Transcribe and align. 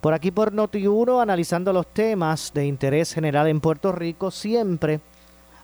Por 0.00 0.14
aquí 0.14 0.30
por 0.30 0.52
Noti1, 0.52 1.20
analizando 1.20 1.74
los 1.74 1.86
temas 1.86 2.52
de 2.54 2.64
interés 2.64 3.12
general 3.12 3.48
en 3.48 3.60
Puerto 3.60 3.92
Rico, 3.92 4.30
siempre 4.30 5.00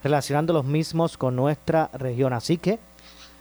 relacionando 0.03 0.53
los 0.53 0.65
mismos 0.67 1.17
con 1.17 1.35
nuestra 1.35 1.89
región. 1.95 2.35
Así 2.35 2.59
que, 2.59 2.79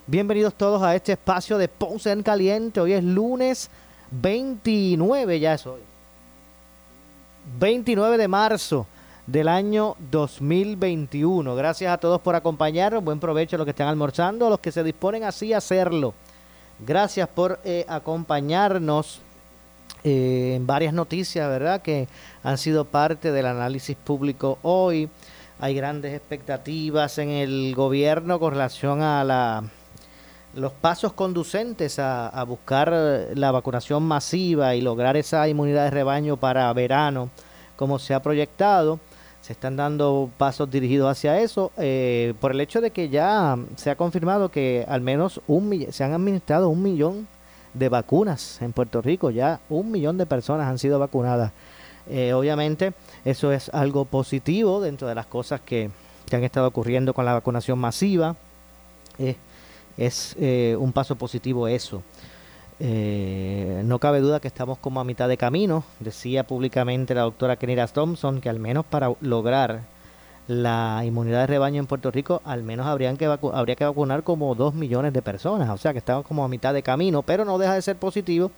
bienvenidos 0.08 0.54
todos 0.54 0.82
a 0.82 0.96
este 0.96 1.12
espacio 1.12 1.58
de 1.58 1.68
Ponce 1.68 2.14
en 2.14 2.24
Caliente. 2.24 2.80
Hoy 2.80 2.94
es 2.94 3.04
lunes 3.04 3.70
29, 4.12 5.38
ya 5.42 5.56
es 5.56 5.68
hoy. 5.68 5.82
29 7.60 8.18
de 8.18 8.28
marzo 8.30 8.88
del 9.28 9.50
año 9.50 9.98
2021. 10.12 11.56
Gracias 11.58 11.92
a 11.92 11.98
todos 11.98 12.22
por 12.22 12.36
acompañarnos. 12.36 13.04
Buen 13.04 13.20
provecho 13.20 13.58
a 13.58 13.60
los 13.60 13.66
que 13.66 13.72
están 13.72 13.90
almorzando, 13.90 14.48
a 14.48 14.50
los 14.50 14.60
que 14.60 14.72
se 14.72 14.82
disponen 14.82 15.26
así 15.26 15.52
a 15.52 15.58
hacerlo. 15.58 16.14
Gracias 16.80 17.28
por 17.28 17.60
eh, 17.66 17.86
acompañarnos 17.90 19.25
eh, 20.06 20.60
varias 20.62 20.94
noticias, 20.94 21.50
¿verdad? 21.50 21.82
Que 21.82 22.08
han 22.44 22.58
sido 22.58 22.86
parte 22.86 23.32
del 23.32 23.48
análisis 23.48 23.98
público 23.98 24.60
hoy. 24.62 25.10
Hay 25.60 25.74
grandes 25.74 26.14
expectativas 26.14 27.18
en 27.18 27.30
el 27.30 27.74
gobierno 27.76 28.40
con 28.40 28.52
relación 28.54 29.02
a 29.02 29.24
la, 29.24 29.64
los 30.54 30.72
pasos 30.74 31.14
conducentes 31.14 31.98
a, 31.98 32.30
a 32.30 32.44
buscar 32.44 32.94
la 33.34 33.52
vacunación 33.52 34.04
masiva 34.04 34.76
y 34.76 34.82
lograr 34.82 35.18
esa 35.18 35.48
inmunidad 35.48 35.86
de 35.86 35.92
rebaño 35.92 36.38
para 36.38 36.72
verano, 36.74 37.30
como 37.76 38.00
se 38.00 38.14
ha 38.14 38.22
proyectado 38.22 39.00
se 39.46 39.54
están 39.54 39.76
dando 39.76 40.32
pasos 40.40 40.72
dirigidos 40.72 41.12
hacia 41.12 41.40
eso 41.40 41.72
eh, 41.78 42.34
por 42.42 42.52
el 42.52 42.62
hecho 42.62 42.82
de 42.82 42.90
que 42.90 43.10
ya 43.10 43.56
se 43.76 43.92
ha 43.92 43.96
confirmado 43.96 44.50
que 44.50 44.84
al 44.88 45.02
menos 45.02 45.40
un 45.46 45.86
se 45.92 46.04
han 46.04 46.14
administrado 46.14 46.68
un 46.68 46.82
millón 46.82 47.28
de 47.76 47.90
vacunas 47.90 48.62
en 48.62 48.74
Puerto 48.74 49.02
Rico. 49.02 49.30
Ya 49.30 49.60
un 49.70 49.92
millón 49.92 50.18
de 50.18 50.26
personas 50.26 50.68
han 50.68 50.80
sido 50.80 50.98
vacunadas. 50.98 51.52
Eh, 52.10 52.34
obviamente 52.34 52.94
eso 53.24 53.52
es 53.52 53.70
algo 53.70 54.06
positivo 54.06 54.82
dentro 54.82 55.08
de 55.08 55.16
las 55.16 55.26
cosas 55.28 55.62
que, 55.62 55.90
que 56.28 56.36
han 56.36 56.44
estado 56.44 56.68
ocurriendo 56.68 57.14
con 57.14 57.26
la 57.26 57.34
vacunación 57.34 57.78
masiva. 57.78 58.36
Eh, 59.20 59.36
es 59.98 60.36
un 60.78 60.92
paso 60.92 61.16
positivo 61.16 61.68
eso. 61.68 62.02
Eh, 62.80 63.82
no 63.86 64.00
cabe 64.00 64.20
duda 64.20 64.42
que 64.42 64.50
estamos 64.50 64.78
como 64.78 65.00
a 65.00 65.04
mitad 65.04 65.30
de 65.30 65.38
camino. 65.38 65.84
Decía 66.00 66.46
públicamente 66.46 67.16
la 67.16 67.22
doctora 67.22 67.56
Kenira 67.56 67.88
Thompson 67.88 68.42
que 68.42 68.50
al 68.50 68.60
menos 68.60 68.86
para 68.86 69.14
lograr 69.22 69.82
la 70.48 71.02
inmunidad 71.06 71.42
de 71.42 71.48
rebaño 71.48 71.80
en 71.80 71.88
Puerto 71.88 72.12
Rico, 72.12 72.42
al 72.46 72.64
menos 72.64 72.86
habrían 72.86 73.18
que 73.18 73.26
habría 73.26 73.76
que 73.76 73.86
vacunar 73.86 74.24
como 74.24 74.54
dos 74.56 74.74
millones 74.74 75.14
de 75.14 75.22
personas. 75.22 75.70
O 75.70 75.78
sea 75.78 75.92
que 75.92 76.00
estamos 76.00 76.26
como 76.26 76.44
a 76.44 76.48
mitad 76.48 76.74
de 76.74 76.84
camino, 76.84 77.24
pero 77.24 77.46
no 77.46 77.58
deja 77.58 77.74
de 77.74 77.82
ser 77.82 77.98
positivo 77.98 78.52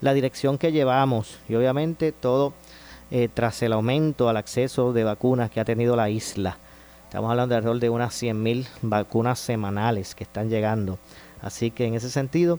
la 0.00 0.14
dirección 0.14 0.58
que 0.58 0.72
llevamos. 0.72 1.38
Y 1.48 1.54
obviamente 1.54 2.12
todo 2.12 2.52
eh, 3.10 3.28
tras 3.32 3.62
el 3.62 3.72
aumento 3.72 4.28
al 4.28 4.36
acceso 4.36 4.92
de 4.92 5.04
vacunas 5.04 5.50
que 5.50 5.60
ha 5.60 5.64
tenido 5.64 5.96
la 5.96 6.10
isla. 6.10 6.58
Estamos 7.04 7.30
hablando 7.30 7.52
de 7.52 7.58
alrededor 7.58 7.80
de 7.80 7.90
unas 7.90 8.22
100.000 8.22 8.66
vacunas 8.82 9.38
semanales 9.38 10.14
que 10.14 10.24
están 10.24 10.50
llegando. 10.50 10.98
Así 11.40 11.70
que 11.70 11.86
en 11.86 11.94
ese 11.94 12.10
sentido 12.10 12.58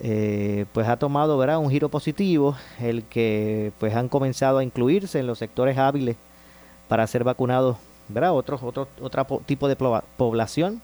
eh, 0.00 0.66
pues 0.72 0.88
ha 0.88 0.96
tomado 0.96 1.38
¿verdad? 1.38 1.58
un 1.58 1.70
giro 1.70 1.88
positivo, 1.88 2.56
el 2.80 3.04
que 3.04 3.72
pues 3.78 3.94
han 3.94 4.08
comenzado 4.08 4.58
a 4.58 4.64
incluirse 4.64 5.20
en 5.20 5.26
los 5.26 5.38
sectores 5.38 5.78
hábiles 5.78 6.16
para 6.88 7.06
ser 7.06 7.22
vacunados, 7.22 7.76
¿verdad? 8.08 8.32
Otros, 8.32 8.62
otro, 8.62 8.88
otro 9.00 9.24
tipo 9.46 9.68
de 9.68 9.76
población, 9.76 10.82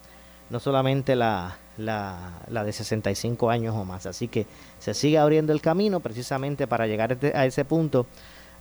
no 0.50 0.60
solamente 0.60 1.16
la, 1.16 1.56
la, 1.76 2.40
la, 2.48 2.64
de 2.64 2.72
65 2.72 3.50
años 3.50 3.74
o 3.76 3.84
más. 3.84 4.06
Así 4.06 4.28
que 4.28 4.46
se 4.78 4.94
sigue 4.94 5.18
abriendo 5.18 5.52
el 5.52 5.60
camino 5.60 6.00
precisamente 6.00 6.66
para 6.66 6.86
llegar 6.86 7.12
este, 7.12 7.36
a 7.36 7.46
ese 7.46 7.64
punto 7.64 8.06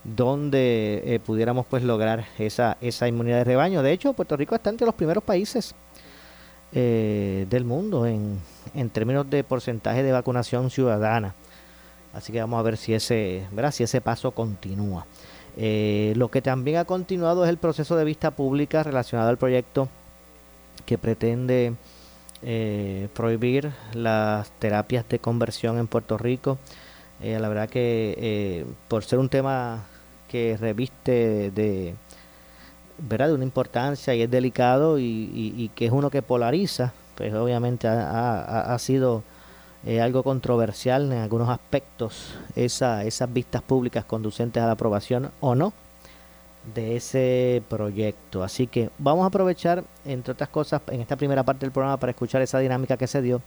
donde 0.03 1.02
eh, 1.06 1.20
pudiéramos 1.20 1.66
pues 1.66 1.84
lograr 1.84 2.25
esa, 2.38 2.78
esa 2.81 3.08
inmunidad 3.08 3.38
de 3.40 3.44
rebaño. 3.44 3.84
De 3.84 3.92
hecho, 3.92 4.14
Puerto 4.14 4.38
Rico 4.38 4.56
está 4.56 4.70
entre 4.70 4.86
los 4.86 4.96
primeros 4.96 5.24
países 5.24 5.76
eh, 6.72 7.46
del 7.50 7.66
mundo 7.66 8.06
en, 8.06 8.40
en, 8.74 8.90
términos 8.90 9.30
de 9.30 9.44
porcentaje 9.44 10.03
de 10.03 10.12
vacunación 10.12 10.70
ciudadana. 10.70 11.36
Así 12.14 12.31
que 12.31 12.40
vamos 12.40 12.59
a 12.59 12.64
ver 12.64 12.78
si 12.78 12.94
ese, 12.94 13.46
¿verdad? 13.52 13.72
Si 13.72 13.84
ese 13.84 14.02
paso 14.02 14.31
continúa. 14.31 15.06
Eh, 15.62 16.14
lo 16.16 16.31
que 16.31 16.42
también 16.42 16.78
ha 16.78 16.86
continuado 16.86 17.44
es 17.44 17.50
el 17.50 17.58
proceso 17.58 17.97
de 17.97 18.06
vista 18.06 18.31
pública 18.31 18.81
relacionado 18.81 19.30
al 19.30 19.38
proyecto 19.38 19.90
que 20.86 20.97
pretende 20.97 21.74
eh, 22.42 23.09
prohibir 23.14 23.74
las 23.94 24.50
terapias 24.52 25.08
de 25.09 25.20
conversión 25.20 25.78
en 25.78 25.88
Puerto 25.88 26.18
Rico. 26.18 26.58
la 27.22 27.50
verdad 27.50 27.70
que 27.70 28.66
por 28.88 29.03
ser 29.03 29.20
un 29.20 29.28
tema 29.28 29.84
que 30.30 30.56
reviste 30.58 31.52
de 31.52 31.96
¿verdad? 33.00 33.28
de 33.30 33.34
una 33.34 33.44
importancia 33.44 34.14
y 34.16 34.22
es 34.22 34.31
delicado 34.31 35.00
y, 35.00 35.72
que 35.76 35.86
es 35.86 35.91
uno 35.91 36.09
que 36.09 36.22
polariza, 36.22 36.94
pues 37.16 37.34
obviamente 37.34 37.88
ha, 37.88 38.78
sido 38.80 39.24
algo 40.01 40.23
controversial 40.23 41.12
en 41.12 41.19
algunos 41.19 41.50
aspectos 41.50 42.35
esa, 42.56 43.03
esas 43.06 43.31
vistas 43.31 43.62
públicas 43.62 44.06
conducentes 44.06 44.62
a 44.62 44.66
la 44.66 44.73
aprobación 44.73 45.31
o 45.40 45.56
no 45.56 45.73
de 46.73 46.95
ese 46.95 47.63
proyecto. 47.69 48.44
Así 48.44 48.67
que 48.67 48.90
vamos 48.97 49.23
a 49.23 49.28
aprovechar, 49.28 49.84
entre 50.06 50.34
otras 50.34 50.50
cosas, 50.50 50.81
en 50.88 51.01
esta 51.01 51.16
primera 51.16 51.44
parte 51.44 51.66
del 51.66 51.72
programa 51.72 51.97
para 51.97 52.12
escuchar 52.12 52.41
esa 52.41 52.59
dinámica 52.59 52.97
que 52.97 53.07
se 53.07 53.22
dio 53.22 53.41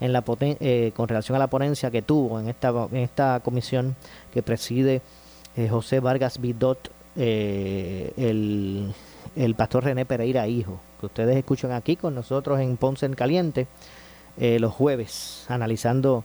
en 0.00 0.12
la 0.12 0.22
eh, 0.40 0.92
con 0.94 1.08
relación 1.08 1.36
a 1.36 1.38
la 1.38 1.46
ponencia 1.46 1.90
que 1.90 2.02
tuvo 2.02 2.38
en 2.38 2.48
esta, 2.48 2.68
en 2.90 2.98
esta 2.98 3.40
comisión 3.40 3.96
que 4.32 4.42
preside 4.42 5.00
eh, 5.56 5.68
José 5.68 6.00
Vargas 6.00 6.40
Vidot 6.40 6.90
eh, 7.16 8.12
el, 8.16 8.92
el, 9.36 9.54
pastor 9.54 9.84
René 9.84 10.04
Pereira 10.04 10.46
Hijo, 10.46 10.78
que 11.00 11.06
ustedes 11.06 11.36
escuchan 11.36 11.72
aquí 11.72 11.96
con 11.96 12.14
nosotros 12.14 12.60
en 12.60 12.76
Ponce 12.76 13.06
en 13.06 13.14
Caliente 13.14 13.66
eh, 14.38 14.58
los 14.58 14.72
jueves, 14.72 15.44
analizando 15.48 16.24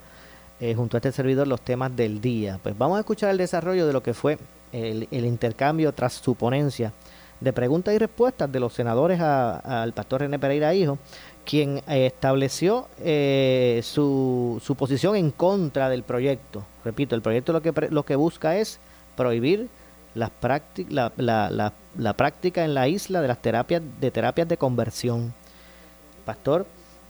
eh, 0.60 0.76
junto 0.76 0.98
a 0.98 1.00
este 1.00 1.12
servidor 1.12 1.48
los 1.48 1.62
temas 1.62 1.96
del 1.96 2.22
día. 2.22 2.60
Pues 2.62 2.78
vamos 2.78 2.98
a 2.98 3.00
escuchar 3.00 3.30
el 3.32 3.38
desarrollo 3.38 3.88
de 3.88 3.94
lo 3.94 4.04
que 4.04 4.14
fue 4.14 4.38
el, 4.72 5.08
intercambio 5.12 5.92
tras 5.94 6.14
su 6.14 6.36
ponencia 6.36 6.94
de 7.40 7.54
preguntas 7.54 7.94
y 7.94 7.98
respuestas 7.98 8.52
de 8.52 8.60
los 8.60 8.74
senadores 8.74 9.20
al 9.20 9.94
pastor 9.94 10.22
René 10.22 10.38
Pereira 10.38 10.74
Hijo, 10.76 11.00
quien 11.44 11.82
estableció 11.88 12.88
su, 13.82 14.62
su, 14.64 14.76
posición 14.76 15.16
en 15.16 15.32
contra 15.32 15.90
del 15.90 16.04
proyecto. 16.04 16.64
Repito, 16.86 17.16
el 17.16 17.24
proyecto 17.24 17.52
lo 17.52 17.62
que, 17.62 17.74
lo 17.90 18.04
que 18.04 18.16
busca 18.16 18.58
es 18.58 18.80
prohibir 19.16 19.70
las 20.14 20.32
la, 20.90 21.12
la, 21.18 21.74
la, 21.98 22.14
práctica 22.14 22.66
en 22.66 22.74
la 22.74 22.88
isla 22.88 23.22
de 23.22 23.28
las 23.28 23.42
terapias 23.42 23.82
de 24.00 24.12
terapias 24.12 24.48
de 24.48 24.58
conversión. 24.58 25.34
pastor 26.26 26.66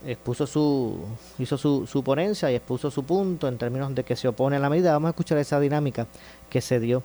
expuso 0.06 0.48
su 0.48 0.98
hizo 1.38 1.58
su, 1.58 1.86
su, 1.86 2.04
ponencia 2.04 2.52
y 2.52 2.56
expuso 2.56 2.90
su 2.90 3.04
punto 3.04 3.48
en 3.48 3.58
términos 3.58 3.94
de 3.94 4.04
que 4.04 4.16
se 4.16 4.28
opone 4.28 4.56
a 4.56 4.60
la 4.60 4.70
medida. 4.70 4.94
Vamos 4.94 5.10
a 5.10 5.12
escuchar 5.12 5.38
esa 5.38 5.60
dinámica 5.60 6.08
que 6.50 6.62
se 6.62 6.80
dio 6.80 7.04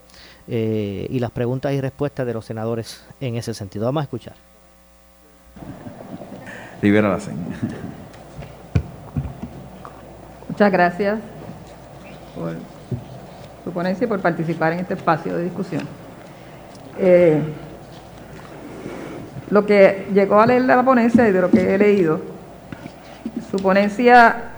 eh, 0.48 1.06
y 1.10 1.18
las 1.18 1.30
preguntas 1.30 1.72
y 1.72 1.80
respuestas 1.80 2.26
de 2.26 2.34
los 2.34 2.44
senadores 2.44 3.04
en 3.20 3.36
ese 3.36 3.54
sentido. 3.54 3.86
Vamos 3.86 4.02
a 4.02 4.04
escuchar. 4.04 4.34
Libera 6.82 7.08
la 7.08 7.20
señal. 7.20 7.46
Muchas 10.48 10.72
gracias 10.72 11.18
por 12.34 12.54
su 13.64 13.70
ponencia 13.72 14.04
y 14.04 14.08
por 14.08 14.20
participar 14.20 14.72
en 14.72 14.80
este 14.80 14.94
espacio 14.94 15.36
de 15.36 15.44
discusión. 15.44 15.82
Eh, 16.98 17.40
lo 19.50 19.64
que 19.66 20.06
llegó 20.12 20.40
a 20.40 20.46
leer 20.46 20.62
la 20.62 20.82
ponencia 20.82 21.28
y 21.28 21.32
de 21.32 21.40
lo 21.40 21.50
que 21.50 21.74
he 21.74 21.78
leído, 21.78 22.35
su 23.50 23.56
ponencia 23.58 24.52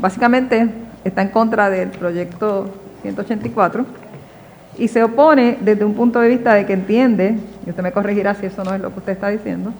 básicamente 0.00 0.68
está 1.04 1.22
en 1.22 1.28
contra 1.28 1.70
del 1.70 1.90
proyecto 1.90 2.72
184 3.02 3.84
y 4.78 4.88
se 4.88 5.02
opone 5.02 5.58
desde 5.60 5.84
un 5.84 5.94
punto 5.94 6.20
de 6.20 6.28
vista 6.28 6.54
de 6.54 6.66
que 6.66 6.72
entiende, 6.72 7.36
y 7.66 7.70
usted 7.70 7.82
me 7.82 7.92
corregirá 7.92 8.34
si 8.34 8.46
eso 8.46 8.64
no 8.64 8.74
es 8.74 8.80
lo 8.80 8.90
que 8.92 8.98
usted 8.98 9.12
está 9.12 9.28
diciendo. 9.28 9.72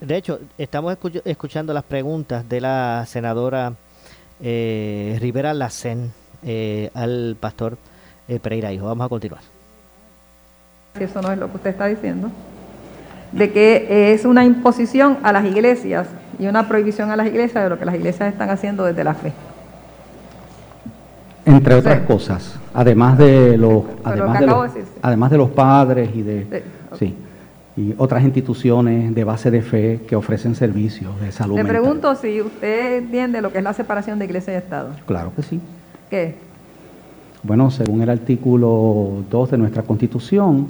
De 0.00 0.16
hecho, 0.16 0.38
estamos 0.56 0.96
escuchando 1.24 1.74
las 1.74 1.82
preguntas 1.82 2.48
de 2.48 2.60
la 2.60 3.04
senadora 3.08 3.72
eh, 4.40 5.18
Rivera 5.20 5.52
Lacen 5.52 6.12
eh, 6.44 6.90
al 6.94 7.36
pastor 7.40 7.76
eh, 8.28 8.38
Pereira 8.38 8.72
Hijo. 8.72 8.86
Vamos 8.86 9.06
a 9.06 9.08
continuar. 9.08 9.40
Si 10.96 11.02
eso 11.02 11.20
no 11.20 11.32
es 11.32 11.38
lo 11.38 11.50
que 11.50 11.56
usted 11.56 11.70
está 11.70 11.86
diciendo, 11.86 12.30
de 13.32 13.52
que 13.52 14.12
es 14.12 14.24
una 14.24 14.44
imposición 14.44 15.18
a 15.22 15.32
las 15.32 15.44
iglesias 15.44 16.08
y 16.38 16.46
una 16.46 16.68
prohibición 16.68 17.10
a 17.10 17.16
las 17.16 17.26
iglesias 17.26 17.64
de 17.64 17.70
lo 17.70 17.78
que 17.78 17.84
las 17.84 17.94
iglesias 17.94 18.32
están 18.32 18.50
haciendo 18.50 18.84
desde 18.84 19.04
la 19.04 19.14
fe. 19.14 19.32
Entre 21.44 21.74
otras 21.74 22.00
cosas, 22.00 22.58
además 22.74 23.16
de 23.16 23.56
los, 23.56 23.82
además 24.04 24.40
de 24.40 24.46
los, 24.46 24.70
además 25.00 25.30
de 25.30 25.38
los 25.38 25.50
padres 25.50 26.10
y 26.14 26.22
de, 26.22 26.62
sí, 26.98 27.14
y 27.76 27.94
otras 27.96 28.22
instituciones 28.24 29.14
de 29.14 29.24
base 29.24 29.50
de 29.50 29.62
fe 29.62 30.00
que 30.06 30.16
ofrecen 30.16 30.54
servicios 30.54 31.18
de 31.20 31.32
salud. 31.32 31.56
Le 31.56 31.64
pregunto 31.64 32.14
si 32.16 32.40
usted 32.40 32.98
entiende 32.98 33.40
lo 33.40 33.52
que 33.52 33.58
es 33.58 33.64
la 33.64 33.72
separación 33.72 34.18
de 34.18 34.24
iglesia 34.24 34.54
y 34.54 34.56
Estado. 34.56 34.90
Claro 35.06 35.32
que 35.34 35.42
sí. 35.42 35.60
¿Qué? 36.10 36.34
Bueno, 37.42 37.70
según 37.70 38.02
el 38.02 38.10
artículo 38.10 39.22
2 39.30 39.50
de 39.52 39.58
nuestra 39.58 39.82
Constitución, 39.84 40.68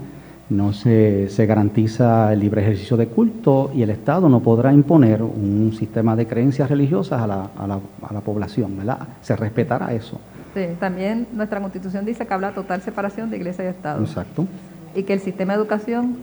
no 0.50 0.72
se, 0.72 1.28
se, 1.28 1.46
garantiza 1.46 2.32
el 2.32 2.40
libre 2.40 2.62
ejercicio 2.62 2.96
de 2.96 3.08
culto 3.08 3.70
y 3.74 3.82
el 3.82 3.90
Estado 3.90 4.28
no 4.28 4.40
podrá 4.40 4.72
imponer 4.72 5.22
un 5.22 5.74
sistema 5.78 6.16
de 6.16 6.26
creencias 6.26 6.70
religiosas 6.70 7.20
a 7.20 7.26
la, 7.26 7.50
a 7.56 7.66
la, 7.66 7.78
a 8.02 8.12
la 8.12 8.20
población, 8.20 8.76
¿verdad? 8.78 9.00
Se 9.20 9.36
respetará 9.36 9.92
eso. 9.92 10.18
Sí, 10.54 10.64
también 10.80 11.26
nuestra 11.32 11.60
Constitución 11.60 12.04
dice 12.04 12.26
que 12.26 12.32
habla 12.32 12.52
total 12.52 12.80
separación 12.80 13.30
de 13.30 13.36
iglesia 13.36 13.64
y 13.64 13.68
Estado. 13.68 14.02
Exacto. 14.02 14.46
Y 14.94 15.02
que 15.02 15.12
el 15.12 15.20
sistema 15.20 15.52
de 15.52 15.58
educación 15.58 16.16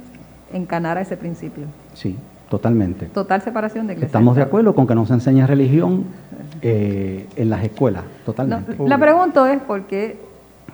encanara 0.51 1.01
ese 1.01 1.17
principio. 1.17 1.65
Sí, 1.93 2.17
totalmente. 2.49 3.05
Total 3.07 3.41
separación 3.41 3.85
de 3.85 3.93
iglesia. 3.93 4.07
Estamos 4.07 4.35
de 4.35 4.41
acuerdo 4.41 4.73
con 4.73 4.87
que 4.87 4.95
no 4.95 5.05
se 5.05 5.13
enseña 5.13 5.45
religión 5.45 6.05
eh, 6.61 7.27
en 7.35 7.49
las 7.49 7.63
escuelas, 7.63 8.03
totalmente. 8.25 8.75
la 8.87 8.97
pregunta 8.97 9.53
es 9.53 9.61
porque 9.61 10.17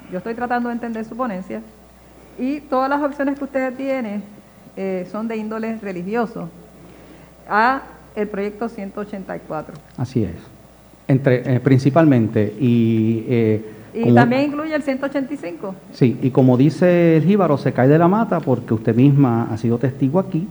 yo 0.09 0.19
estoy 0.19 0.35
tratando 0.35 0.69
de 0.69 0.73
entender 0.73 1.03
su 1.03 1.15
ponencia 1.17 1.61
y 2.39 2.61
todas 2.61 2.89
las 2.89 3.01
opciones 3.01 3.37
que 3.37 3.43
usted 3.43 3.73
tiene 3.75 4.21
eh, 4.75 5.07
son 5.11 5.27
de 5.27 5.37
índole 5.37 5.77
religioso 5.77 6.49
a 7.49 7.81
el 8.15 8.27
proyecto 8.27 8.69
184. 8.69 9.75
Así 9.97 10.23
es. 10.23 10.35
Entre, 11.07 11.55
eh, 11.55 11.59
principalmente 11.59 12.53
y 12.59 13.25
eh, 13.27 13.65
y 13.93 14.13
también 14.13 14.43
incluye 14.43 14.73
el 14.73 14.83
185. 14.83 15.75
Sí, 15.91 16.17
y 16.21 16.29
como 16.31 16.57
dice 16.57 17.17
el 17.17 17.23
jíbaro, 17.23 17.57
se 17.57 17.73
cae 17.73 17.87
de 17.87 17.97
la 17.97 18.07
mata 18.07 18.39
porque 18.39 18.73
usted 18.73 18.95
misma 18.95 19.49
ha 19.51 19.57
sido 19.57 19.77
testigo 19.77 20.19
aquí 20.19 20.47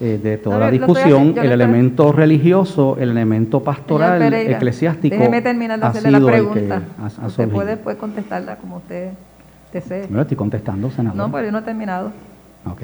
eh, 0.00 0.20
de 0.22 0.36
toda 0.38 0.58
la 0.58 0.70
discusión, 0.70 1.34
el 1.38 1.52
elemento 1.52 2.12
religioso, 2.12 2.96
el 2.98 3.10
elemento 3.10 3.62
pastoral, 3.62 4.32
eclesiástico. 4.34 5.16
Déjeme 5.16 5.40
terminar 5.40 5.80
de 5.80 5.86
hacerle 5.86 6.10
la 6.10 6.26
pregunta. 6.26 6.82
usted 7.26 7.48
puede 7.48 7.76
pues, 7.76 7.96
contestarla 7.96 8.56
como 8.56 8.76
usted 8.76 9.12
desee. 9.74 10.06
No, 10.08 10.22
estoy 10.22 10.36
contestando, 10.36 10.90
senador. 10.90 11.16
No, 11.16 11.30
pues 11.30 11.44
yo 11.44 11.52
no 11.52 11.58
he 11.58 11.62
terminado. 11.62 12.12
Ok. 12.64 12.82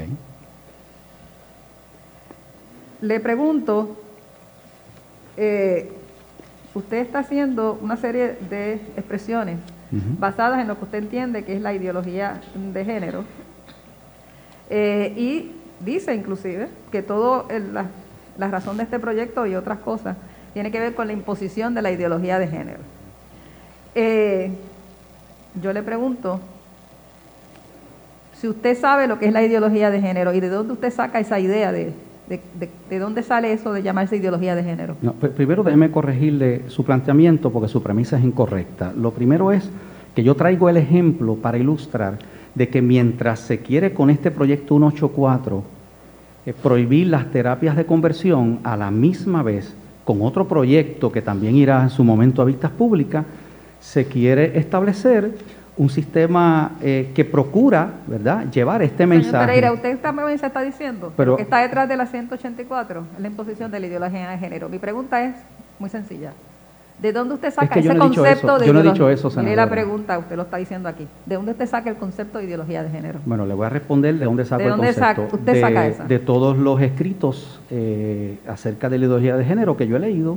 Le 3.01 3.21
pregunto, 3.21 3.97
eh, 5.37 5.91
usted 6.75 6.99
está 6.99 7.21
haciendo 7.21 7.79
una 7.81 7.97
serie 7.97 8.37
de 8.51 8.75
expresiones 8.97 9.59
basadas 10.19 10.61
en 10.61 10.69
lo 10.69 10.79
que 10.79 10.85
usted 10.85 10.99
entiende 10.99 11.45
que 11.45 11.57
es 11.57 11.63
la 11.63 11.73
ideología 11.73 12.41
de 12.55 12.85
género. 12.85 13.25
Eh, 14.69 15.13
y 15.17 15.53
dice 15.85 16.15
inclusive 16.15 16.69
que 16.93 17.03
todo 17.03 17.49
la, 17.73 18.49
razón 18.49 18.77
de 18.77 18.85
este 18.85 19.01
proyecto 19.01 19.47
y 19.47 19.57
otras 19.57 19.81
cosas 19.81 20.17
tiene 20.53 20.71
que 20.71 20.79
ver 20.79 20.95
con 20.95 21.09
la 21.09 21.13
imposición 21.13 21.75
de 21.75 21.83
la 21.83 21.91
ideología 21.91 22.39
de 22.39 22.49
género. 22.49 22.81
Eh, 23.95 24.53
yo 25.61 25.73
le 25.73 25.83
pregunto, 25.83 26.41
si 28.41 28.49
usted 28.49 28.79
sabe 28.79 29.07
lo 29.07 29.19
que 29.19 29.27
es 29.27 29.33
la 29.35 29.43
ideología 29.43 29.91
de 29.91 30.01
género 30.01 30.33
y 30.33 30.41
de 30.41 30.49
dónde 30.49 30.73
usted 30.73 30.91
saca 30.91 31.21
esa 31.21 31.39
idea 31.39 31.73
de, 31.73 31.93
de, 32.89 32.99
dónde 32.99 33.23
sale 33.23 33.53
eso 33.53 33.71
de 33.73 33.83
llamarse 33.83 34.17
ideología 34.17 34.55
de 34.55 34.65
género? 34.65 34.97
primero 35.37 35.63
déjeme 35.63 35.91
corregirle 35.91 36.63
su 36.69 36.83
planteamiento 36.83 37.51
porque 37.51 37.69
su 37.69 37.83
premisa 37.83 38.17
es 38.17 38.25
incorrecta. 38.25 38.95
Lo 38.97 39.11
primero 39.11 39.53
es 39.53 39.69
que 40.15 40.23
yo 40.23 40.35
traigo 40.37 40.71
el 40.71 40.79
ejemplo 40.79 41.37
para 41.37 41.59
ilustrar 41.59 42.19
de 42.55 42.69
que 42.71 42.81
mientras 42.81 43.41
se 43.41 43.59
quiere 43.59 43.93
con 43.93 44.09
este 44.09 44.31
proyecto 44.31 44.79
184 44.79 45.63
eh, 46.47 46.55
prohibir 46.55 47.09
las 47.09 47.31
terapias 47.31 47.77
de 47.77 47.85
conversión, 47.85 48.61
a 48.65 48.75
la 48.75 48.91
misma 48.91 49.43
vez 49.43 49.75
con 50.07 50.23
otro 50.23 50.49
proyecto 50.49 51.13
que 51.13 51.21
también 51.21 51.57
irá 51.57 51.83
en 51.83 51.91
su 51.91 52.05
momento 52.05 52.41
a 52.41 52.47
vistas 52.47 52.71
públicas, 52.71 53.27
se 53.81 54.07
quiere 54.07 54.59
establecer 54.59 55.35
un 55.77 55.89
sistema 55.89 56.73
eh, 56.83 57.11
que 57.15 57.25
procura, 57.25 57.91
¿verdad?, 58.07 58.51
llevar 58.51 58.83
este 58.83 59.07
mensaje. 59.07 59.47
Pereira, 59.47 59.73
usted 59.73 59.99
también 59.99 60.39
se 60.39 60.47
está 60.47 60.61
diciendo 60.63 61.13
Pero, 61.17 61.37
que 61.37 61.43
está 61.43 61.61
detrás 61.61 61.89
de 61.89 61.97
la 61.97 62.07
184, 62.07 63.05
es 63.15 63.21
la 63.21 63.27
imposición 63.27 63.71
de 63.71 63.81
la 63.81 63.87
ideología 63.87 64.31
de 64.31 64.39
género. 64.39 64.69
Mi 64.69 64.79
pregunta 64.79 65.25
es 65.25 65.35
muy 65.79 65.89
sencilla. 65.89 66.33
¿De 67.01 67.13
dónde 67.13 67.35
usted 67.35 67.51
saca 67.51 67.81
ese 67.81 67.97
concepto 67.97 68.59
de 68.59 68.67
Yo 68.67 68.75
no 68.75 68.81
he 68.81 68.83
dicho 68.83 69.09
eso, 69.09 69.31
senadora. 69.31 69.65
la 69.65 69.71
pregunta, 69.71 70.19
usted 70.19 70.37
lo 70.37 70.43
está 70.43 70.59
diciendo 70.59 70.87
aquí. 70.87 71.07
¿De 71.25 71.35
dónde 71.35 71.53
usted 71.53 71.67
saca 71.67 71.89
el 71.89 71.97
concepto 71.97 72.39
de 72.39 72.45
ideología 72.45 72.83
de 72.83 72.91
género? 72.91 73.21
Bueno, 73.25 73.47
le 73.47 73.55
voy 73.55 73.65
a 73.65 73.71
responder 73.71 74.19
de 74.19 74.27
dónde 74.27 74.45
saco 74.45 74.65
el 74.65 74.77
concepto. 74.77 75.29
usted 75.33 75.55
de, 75.55 75.61
saca 75.63 75.87
esa? 75.87 76.05
de 76.05 76.19
todos 76.19 76.59
los 76.59 76.79
escritos 76.83 77.61
eh, 77.71 78.39
acerca 78.47 78.91
de 78.91 78.99
la 78.99 79.07
ideología 79.07 79.37
de 79.39 79.47
género 79.47 79.79
que 79.79 79.87
yo 79.87 79.97
he 79.97 80.01
leído, 80.01 80.37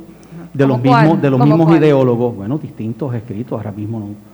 de 0.53 0.65
los 0.65 0.81
mismos, 0.81 1.21
de 1.21 1.29
los 1.29 1.39
mismos 1.41 1.75
ideólogos, 1.75 2.33
bueno, 2.33 2.57
distintos 2.57 3.13
escritos, 3.13 3.57
ahora 3.57 3.73
mismo 3.73 3.99
no 3.99 4.32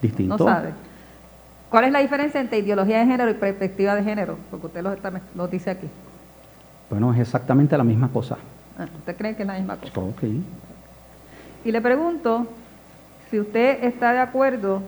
distinto. 0.00 0.38
No 0.38 0.44
sabe. 0.44 0.72
¿Cuál 1.70 1.84
es 1.84 1.92
la 1.92 2.00
diferencia 2.00 2.40
entre 2.40 2.58
ideología 2.58 2.98
de 2.98 3.06
género 3.06 3.30
y 3.30 3.34
perspectiva 3.34 3.94
de 3.94 4.02
género? 4.02 4.36
Porque 4.50 4.66
usted 4.66 4.84
lo, 5.34 5.46
dice 5.46 5.70
aquí. 5.70 5.86
Bueno, 6.90 7.12
es 7.14 7.20
exactamente 7.20 7.78
la 7.78 7.84
misma 7.84 8.08
cosa. 8.08 8.36
Ah, 8.76 8.86
¿Usted 8.98 9.16
cree 9.16 9.36
que 9.36 9.42
es 9.42 9.46
la 9.46 9.54
misma 9.54 9.76
cosa? 9.76 10.00
Ok. 10.00 10.24
Y 11.64 11.70
le 11.70 11.80
pregunto 11.80 12.48
si 13.30 13.38
usted 13.38 13.84
está 13.84 14.12
de 14.12 14.18
acuerdo 14.18 14.82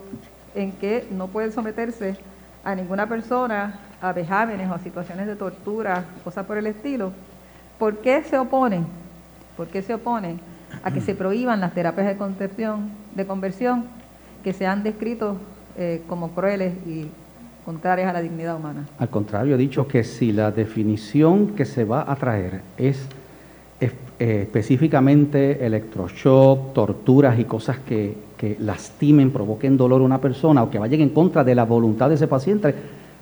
en 0.56 0.72
que 0.72 1.06
no 1.12 1.28
puede 1.28 1.52
someterse 1.52 2.16
a 2.64 2.75
ninguna 2.75 3.08
persona 3.08 3.78
a 4.00 4.12
vejámenes 4.12 4.68
o 4.68 4.75
a 4.75 4.78
situaciones 4.80 5.28
de 5.28 5.37
tortura, 5.37 6.04
cosas 6.25 6.44
por 6.44 6.58
el 6.58 6.66
estilo. 6.66 7.12
¿Por 7.78 7.98
qué 7.98 8.25
se 8.25 8.37
opone? 8.37 8.84
¿Por 9.56 9.68
qué 9.68 9.82
se 9.82 9.94
opone 9.94 10.40
a 10.82 10.90
que 10.90 11.00
se 11.00 11.14
prohíban 11.14 11.60
las 11.60 11.75
terapias 11.75 12.08
de 12.08 12.16
concepción, 12.16 12.90
de 13.14 13.26
conversión 13.26 13.84
que 14.42 14.52
se 14.52 14.66
han 14.66 14.82
descrito 14.82 15.37
eh, 15.76 16.02
como 16.06 16.30
crueles 16.32 16.75
y 16.87 17.06
contrarias 17.64 18.11
a 18.11 18.12
la 18.12 18.20
dignidad 18.20 18.56
humana. 18.56 18.87
Al 18.99 19.08
contrario, 19.08 19.54
he 19.54 19.58
dicho 19.58 19.87
que 19.87 20.04
si 20.04 20.32
la 20.32 20.50
definición 20.50 21.49
que 21.49 21.64
se 21.64 21.84
va 21.84 22.11
a 22.11 22.16
traer 22.16 22.61
es, 22.76 23.06
eh, 23.80 24.42
específicamente 24.42 25.64
electroshock, 25.64 26.72
torturas 26.72 27.38
y 27.38 27.44
cosas 27.44 27.78
que, 27.78 28.16
que, 28.37 28.56
lastimen, 28.61 29.30
provoquen 29.30 29.76
dolor 29.76 30.00
a 30.00 30.04
una 30.04 30.20
persona 30.20 30.62
o 30.62 30.70
que 30.70 30.78
vayan 30.78 31.00
en 31.00 31.11
contra 31.11 31.44
de 31.44 31.54
la 31.54 31.64
voluntad 31.64 32.08
de 32.08 32.16
ese 32.16 32.26
paciente, 32.26 32.75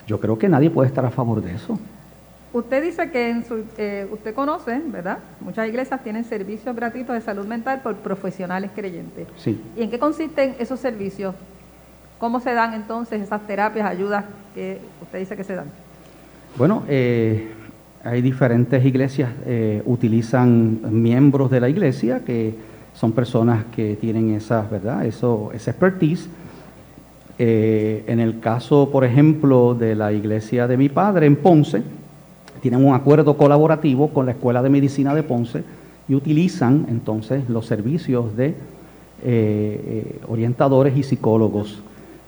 yo 0.07 0.19
creo 0.19 0.39
que 0.39 0.49
nadie 0.49 0.71
puede 0.71 0.89
estar 0.89 1.05
a 1.05 1.11
favor 1.11 1.43
de 1.43 1.55
eso. 1.55 1.79
Usted 2.53 2.83
dice 2.83 3.11
que 3.11 3.31
en 3.31 3.45
su, 3.45 3.65
eh, 3.79 4.09
usted 4.11 4.35
conoce, 4.35 4.81
¿verdad? 4.87 5.19
Muchas 5.41 5.69
iglesias 5.69 6.03
tienen 6.03 6.25
servicios 6.25 6.75
gratuitos 6.75 7.15
de 7.15 7.21
salud 7.21 7.47
mental 7.47 7.81
por 7.81 7.95
profesionales 7.97 8.73
creyentes. 8.75 9.29
Sí. 9.37 9.61
¿Y 9.77 9.83
en 9.83 9.91
qué 9.91 10.01
consisten 10.01 10.57
esos 10.59 10.81
servicios? 10.81 11.35
¿Cómo 12.19 12.41
se 12.41 12.53
dan 12.53 12.75
entonces 12.75 13.23
esas 13.23 13.47
terapias, 13.47 13.89
ayudas 13.89 14.25
que 14.53 14.81
usted 15.01 15.21
dice 15.21 15.37
que 15.37 15.45
se 15.45 15.55
dan? 15.55 15.67
Bueno, 16.59 16.83
eh, 16.89 17.53
hay 18.03 18.21
diferentes 18.21 18.85
iglesias, 18.85 19.31
eh, 19.47 19.81
utilizan 19.85 20.81
miembros 20.91 21.53
de 21.53 21.61
la 21.61 21.69
iglesia 21.69 22.25
que 22.25 22.53
son 22.95 23.13
personas 23.13 23.65
que 23.77 23.95
tienen 23.95 24.35
esa, 24.35 24.63
¿verdad? 24.63 25.07
Eso, 25.07 25.53
esa 25.55 25.71
expertise. 25.71 26.29
en 27.39 28.21
el 28.21 28.39
caso, 28.39 28.91
por 28.93 29.03
ejemplo, 29.03 29.75
de 29.75 29.95
la 29.95 30.13
iglesia 30.13 30.67
de 30.67 30.77
mi 30.77 30.91
padre 30.91 31.25
en 31.25 31.37
Ponce, 31.37 31.83
tienen 32.61 32.85
un 32.85 32.95
acuerdo 32.95 33.37
colaborativo 33.37 34.09
con 34.09 34.27
la 34.27 34.33
Escuela 34.33 34.63
de 34.63 34.71
Medicina 34.71 35.15
de 35.15 35.23
Ponce 35.23 35.65
y 36.09 36.15
utilizan 36.15 36.87
entonces 36.89 37.49
los 37.49 37.67
servicios 37.67 38.37
de 38.37 38.49
eh, 38.49 38.55
eh, 39.23 40.21
orientadores 40.29 40.97
y 40.97 41.03
psicólogos, 41.03 41.83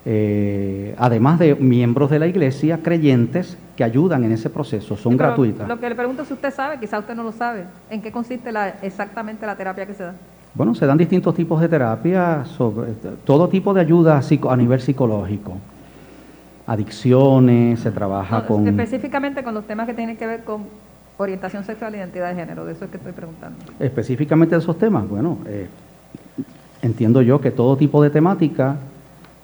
eh, 0.05 0.95
además 0.99 1.39
de 1.39 1.55
miembros 1.55 2.11
de 2.11 2.19
la 2.19 2.27
iglesia, 2.27 2.81
creyentes 2.83 3.57
que 3.77 3.85
ayudan 3.85 4.25
en 4.25 4.33
ese 4.33 4.51
proceso, 4.51 4.97
son 4.97 5.17
gratuitas. 5.17 5.69
Lo 5.69 5.81
que 5.81 5.89
le 5.89 5.95
pregunto 5.95 6.25
si 6.25 6.35
usted 6.35 6.53
sabe, 6.53 6.79
quizá 6.79 6.99
usted 6.99 7.15
no 7.15 7.23
lo 7.23 7.33
sabe, 7.33 7.65
¿en 7.89 8.03
qué 8.03 8.13
consiste 8.13 8.53
la, 8.53 8.69
exactamente 8.83 9.47
la 9.47 9.57
terapia 9.57 9.87
que 9.87 9.95
se 9.95 10.03
da? 10.03 10.15
Bueno, 10.55 10.75
se 10.75 10.85
dan 10.85 10.99
distintos 10.99 11.35
tipos 11.35 11.61
de 11.61 11.69
terapia, 11.69 12.45
sobre 12.45 12.93
todo 13.25 13.49
tipo 13.49 13.73
de 13.73 13.81
ayuda 13.81 14.21
a 14.51 14.57
nivel 14.57 14.81
psicológico. 14.81 15.57
Adicciones, 16.73 17.81
se 17.81 17.91
trabaja 17.91 18.47
con... 18.47 18.67
Específicamente 18.67 19.45
con 19.45 19.53
los 19.53 19.67
temas 19.67 19.87
que 19.87 19.93
tienen 19.93 20.17
que 20.17 20.27
ver 20.27 20.43
con 20.43 20.65
orientación 21.19 21.65
sexual 21.65 21.95
e 21.95 21.99
identidad 21.99 22.31
de 22.31 22.35
género, 22.35 22.65
de 22.65 22.73
eso 22.73 22.87
es 22.87 22.91
que 22.91 22.97
estoy 22.97 23.13
preguntando. 23.13 23.59
Específicamente 23.79 24.55
de 24.55 24.63
esos 24.63 24.79
temas, 24.79 25.07
bueno, 25.07 25.37
eh, 25.47 25.69
entiendo 26.81 27.21
yo 27.21 27.43
que 27.43 27.51
todo 27.51 27.77
tipo 27.77 28.03
de 28.03 28.09
temática 28.09 28.77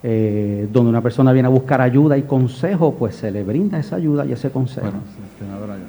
eh, 0.02 0.66
donde 0.72 0.88
una 0.88 1.02
persona 1.02 1.30
viene 1.34 1.48
a 1.48 1.50
buscar 1.50 1.82
ayuda 1.82 2.16
y 2.16 2.22
consejo, 2.22 2.94
pues 2.94 3.16
se 3.16 3.30
le 3.30 3.44
brinda 3.44 3.78
esa 3.78 3.96
ayuda 3.96 4.24
y 4.24 4.32
ese 4.32 4.50
consejo. 4.50 4.86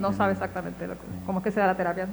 no 0.01 0.11
sabe 0.11 0.33
exactamente 0.33 0.89
cómo 1.25 1.39
es 1.39 1.43
que 1.45 1.51
se 1.51 1.61
da 1.61 1.67
la 1.67 1.77
terapia. 1.77 2.05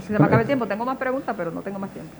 si 0.00 0.06
se 0.06 0.18
me 0.18 0.24
acaba 0.24 0.40
el 0.40 0.46
tiempo, 0.46 0.66
tengo 0.66 0.86
más 0.86 0.96
preguntas, 0.96 1.34
pero 1.36 1.50
no 1.50 1.60
tengo 1.60 1.78
más 1.78 1.90
tiempo. 1.90 2.12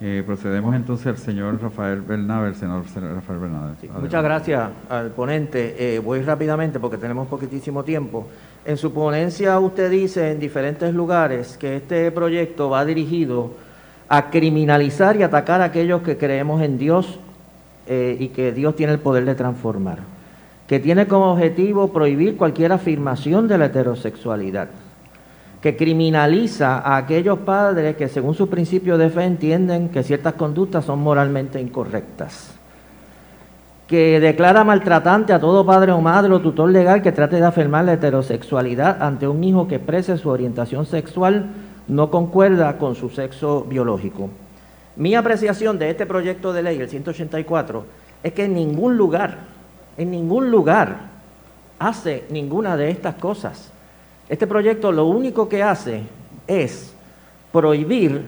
Eh, 0.00 0.22
procedemos 0.26 0.74
entonces 0.74 1.06
al 1.06 1.18
señor 1.18 1.60
Rafael 1.62 2.00
Bernabe, 2.00 2.52
senador 2.54 2.84
Rafael 2.84 3.38
Bernabe. 3.38 3.74
muchas 4.00 4.24
gracias 4.24 4.70
al 4.90 5.10
ponente. 5.10 5.76
Eh, 5.78 5.98
voy 6.00 6.20
rápidamente 6.22 6.80
porque 6.80 6.98
tenemos 6.98 7.28
poquitísimo 7.28 7.84
tiempo. 7.84 8.26
En 8.64 8.76
su 8.76 8.92
ponencia 8.92 9.58
usted 9.60 9.90
dice 9.90 10.32
en 10.32 10.40
diferentes 10.40 10.92
lugares 10.92 11.56
que 11.56 11.76
este 11.76 12.10
proyecto 12.10 12.70
va 12.70 12.84
dirigido 12.84 13.52
a 14.08 14.30
criminalizar 14.30 15.16
y 15.16 15.22
atacar 15.22 15.60
a 15.60 15.64
aquellos 15.64 16.02
que 16.02 16.16
creemos 16.16 16.60
en 16.62 16.78
Dios 16.78 17.18
eh, 17.86 18.16
y 18.18 18.28
que 18.28 18.52
Dios 18.52 18.76
tiene 18.76 18.94
el 18.94 18.98
poder 18.98 19.24
de 19.24 19.34
transformar, 19.34 19.98
que 20.66 20.80
tiene 20.80 21.06
como 21.06 21.32
objetivo 21.32 21.92
prohibir 21.92 22.36
cualquier 22.36 22.72
afirmación 22.72 23.46
de 23.46 23.58
la 23.58 23.66
heterosexualidad, 23.66 24.68
que 25.64 25.76
criminaliza 25.76 26.80
a 26.80 26.98
aquellos 26.98 27.38
padres 27.38 27.96
que 27.96 28.08
según 28.08 28.34
su 28.34 28.50
principio 28.50 28.98
de 28.98 29.08
fe 29.08 29.24
entienden 29.24 29.88
que 29.88 30.02
ciertas 30.02 30.34
conductas 30.34 30.84
son 30.84 30.98
moralmente 30.98 31.58
incorrectas, 31.58 32.52
que 33.86 34.20
declara 34.20 34.62
maltratante 34.62 35.32
a 35.32 35.40
todo 35.40 35.64
padre 35.64 35.92
o 35.92 36.02
madre 36.02 36.34
o 36.34 36.42
tutor 36.42 36.68
legal 36.68 37.00
que 37.00 37.12
trate 37.12 37.36
de 37.36 37.46
afirmar 37.46 37.86
la 37.86 37.94
heterosexualidad 37.94 39.02
ante 39.02 39.26
un 39.26 39.42
hijo 39.42 39.66
que 39.66 39.76
exprese 39.76 40.18
su 40.18 40.28
orientación 40.28 40.84
sexual 40.84 41.46
no 41.88 42.10
concuerda 42.10 42.76
con 42.76 42.94
su 42.94 43.08
sexo 43.08 43.64
biológico. 43.64 44.28
Mi 44.96 45.14
apreciación 45.14 45.78
de 45.78 45.88
este 45.88 46.04
proyecto 46.04 46.52
de 46.52 46.62
ley, 46.62 46.78
el 46.78 46.90
184, 46.90 47.86
es 48.22 48.34
que 48.34 48.44
en 48.44 48.52
ningún 48.52 48.98
lugar, 48.98 49.38
en 49.96 50.10
ningún 50.10 50.50
lugar 50.50 51.08
hace 51.78 52.24
ninguna 52.28 52.76
de 52.76 52.90
estas 52.90 53.14
cosas. 53.14 53.72
Este 54.28 54.46
proyecto 54.46 54.90
lo 54.90 55.06
único 55.06 55.48
que 55.48 55.62
hace 55.62 56.02
es 56.46 56.94
prohibir 57.52 58.22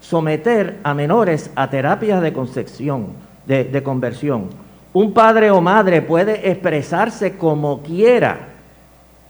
someter 0.00 0.78
a 0.82 0.94
menores 0.94 1.50
a 1.54 1.70
terapias 1.70 2.20
de 2.20 2.32
concepción, 2.32 3.08
de, 3.46 3.82
conversión. 3.82 4.50
Un 4.92 5.14
padre 5.14 5.50
o 5.50 5.60
madre 5.60 6.02
puede 6.02 6.50
expresarse 6.50 7.36
como 7.36 7.82
quiera 7.82 8.48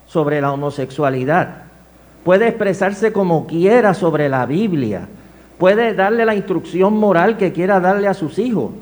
sobre 0.06 0.40
la 0.40 0.52
homosexualidad, 0.52 1.64
puede 2.24 2.48
expresarse 2.48 3.12
como 3.12 3.46
quiera 3.46 3.94
sobre 3.94 4.28
la 4.28 4.46
Biblia, 4.46 5.08
puede 5.58 5.94
darle 5.94 6.24
la 6.24 6.34
instrucción 6.34 6.96
moral 6.96 7.36
que 7.36 7.52
quiera 7.52 7.80
darle 7.80 8.08
a 8.08 8.14
sus 8.14 8.38
hijos. 8.38 8.72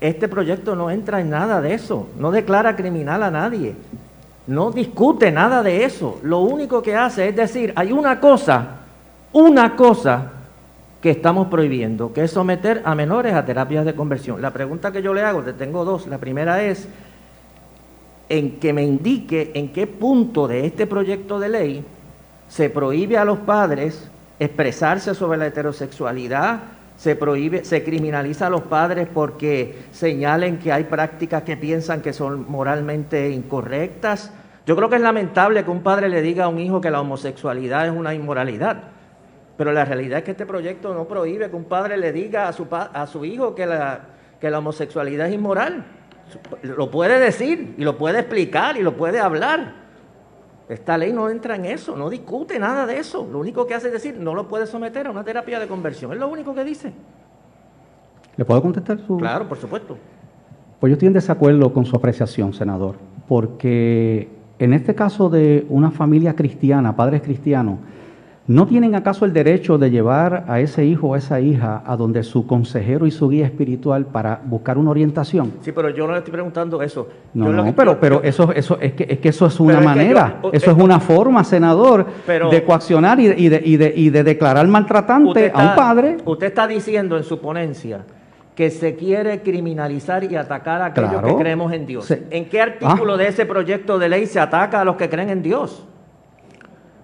Este 0.00 0.28
proyecto 0.28 0.76
no 0.76 0.90
entra 0.90 1.20
en 1.20 1.30
nada 1.30 1.60
de 1.60 1.74
eso, 1.74 2.08
no 2.18 2.30
declara 2.30 2.76
criminal 2.76 3.22
a 3.22 3.30
nadie, 3.30 3.74
no 4.48 4.70
discute 4.70 5.30
nada 5.30 5.62
de 5.62 5.84
eso. 5.84 6.18
Lo 6.22 6.40
único 6.40 6.82
que 6.82 6.96
hace 6.96 7.28
es 7.28 7.36
decir, 7.36 7.72
hay 7.76 7.92
una 7.92 8.18
cosa, 8.18 8.78
una 9.32 9.76
cosa 9.76 10.32
que 11.02 11.10
estamos 11.10 11.48
prohibiendo, 11.48 12.12
que 12.12 12.24
es 12.24 12.30
someter 12.30 12.82
a 12.84 12.94
menores 12.94 13.34
a 13.34 13.44
terapias 13.44 13.84
de 13.84 13.94
conversión. 13.94 14.40
La 14.40 14.50
pregunta 14.50 14.90
que 14.90 15.02
yo 15.02 15.12
le 15.12 15.22
hago, 15.22 15.42
te 15.42 15.52
tengo 15.52 15.84
dos. 15.84 16.06
La 16.06 16.18
primera 16.18 16.62
es 16.62 16.88
en 18.30 18.58
que 18.58 18.72
me 18.72 18.82
indique 18.82 19.52
en 19.54 19.70
qué 19.72 19.86
punto 19.86 20.48
de 20.48 20.66
este 20.66 20.86
proyecto 20.86 21.38
de 21.38 21.48
ley 21.50 21.84
se 22.48 22.70
prohíbe 22.70 23.18
a 23.18 23.26
los 23.26 23.38
padres 23.40 24.10
expresarse 24.38 25.14
sobre 25.14 25.38
la 25.38 25.46
heterosexualidad, 25.46 26.60
se 26.98 27.14
prohíbe, 27.14 27.64
se 27.64 27.84
criminaliza 27.84 28.48
a 28.48 28.50
los 28.50 28.62
padres 28.62 29.06
porque 29.12 29.84
señalen 29.92 30.58
que 30.58 30.72
hay 30.72 30.84
prácticas 30.84 31.44
que 31.44 31.56
piensan 31.56 32.02
que 32.02 32.12
son 32.12 32.50
moralmente 32.50 33.30
incorrectas. 33.30 34.32
Yo 34.66 34.74
creo 34.74 34.90
que 34.90 34.96
es 34.96 35.02
lamentable 35.02 35.64
que 35.64 35.70
un 35.70 35.84
padre 35.84 36.08
le 36.08 36.20
diga 36.20 36.46
a 36.46 36.48
un 36.48 36.58
hijo 36.58 36.80
que 36.80 36.90
la 36.90 37.00
homosexualidad 37.00 37.86
es 37.86 37.92
una 37.92 38.14
inmoralidad, 38.14 38.82
pero 39.56 39.70
la 39.70 39.84
realidad 39.84 40.18
es 40.18 40.24
que 40.24 40.32
este 40.32 40.44
proyecto 40.44 40.92
no 40.92 41.06
prohíbe 41.06 41.48
que 41.48 41.54
un 41.54 41.66
padre 41.66 41.96
le 41.96 42.12
diga 42.12 42.48
a 42.48 42.52
su, 42.52 42.66
a 42.68 43.06
su 43.06 43.24
hijo 43.24 43.54
que 43.54 43.64
la, 43.64 44.00
que 44.40 44.50
la 44.50 44.58
homosexualidad 44.58 45.28
es 45.28 45.34
inmoral. 45.34 45.84
Lo 46.62 46.90
puede 46.90 47.20
decir 47.20 47.76
y 47.78 47.84
lo 47.84 47.96
puede 47.96 48.18
explicar 48.18 48.76
y 48.76 48.82
lo 48.82 48.96
puede 48.96 49.20
hablar. 49.20 49.87
Esta 50.68 50.98
ley 50.98 51.12
no 51.12 51.30
entra 51.30 51.56
en 51.56 51.64
eso, 51.64 51.96
no 51.96 52.10
discute 52.10 52.58
nada 52.58 52.86
de 52.86 52.98
eso. 52.98 53.26
Lo 53.30 53.38
único 53.38 53.66
que 53.66 53.74
hace 53.74 53.86
es 53.86 53.92
decir, 53.94 54.18
no 54.18 54.34
lo 54.34 54.48
puede 54.48 54.66
someter 54.66 55.06
a 55.06 55.10
una 55.10 55.24
terapia 55.24 55.58
de 55.58 55.66
conversión. 55.66 56.12
Es 56.12 56.18
lo 56.18 56.28
único 56.28 56.54
que 56.54 56.64
dice. 56.64 56.92
¿Le 58.36 58.44
puedo 58.44 58.60
contestar 58.60 58.98
su...? 59.06 59.16
Claro, 59.16 59.48
por 59.48 59.56
supuesto. 59.56 59.96
Pues 60.78 60.90
yo 60.90 60.94
estoy 60.94 61.08
en 61.08 61.14
desacuerdo 61.14 61.72
con 61.72 61.86
su 61.86 61.96
apreciación, 61.96 62.52
senador, 62.52 62.96
porque 63.26 64.28
en 64.58 64.74
este 64.74 64.94
caso 64.94 65.28
de 65.28 65.66
una 65.70 65.90
familia 65.90 66.36
cristiana, 66.36 66.94
padres 66.94 67.22
cristianos, 67.22 67.78
¿No 68.48 68.66
tienen 68.66 68.94
acaso 68.94 69.26
el 69.26 69.34
derecho 69.34 69.76
de 69.76 69.90
llevar 69.90 70.46
a 70.48 70.58
ese 70.58 70.82
hijo 70.82 71.08
o 71.08 71.14
a 71.14 71.18
esa 71.18 71.38
hija 71.38 71.82
a 71.84 71.98
donde 71.98 72.22
su 72.22 72.46
consejero 72.46 73.06
y 73.06 73.10
su 73.10 73.28
guía 73.28 73.44
espiritual 73.44 74.06
para 74.06 74.40
buscar 74.42 74.78
una 74.78 74.90
orientación? 74.90 75.52
Sí, 75.60 75.70
pero 75.72 75.90
yo 75.90 76.06
no 76.06 76.14
le 76.14 76.20
estoy 76.20 76.32
preguntando 76.32 76.80
eso. 76.82 77.08
No, 77.34 77.52
no, 77.52 77.74
pero, 77.76 78.00
pero 78.00 78.22
eso, 78.22 78.50
eso, 78.54 78.78
es, 78.80 78.94
que, 78.94 79.06
es 79.06 79.18
que 79.18 79.28
eso 79.28 79.44
es 79.44 79.60
una 79.60 79.82
manera, 79.82 80.40
eso 80.50 80.70
es 80.70 80.78
una 80.78 80.98
forma, 80.98 81.44
senador, 81.44 82.06
de 82.26 82.64
coaccionar 82.64 83.20
y 83.20 83.26
de, 83.26 83.34
y, 83.38 83.76
de, 83.76 83.92
y, 83.94 84.08
de, 84.08 84.24
declarar 84.24 84.66
maltratante 84.66 85.52
a 85.54 85.68
un 85.68 85.76
padre. 85.76 86.16
Usted 86.24 86.46
está 86.46 86.66
diciendo 86.66 87.18
en 87.18 87.24
su 87.24 87.38
ponencia 87.40 88.00
que 88.54 88.70
se 88.70 88.96
quiere 88.96 89.42
criminalizar 89.42 90.24
y 90.24 90.36
atacar 90.36 90.80
a 90.80 90.86
aquellos 90.86 91.22
que 91.22 91.36
creemos 91.36 91.70
en 91.74 91.84
Dios. 91.84 92.10
¿En 92.30 92.48
qué 92.48 92.62
artículo 92.62 93.12
ah. 93.12 93.16
de 93.18 93.28
ese 93.28 93.44
proyecto 93.44 93.98
de 93.98 94.08
ley 94.08 94.24
se 94.24 94.40
ataca 94.40 94.80
a 94.80 94.84
los 94.86 94.96
que 94.96 95.10
creen 95.10 95.28
en 95.28 95.42
Dios? 95.42 95.86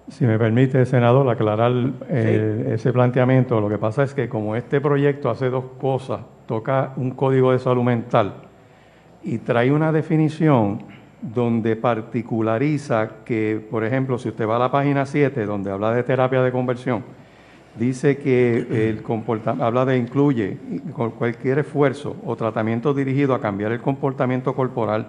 Si 0.07 0.23
me 0.23 0.37
permite, 0.37 0.85
senador, 0.85 1.27
aclarar 1.29 1.71
eh, 2.09 2.73
ese 2.75 2.93
planteamiento, 2.93 3.59
lo 3.59 3.67
que 3.67 3.79
pasa 3.79 4.03
es 4.03 4.13
que 4.13 4.29
como 4.29 4.55
este 4.55 4.79
proyecto 4.79 5.31
hace 5.31 5.49
dos 5.49 5.65
cosas, 5.81 6.21
toca 6.45 6.93
un 6.95 7.11
código 7.11 7.51
de 7.51 7.57
salud 7.57 7.81
mental 7.81 8.35
y 9.23 9.39
trae 9.39 9.71
una 9.71 9.91
definición 9.91 10.83
donde 11.21 11.75
particulariza 11.75 13.23
que, 13.25 13.65
por 13.71 13.83
ejemplo, 13.83 14.19
si 14.19 14.29
usted 14.29 14.47
va 14.47 14.57
a 14.57 14.59
la 14.59 14.71
página 14.71 15.07
7, 15.07 15.43
donde 15.47 15.71
habla 15.71 15.91
de 15.91 16.03
terapia 16.03 16.43
de 16.43 16.51
conversión, 16.51 17.03
dice 17.79 18.17
que 18.17 18.89
el 18.89 19.01
comportamiento, 19.01 19.65
habla 19.65 19.85
de 19.85 19.97
incluye 19.97 20.59
cualquier 21.17 21.59
esfuerzo 21.59 22.15
o 22.23 22.35
tratamiento 22.35 22.93
dirigido 22.93 23.33
a 23.33 23.41
cambiar 23.41 23.71
el 23.71 23.81
comportamiento 23.81 24.53
corporal, 24.53 25.07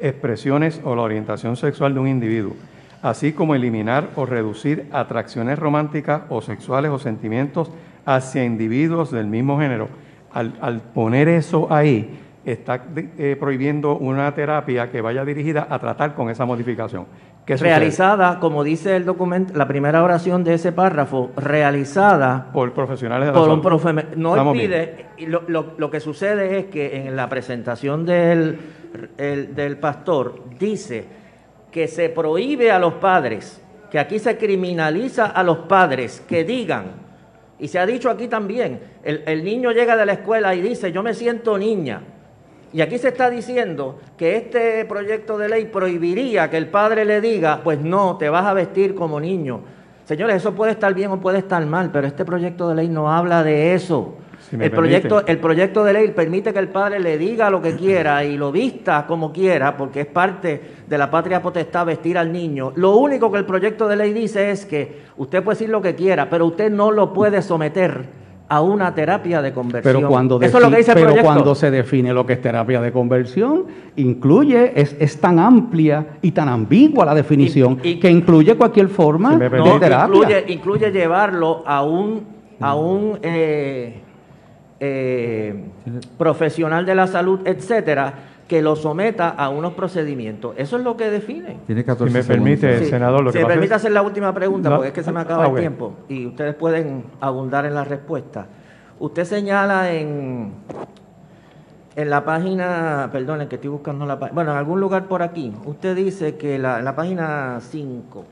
expresiones 0.00 0.80
o 0.82 0.96
la 0.96 1.02
orientación 1.02 1.54
sexual 1.54 1.94
de 1.94 2.00
un 2.00 2.08
individuo 2.08 2.54
así 3.02 3.32
como 3.32 3.54
eliminar 3.54 4.10
o 4.16 4.24
reducir 4.24 4.86
atracciones 4.92 5.58
románticas 5.58 6.22
o 6.28 6.40
sexuales 6.40 6.90
o 6.92 6.98
sentimientos 6.98 7.70
hacia 8.06 8.44
individuos 8.44 9.10
del 9.10 9.26
mismo 9.26 9.58
género. 9.58 9.88
Al, 10.32 10.80
poner 10.94 11.28
eso 11.28 11.70
ahí, 11.70 12.18
está 12.46 12.82
eh, 12.96 13.36
prohibiendo 13.38 13.96
una 13.96 14.34
terapia 14.34 14.90
que 14.90 15.02
vaya 15.02 15.24
dirigida 15.26 15.66
a 15.68 15.78
tratar 15.78 16.14
con 16.14 16.30
esa 16.30 16.46
modificación. 16.46 17.06
realizada, 17.46 18.40
como 18.40 18.64
dice 18.64 18.96
el 18.96 19.04
documento, 19.04 19.52
la 19.54 19.68
primera 19.68 20.02
oración 20.02 20.42
de 20.42 20.54
ese 20.54 20.72
párrafo, 20.72 21.32
realizada 21.36 22.50
por 22.50 22.72
profesionales 22.72 23.28
de 23.28 23.32
la 23.32 23.38
por 23.38 23.50
un 23.50 23.60
profe 23.60 23.92
No 24.16 24.52
impide, 24.52 25.06
lo, 25.26 25.42
lo, 25.76 25.90
que 25.90 26.00
sucede 26.00 26.60
es 26.60 26.64
que 26.66 27.06
en 27.06 27.14
la 27.14 27.28
presentación 27.28 28.06
del, 28.06 28.58
del 29.18 29.76
pastor 29.76 30.42
dice 30.58 31.21
que 31.72 31.88
se 31.88 32.10
prohíbe 32.10 32.70
a 32.70 32.78
los 32.78 32.94
padres, 32.94 33.60
que 33.90 33.98
aquí 33.98 34.18
se 34.18 34.36
criminaliza 34.36 35.26
a 35.26 35.42
los 35.42 35.58
padres 35.58 36.22
que 36.28 36.44
digan, 36.44 37.02
y 37.62 37.68
se 37.68 37.78
ha 37.78 37.86
dicho 37.86 38.10
aquí 38.10 38.26
también, 38.26 38.80
el, 39.04 39.44
niño 39.44 39.70
llega 39.70 39.96
de 39.96 40.04
la 40.04 40.14
escuela 40.14 40.52
y 40.52 40.60
dice, 40.60 40.90
yo 40.90 41.02
me 41.02 41.14
siento 41.14 41.56
niña. 41.56 42.02
Y 42.72 42.80
aquí 42.80 42.98
se 42.98 43.08
está 43.08 43.30
diciendo 43.30 44.00
que 44.16 44.36
este 44.36 44.84
proyecto 44.84 45.38
de 45.38 45.48
ley 45.48 45.66
prohibiría 45.66 46.50
que 46.50 46.56
el 46.56 46.66
padre 46.66 47.04
le 47.04 47.20
diga, 47.20 47.60
pues 47.62 47.78
no, 47.78 48.16
te 48.16 48.28
vas 48.28 48.46
a 48.46 48.52
vestir 48.52 48.96
como 48.96 49.20
niño. 49.20 49.60
Señores, 50.06 50.36
eso 50.36 50.54
puede 50.54 50.72
estar 50.72 50.92
bien 50.92 51.12
o 51.12 51.20
puede 51.20 51.38
estar 51.38 51.64
mal, 51.64 51.90
pero 51.92 52.08
este 52.08 52.24
proyecto 52.24 52.68
de 52.68 52.74
ley 52.74 52.88
no 52.88 53.12
habla 53.12 53.44
de 53.44 53.74
eso. 53.74 54.16
El, 54.58 54.70
proyecto, 54.70 55.26
el 55.26 55.38
proyecto 55.38 55.84
de 55.84 55.92
ley 55.92 56.10
permite 56.10 56.52
que 56.52 56.58
el 56.58 56.68
padre 56.68 57.00
le 57.00 57.16
diga 57.18 57.50
lo 57.50 57.62
que 57.62 57.74
quiera 57.74 58.24
y 58.24 58.36
lo 58.36 58.52
vista 58.52 59.06
como 59.06 59.32
quiera, 59.32 59.76
porque 59.76 60.02
es 60.02 60.06
parte 60.06 60.60
de 60.86 60.98
la 60.98 61.10
patria 61.10 61.40
potestad 61.40 61.86
vestir 61.86 62.18
al 62.18 62.32
niño. 62.32 62.72
Lo 62.76 62.96
único 62.96 63.30
que 63.32 63.38
el 63.38 63.44
proyecto 63.44 63.88
de 63.88 63.96
ley 63.96 64.12
dice 64.12 64.50
es 64.50 64.66
que 64.66 65.02
usted 65.16 65.42
puede 65.42 65.56
decir 65.56 65.70
lo 65.70 65.80
que 65.80 65.94
quiera, 65.94 66.28
pero 66.28 66.46
usted 66.46 66.70
no 66.70 66.90
lo 66.90 67.12
puede 67.12 67.40
someter 67.42 68.22
a 68.52 68.60
una 68.60 68.94
terapia 68.94 69.40
de 69.40 69.50
conversión. 69.54 69.94
Pero 69.94 70.06
cuando, 70.06 70.38
Eso 70.42 70.58
es 70.58 70.62
lo 70.62 70.70
que 70.70 70.76
dice 70.76 70.92
el 70.92 71.06
pero 71.06 71.22
cuando 71.22 71.54
se 71.54 71.70
define 71.70 72.12
lo 72.12 72.26
que 72.26 72.34
es 72.34 72.42
terapia 72.42 72.82
de 72.82 72.92
conversión, 72.92 73.64
incluye, 73.96 74.78
es, 74.78 74.94
es 74.98 75.18
tan 75.18 75.38
amplia 75.38 76.18
y 76.20 76.32
tan 76.32 76.50
ambigua 76.50 77.06
la 77.06 77.14
definición 77.14 77.76
que 77.76 78.10
incluye 78.10 78.54
cualquier 78.54 78.88
forma 78.88 79.38
de 79.38 79.48
terapia. 79.48 80.04
Incluye, 80.04 80.44
incluye 80.48 80.90
llevarlo 80.90 81.62
a 81.64 81.82
un, 81.82 82.24
a 82.60 82.74
un 82.74 83.18
eh, 83.22 84.02
eh, 84.84 85.54
profesional 86.18 86.84
de 86.84 86.96
la 86.96 87.06
salud, 87.06 87.46
etcétera, 87.46 88.14
que 88.48 88.60
lo 88.60 88.74
someta 88.74 89.28
a 89.28 89.48
unos 89.48 89.74
procedimientos. 89.74 90.54
Eso 90.58 90.76
es 90.76 90.82
lo 90.82 90.96
que 90.96 91.08
define. 91.08 91.58
Tiene 91.68 91.84
14 91.84 92.10
si 92.10 92.18
me 92.18 92.24
permite, 92.24 92.84
senador, 92.86 93.22
lo 93.22 93.30
si 93.30 93.38
me 93.38 93.46
permite 93.46 93.74
hacer 93.74 93.92
la 93.92 94.02
última 94.02 94.34
pregunta, 94.34 94.74
porque 94.74 94.88
es 94.88 94.92
que 94.92 95.04
se 95.04 95.12
me 95.12 95.20
acaba 95.20 95.44
ah, 95.44 95.48
el 95.50 95.54
tiempo 95.54 95.94
y 96.08 96.26
ustedes 96.26 96.56
pueden 96.56 97.04
abundar 97.20 97.64
en 97.64 97.76
la 97.76 97.84
respuesta. 97.84 98.48
Usted 98.98 99.24
señala 99.24 99.92
en, 99.92 100.50
en 101.94 102.10
la 102.10 102.24
página, 102.24 103.08
perdonen 103.12 103.46
que 103.46 103.54
estoy 103.54 103.70
buscando 103.70 104.04
la 104.04 104.18
página, 104.18 104.34
bueno, 104.34 104.50
en 104.50 104.58
algún 104.58 104.80
lugar 104.80 105.06
por 105.06 105.22
aquí, 105.22 105.52
usted 105.64 105.94
dice 105.94 106.36
que 106.36 106.58
la, 106.58 106.80
en 106.80 106.84
la 106.84 106.96
página 106.96 107.60
5, 107.60 108.24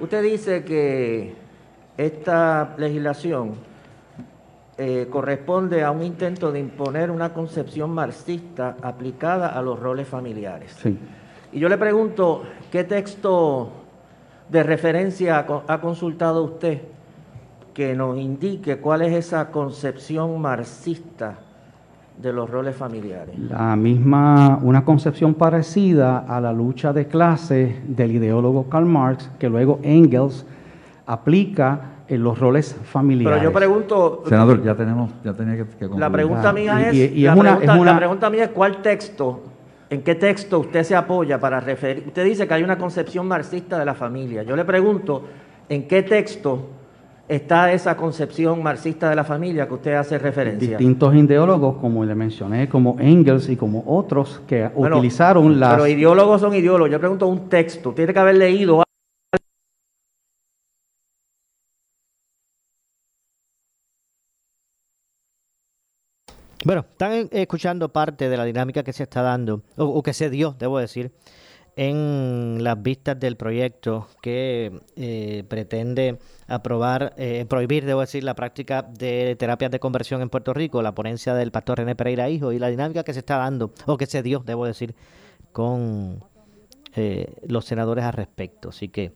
usted 0.00 0.22
dice 0.22 0.64
que 0.64 1.34
esta 1.96 2.74
legislación 2.76 3.67
eh, 4.80 5.08
corresponde 5.10 5.82
a 5.82 5.90
un 5.90 6.04
intento 6.04 6.52
de 6.52 6.60
imponer 6.60 7.10
una 7.10 7.32
concepción 7.32 7.90
marxista 7.90 8.76
aplicada 8.80 9.48
a 9.48 9.60
los 9.60 9.76
roles 9.76 10.06
familiares. 10.06 10.72
Y 11.52 11.58
yo 11.58 11.68
le 11.68 11.76
pregunto, 11.76 12.44
¿qué 12.70 12.84
texto 12.84 13.72
de 14.48 14.62
referencia 14.62 15.44
ha 15.66 15.80
consultado 15.80 16.44
usted 16.44 16.82
que 17.74 17.96
nos 17.96 18.18
indique 18.18 18.76
cuál 18.78 19.02
es 19.02 19.14
esa 19.14 19.50
concepción 19.50 20.40
marxista 20.40 21.38
de 22.16 22.32
los 22.32 22.48
roles 22.48 22.76
familiares? 22.76 23.36
La 23.36 23.74
misma, 23.74 24.60
una 24.62 24.84
concepción 24.84 25.34
parecida 25.34 26.18
a 26.18 26.40
la 26.40 26.52
lucha 26.52 26.92
de 26.92 27.08
clases 27.08 27.74
del 27.84 28.12
ideólogo 28.12 28.68
Karl 28.68 28.86
Marx, 28.86 29.28
que 29.40 29.48
luego 29.48 29.80
Engels 29.82 30.46
aplica 31.04 31.97
en 32.08 32.22
los 32.22 32.38
roles 32.38 32.76
familiares. 32.84 33.38
Pero 33.38 33.50
yo 33.50 33.56
pregunto... 33.56 34.22
Senador, 34.26 34.62
ya 34.62 34.74
tenemos, 34.74 35.10
ya 35.24 35.32
tenía 35.34 35.56
que, 35.56 35.64
concluir. 35.64 36.00
La 36.00 36.10
pregunta 36.10 36.52
mía 36.52 36.90
es, 36.90 37.16
la, 37.16 37.34
pregunta, 37.34 37.84
la 37.84 37.96
pregunta 37.96 38.30
mía 38.30 38.44
es 38.44 38.50
cuál 38.50 38.82
texto, 38.82 39.42
en 39.90 40.02
qué 40.02 40.14
texto 40.14 40.60
usted 40.60 40.82
se 40.82 40.96
apoya 40.96 41.38
para 41.38 41.60
referir... 41.60 42.04
Usted 42.06 42.24
dice 42.24 42.48
que 42.48 42.54
hay 42.54 42.62
una 42.62 42.78
concepción 42.78 43.26
marxista 43.28 43.78
de 43.78 43.84
la 43.84 43.94
familia. 43.94 44.42
Yo 44.42 44.56
le 44.56 44.64
pregunto, 44.64 45.24
¿en 45.68 45.86
qué 45.86 46.02
texto 46.02 46.70
está 47.28 47.72
esa 47.72 47.96
concepción 47.96 48.62
marxista 48.62 49.10
de 49.10 49.16
la 49.16 49.24
familia 49.24 49.68
que 49.68 49.74
usted 49.74 49.92
hace 49.94 50.18
referencia. 50.18 50.78
Distintos 50.78 51.14
ideólogos, 51.14 51.76
como 51.76 52.04
le 52.04 52.14
mencioné, 52.14 52.68
como 52.68 52.96
Engels 52.98 53.48
y 53.50 53.56
como 53.56 53.84
otros 53.86 54.40
que 54.46 54.70
utilizaron 54.74 55.60
las... 55.60 55.74
Pero 55.74 55.86
ideólogos 55.86 56.40
son 56.40 56.54
ideólogos. 56.54 56.90
Yo 56.90 56.98
pregunto 56.98 57.26
un 57.26 57.48
texto. 57.48 57.92
Tiene 57.92 58.12
que 58.12 58.18
haber 58.18 58.36
leído 58.36 58.82
Bueno, 66.68 66.84
están 66.86 67.30
escuchando 67.32 67.88
parte 67.88 68.28
de 68.28 68.36
la 68.36 68.44
dinámica 68.44 68.82
que 68.82 68.92
se 68.92 69.04
está 69.04 69.22
dando, 69.22 69.62
o, 69.78 70.02
que 70.02 70.12
se 70.12 70.28
dio, 70.28 70.54
debo 70.58 70.78
decir, 70.78 71.12
en 71.76 72.62
las 72.62 72.82
vistas 72.82 73.18
del 73.18 73.38
proyecto 73.38 74.06
que 74.20 74.78
eh, 74.94 75.44
pretende 75.48 76.18
aprobar, 76.46 77.14
eh, 77.16 77.46
prohibir, 77.48 77.86
debo 77.86 78.02
decir, 78.02 78.22
la 78.22 78.34
práctica 78.34 78.82
de 78.82 79.34
terapias 79.38 79.70
de 79.70 79.80
conversión 79.80 80.20
en 80.20 80.28
Puerto 80.28 80.52
Rico, 80.52 80.82
la 80.82 80.94
ponencia 80.94 81.32
del 81.32 81.52
pastor 81.52 81.78
René 81.78 81.96
Pereira 81.96 82.28
Hijo 82.28 82.52
y 82.52 82.58
la 82.58 82.68
dinámica 82.68 83.02
que 83.02 83.14
se 83.14 83.20
está 83.20 83.38
dando, 83.38 83.72
o 83.86 83.96
que 83.96 84.04
se 84.04 84.22
dio, 84.22 84.40
debo 84.40 84.66
decir, 84.66 84.94
con 85.52 86.22
eh, 86.94 87.34
los 87.46 87.64
senadores 87.64 88.04
al 88.04 88.12
respecto. 88.12 88.68
Así 88.68 88.90
que 88.90 89.14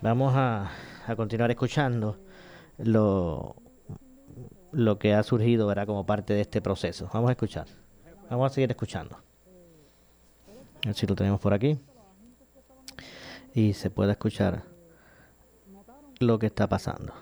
vamos 0.00 0.32
a, 0.34 0.70
a 1.06 1.16
continuar 1.16 1.50
escuchando 1.50 2.16
lo 2.78 3.56
lo 4.74 4.98
que 4.98 5.14
ha 5.14 5.22
surgido 5.22 5.66
¿verdad? 5.66 5.86
como 5.86 6.04
parte 6.04 6.34
de 6.34 6.40
este 6.42 6.60
proceso. 6.60 7.08
Vamos 7.12 7.28
a 7.28 7.32
escuchar. 7.32 7.66
Vamos 8.30 8.50
a 8.50 8.54
seguir 8.54 8.70
escuchando. 8.70 9.16
A 9.16 10.88
ver 10.88 10.94
si 10.94 11.06
lo 11.06 11.14
tenemos 11.14 11.40
por 11.40 11.54
aquí. 11.54 11.78
Y 13.54 13.72
se 13.72 13.90
puede 13.90 14.12
escuchar 14.12 14.62
lo 16.20 16.38
que 16.38 16.46
está 16.46 16.68
pasando. 16.68 17.12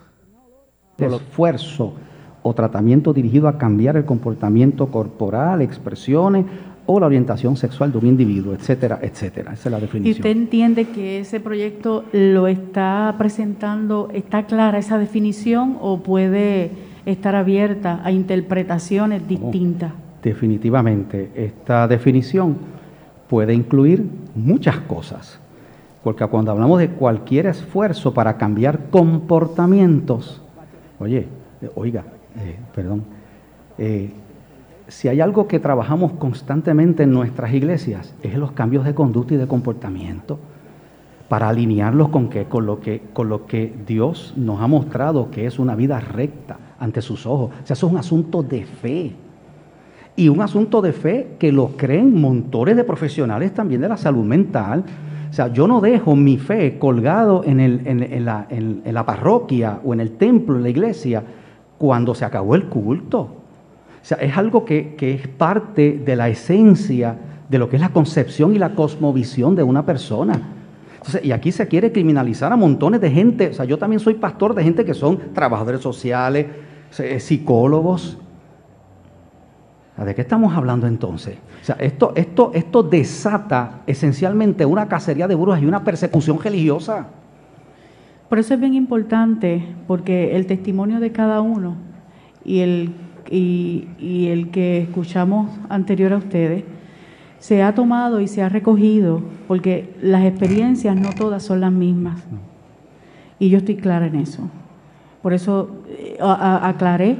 Esfuerzo 0.97 1.93
o 2.41 2.53
tratamiento 2.53 3.13
dirigido 3.13 3.47
a 3.47 3.57
cambiar 3.57 3.97
el 3.97 4.05
comportamiento 4.05 4.87
corporal, 4.91 5.61
expresiones 5.61 6.45
o 6.85 6.99
la 6.99 7.05
orientación 7.05 7.55
sexual 7.55 7.91
de 7.91 7.97
un 7.99 8.07
individuo, 8.07 8.53
etcétera, 8.53 8.99
etcétera. 9.01 9.53
Esa 9.53 9.69
es 9.69 9.71
la 9.71 9.79
definición. 9.79 10.07
¿Y 10.07 10.11
usted 10.11 10.29
entiende 10.29 10.89
que 10.89 11.19
ese 11.19 11.39
proyecto 11.39 12.03
lo 12.11 12.47
está 12.47 13.15
presentando, 13.17 14.09
está 14.13 14.45
clara 14.45 14.77
esa 14.79 14.97
definición 14.97 15.77
o 15.79 16.03
puede 16.03 16.71
estar 17.05 17.35
abierta 17.35 18.01
a 18.03 18.11
interpretaciones 18.11 19.27
distintas. 19.27 19.91
definitivamente, 20.21 21.31
esta 21.35 21.87
definición 21.87 22.55
puede 23.29 23.53
incluir 23.53 24.05
muchas 24.35 24.77
cosas, 24.79 25.39
porque 26.03 26.25
cuando 26.27 26.51
hablamos 26.51 26.79
de 26.79 26.89
cualquier 26.89 27.47
esfuerzo 27.47 28.13
para 28.13 28.37
cambiar 28.37 28.89
comportamientos, 28.89 30.41
oye, 30.99 31.27
eh, 31.61 31.69
oiga, 31.75 32.03
eh, 32.39 32.57
perdón, 32.73 33.03
eh, 33.77 34.11
si 34.87 35.07
hay 35.07 35.21
algo 35.21 35.47
que 35.47 35.59
trabajamos 35.59 36.13
constantemente 36.13 37.03
en 37.03 37.11
nuestras 37.11 37.53
iglesias, 37.53 38.13
es 38.21 38.35
los 38.35 38.51
cambios 38.51 38.85
de 38.85 38.93
conducta 38.93 39.33
y 39.33 39.37
de 39.37 39.47
comportamiento 39.47 40.39
para 41.29 41.49
alinearlos 41.49 42.09
con, 42.09 42.29
qué, 42.29 42.45
con, 42.45 42.65
lo 42.65 42.79
que, 42.79 43.01
con 43.13 43.29
lo 43.29 43.45
que 43.45 43.73
Dios 43.87 44.33
nos 44.35 44.61
ha 44.61 44.67
mostrado 44.67 45.31
que 45.31 45.45
es 45.45 45.59
una 45.59 45.75
vida 45.75 45.99
recta, 45.99 46.57
ante 46.83 47.01
sus 47.01 47.25
ojos. 47.25 47.51
O 47.63 47.65
sea, 47.65 47.75
eso 47.75 47.87
es 47.87 47.93
un 47.93 47.97
asunto 47.97 48.43
de 48.43 48.65
fe. 48.65 49.11
Y 50.17 50.27
un 50.27 50.41
asunto 50.41 50.81
de 50.81 50.91
fe 50.91 51.35
que 51.39 51.51
lo 51.51 51.69
creen 51.77 52.19
montones 52.19 52.75
de 52.75 52.83
profesionales 52.83 53.53
también 53.53 53.79
de 53.81 53.87
la 53.87 53.95
salud 53.95 54.25
mental. 54.25 54.83
O 55.29 55.33
sea, 55.33 55.51
yo 55.51 55.65
no 55.65 55.79
dejo 55.79 56.15
mi 56.15 56.37
fe 56.37 56.77
colgado 56.77 57.43
en, 57.45 57.61
el, 57.61 57.81
en, 57.85 58.25
la, 58.25 58.45
en, 58.49 58.81
la, 58.85 59.05
parroquia 59.05 59.79
o 59.83 59.93
en 59.93 60.01
el 60.01 60.11
templo, 60.11 60.57
en 60.57 60.63
la 60.63 60.69
iglesia, 60.69 61.23
cuando 61.77 62.13
se 62.13 62.25
acabó 62.25 62.53
el 62.53 62.65
culto. 62.65 63.19
O 63.21 64.05
sea, 64.05 64.17
es 64.17 64.37
algo 64.37 64.65
que, 64.65 64.95
que 64.95 65.13
es 65.13 65.27
parte 65.29 66.01
de 66.05 66.15
la 66.17 66.27
esencia 66.27 67.15
de 67.49 67.57
lo 67.57 67.69
que 67.69 67.77
es 67.77 67.81
la 67.81 67.89
concepción 67.89 68.53
y 68.53 68.59
la 68.59 68.75
cosmovisión 68.75 69.55
de 69.55 69.63
una 69.63 69.85
persona. 69.85 70.41
Entonces, 71.03 71.25
y 71.25 71.33
aquí 71.33 71.51
se 71.51 71.67
quiere 71.67 71.91
criminalizar 71.91 72.53
a 72.53 72.55
montones 72.55 73.01
de 73.01 73.11
gente. 73.11 73.49
O 73.49 73.53
sea, 73.53 73.65
yo 73.65 73.77
también 73.77 73.99
soy 73.99 74.13
pastor 74.13 74.55
de 74.55 74.63
gente 74.63 74.85
que 74.85 74.93
son 74.93 75.33
trabajadores 75.33 75.81
sociales, 75.81 76.47
eh, 76.97 77.19
psicólogos. 77.19 78.17
¿De 79.97 80.15
qué 80.15 80.21
estamos 80.21 80.55
hablando 80.55 80.87
entonces? 80.87 81.35
O 81.61 81.65
sea, 81.65 81.75
esto, 81.75 82.13
esto, 82.15 82.51
esto 82.53 82.83
desata 82.83 83.81
esencialmente 83.85 84.65
una 84.65 84.87
cacería 84.87 85.27
de 85.27 85.35
brujas 85.35 85.61
y 85.61 85.65
una 85.65 85.83
persecución 85.83 86.39
religiosa. 86.41 87.07
Por 88.29 88.39
eso 88.39 88.53
es 88.53 88.59
bien 88.61 88.73
importante, 88.73 89.75
porque 89.85 90.37
el 90.37 90.45
testimonio 90.47 91.01
de 91.01 91.11
cada 91.11 91.41
uno 91.41 91.75
y 92.45 92.59
el, 92.59 92.93
y, 93.29 94.27
el 94.29 94.51
que 94.51 94.79
escuchamos 94.83 95.51
anterior 95.67 96.13
a 96.13 96.17
ustedes 96.17 96.63
se 97.43 97.61
ha 97.61 97.75
tomado 97.75 98.21
y 98.21 98.29
se 98.29 98.41
ha 98.41 98.47
recogido, 98.47 99.21
porque 99.49 99.93
las 100.01 100.23
experiencias 100.23 100.95
no 100.95 101.09
todas 101.09 101.43
son 101.43 101.59
las 101.59 101.73
mismas. 101.73 102.23
Y 103.37 103.49
yo 103.49 103.57
estoy 103.57 103.75
clara 103.75 104.07
en 104.07 104.15
eso. 104.15 104.49
Por 105.21 105.33
eso 105.33 105.83
eh, 105.89 106.17
aclaré 106.21 107.17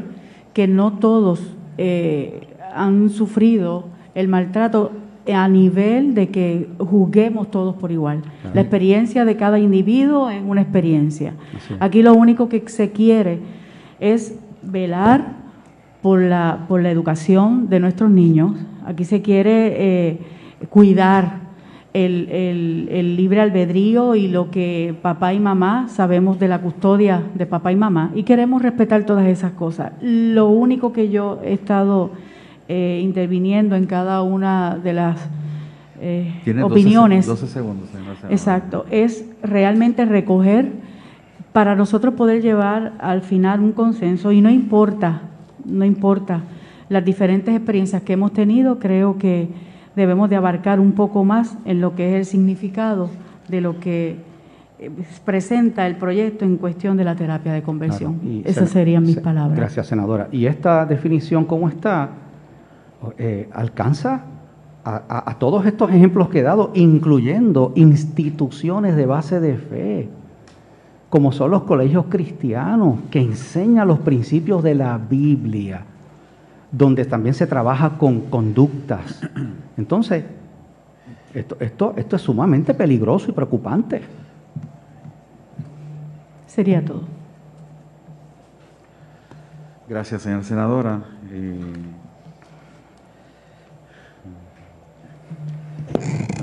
que 0.54 0.66
no 0.66 0.94
todos 0.94 1.58
eh, 1.78 2.48
han 2.74 3.10
sufrido 3.10 3.88
el 4.16 4.30
maltrato 4.30 4.92
a 5.28 5.46
nivel 5.50 6.16
de 6.16 6.30
que 6.30 6.70
juzguemos 6.80 7.52
todos 7.52 7.76
por 7.76 7.92
igual. 7.92 8.22
La 8.54 8.62
experiencia 8.62 9.26
de 9.26 9.36
cada 9.36 9.60
individuo 9.60 10.30
es 10.30 10.42
una 10.42 10.62
experiencia. 10.62 11.34
Aquí 11.82 12.02
lo 12.02 12.14
único 12.14 12.48
que 12.48 12.64
se 12.68 12.92
quiere 12.92 13.40
es 14.00 14.40
velar 14.62 15.34
por 16.02 16.22
la, 16.22 16.64
por 16.70 16.82
la 16.82 16.92
educación 16.92 17.68
de 17.68 17.82
nuestros 17.82 18.10
niños. 18.10 18.54
Aquí 18.86 19.06
se 19.06 19.22
quiere 19.22 19.74
eh, 20.12 20.20
cuidar 20.70 21.44
el, 21.94 22.28
el, 22.90 23.16
libre 23.16 23.42
albedrío 23.42 24.16
y 24.16 24.28
lo 24.28 24.50
que 24.50 24.96
papá 25.02 25.34
y 25.34 25.40
mamá 25.40 25.88
sabemos 25.90 26.40
de 26.40 26.48
la 26.48 26.60
custodia 26.60 27.22
de 27.36 27.46
papá 27.46 27.72
y 27.72 27.76
mamá 27.76 28.12
y 28.16 28.24
queremos 28.24 28.62
respetar 28.62 29.06
todas 29.06 29.28
esas 29.28 29.52
cosas. 29.52 29.94
Lo 30.02 30.48
único 30.48 30.92
que 30.92 31.10
yo 31.10 31.40
he 31.44 31.54
estado 31.54 32.12
eh, 32.68 33.02
interviniendo 33.04 33.76
en 33.76 33.86
cada 33.86 34.24
una 34.24 34.78
de 34.78 34.94
las 34.94 35.20
eh, 36.02 36.34
opiniones. 36.64 37.26
12, 37.28 37.48
segundos, 37.48 37.90
Exacto, 38.30 38.86
es 38.90 39.26
realmente 39.44 40.06
recoger 40.06 40.72
para 41.52 41.76
nosotros 41.76 42.16
poder 42.16 42.42
llevar 42.42 42.94
al 43.00 43.22
final 43.22 43.60
un 43.60 43.74
consenso 43.74 44.32
y 44.32 44.42
no 44.42 44.50
importa, 44.50 45.22
no 45.66 45.86
importa 45.86 46.42
las 46.90 47.06
diferentes 47.06 47.56
experiencias 47.56 48.02
que 48.04 48.14
hemos 48.14 48.34
tenido, 48.34 48.80
creo 48.80 49.18
que 49.18 49.50
debemos 49.96 50.30
de 50.30 50.36
abarcar 50.36 50.80
un 50.80 50.94
poco 50.94 51.24
más 51.24 51.58
en 51.66 51.82
lo 51.82 51.96
que 51.96 52.10
es 52.10 52.16
el 52.16 52.26
significado 52.26 53.10
de 53.48 53.62
lo 53.62 53.80
que 53.80 54.18
eh, 54.80 54.90
presenta 55.24 55.88
el 55.88 55.96
proyecto 55.96 56.46
en 56.46 56.58
cuestión 56.58 56.98
de 56.98 57.04
la 57.04 57.16
terapia 57.16 57.54
de 57.54 57.62
conversión. 57.62 58.44
Esas 58.46 58.70
serían 58.70 59.04
mis 59.04 59.18
palabras. 59.18 59.58
Gracias, 59.58 59.88
senadora. 59.88 60.28
¿Y 60.32 60.46
esta 60.46 60.86
definición 60.86 61.46
cómo 61.46 61.70
está? 61.70 62.10
Eh, 63.18 63.50
¿Alcanza 63.54 64.24
a, 64.84 65.30
a, 65.30 65.40
todos 65.40 65.66
estos 65.66 65.90
ejemplos 65.92 66.30
que 66.30 66.40
he 66.40 66.44
dado, 66.44 66.72
incluyendo 66.74 67.72
instituciones 67.76 68.96
de 68.96 69.06
base 69.06 69.40
de 69.40 69.58
fe, 69.58 70.10
como 71.10 71.32
son 71.32 71.52
los 71.52 71.64
colegios 71.64 72.06
cristianos, 72.10 73.00
que 73.12 73.20
enseñan 73.20 73.88
los 73.88 74.00
principios 74.00 74.64
de 74.64 74.76
la 74.76 74.98
Biblia? 74.98 75.86
Donde 76.74 77.06
también 77.06 77.36
se 77.36 77.46
trabaja 77.46 77.98
con 78.00 78.22
conductas. 78.22 79.22
Entonces, 79.78 80.26
esto, 81.34 81.56
esto, 81.60 81.94
esto 81.96 82.16
es 82.16 82.22
sumamente 82.22 82.74
peligroso 82.74 83.30
y 83.30 83.34
preocupante. 83.34 84.02
Sería 86.48 86.84
todo. 86.84 87.04
Gracias, 89.88 90.24
señora 90.24 90.44
senadora. 90.44 91.02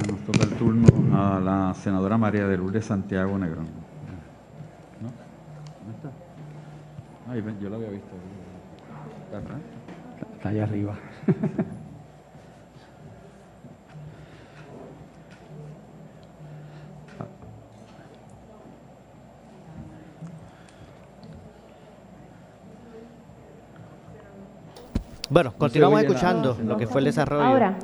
nos 0.08 0.20
toca 0.26 0.44
el 0.44 0.50
turno 0.50 0.86
a 1.16 1.40
la 1.40 1.74
senadora 1.74 2.16
María 2.18 2.46
de 2.46 2.56
Lourdes 2.56 2.84
Santiago 2.84 3.36
Negrón. 3.38 3.66
¿No? 5.00 5.10
¿Dónde 5.80 7.48
está? 7.48 7.60
yo 7.60 7.70
la 7.70 7.76
había 7.76 7.90
visto. 7.90 8.10
¿Está 9.26 9.38
atrás? 9.38 9.79
Está 10.40 10.48
allá 10.48 10.62
arriba. 10.64 10.98
Bueno, 25.28 25.54
continuamos 25.56 26.00
escuchando 26.00 26.58
lo 26.64 26.76
que 26.76 26.88
fue 26.88 27.02
el 27.02 27.04
desarrollo 27.04 27.76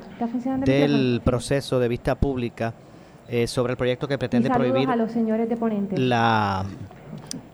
del 0.65 1.21
proceso 1.23 1.79
de 1.79 1.87
vista 1.87 2.17
pública 2.17 2.75
eh, 3.29 3.47
sobre 3.47 3.71
el 3.71 3.77
proyecto 3.77 4.09
que 4.09 4.19
pretende 4.19 4.51
prohibir 4.51 4.89
a 4.89 4.97
los 4.97 5.13
señores 5.13 5.49
La, 5.93 6.65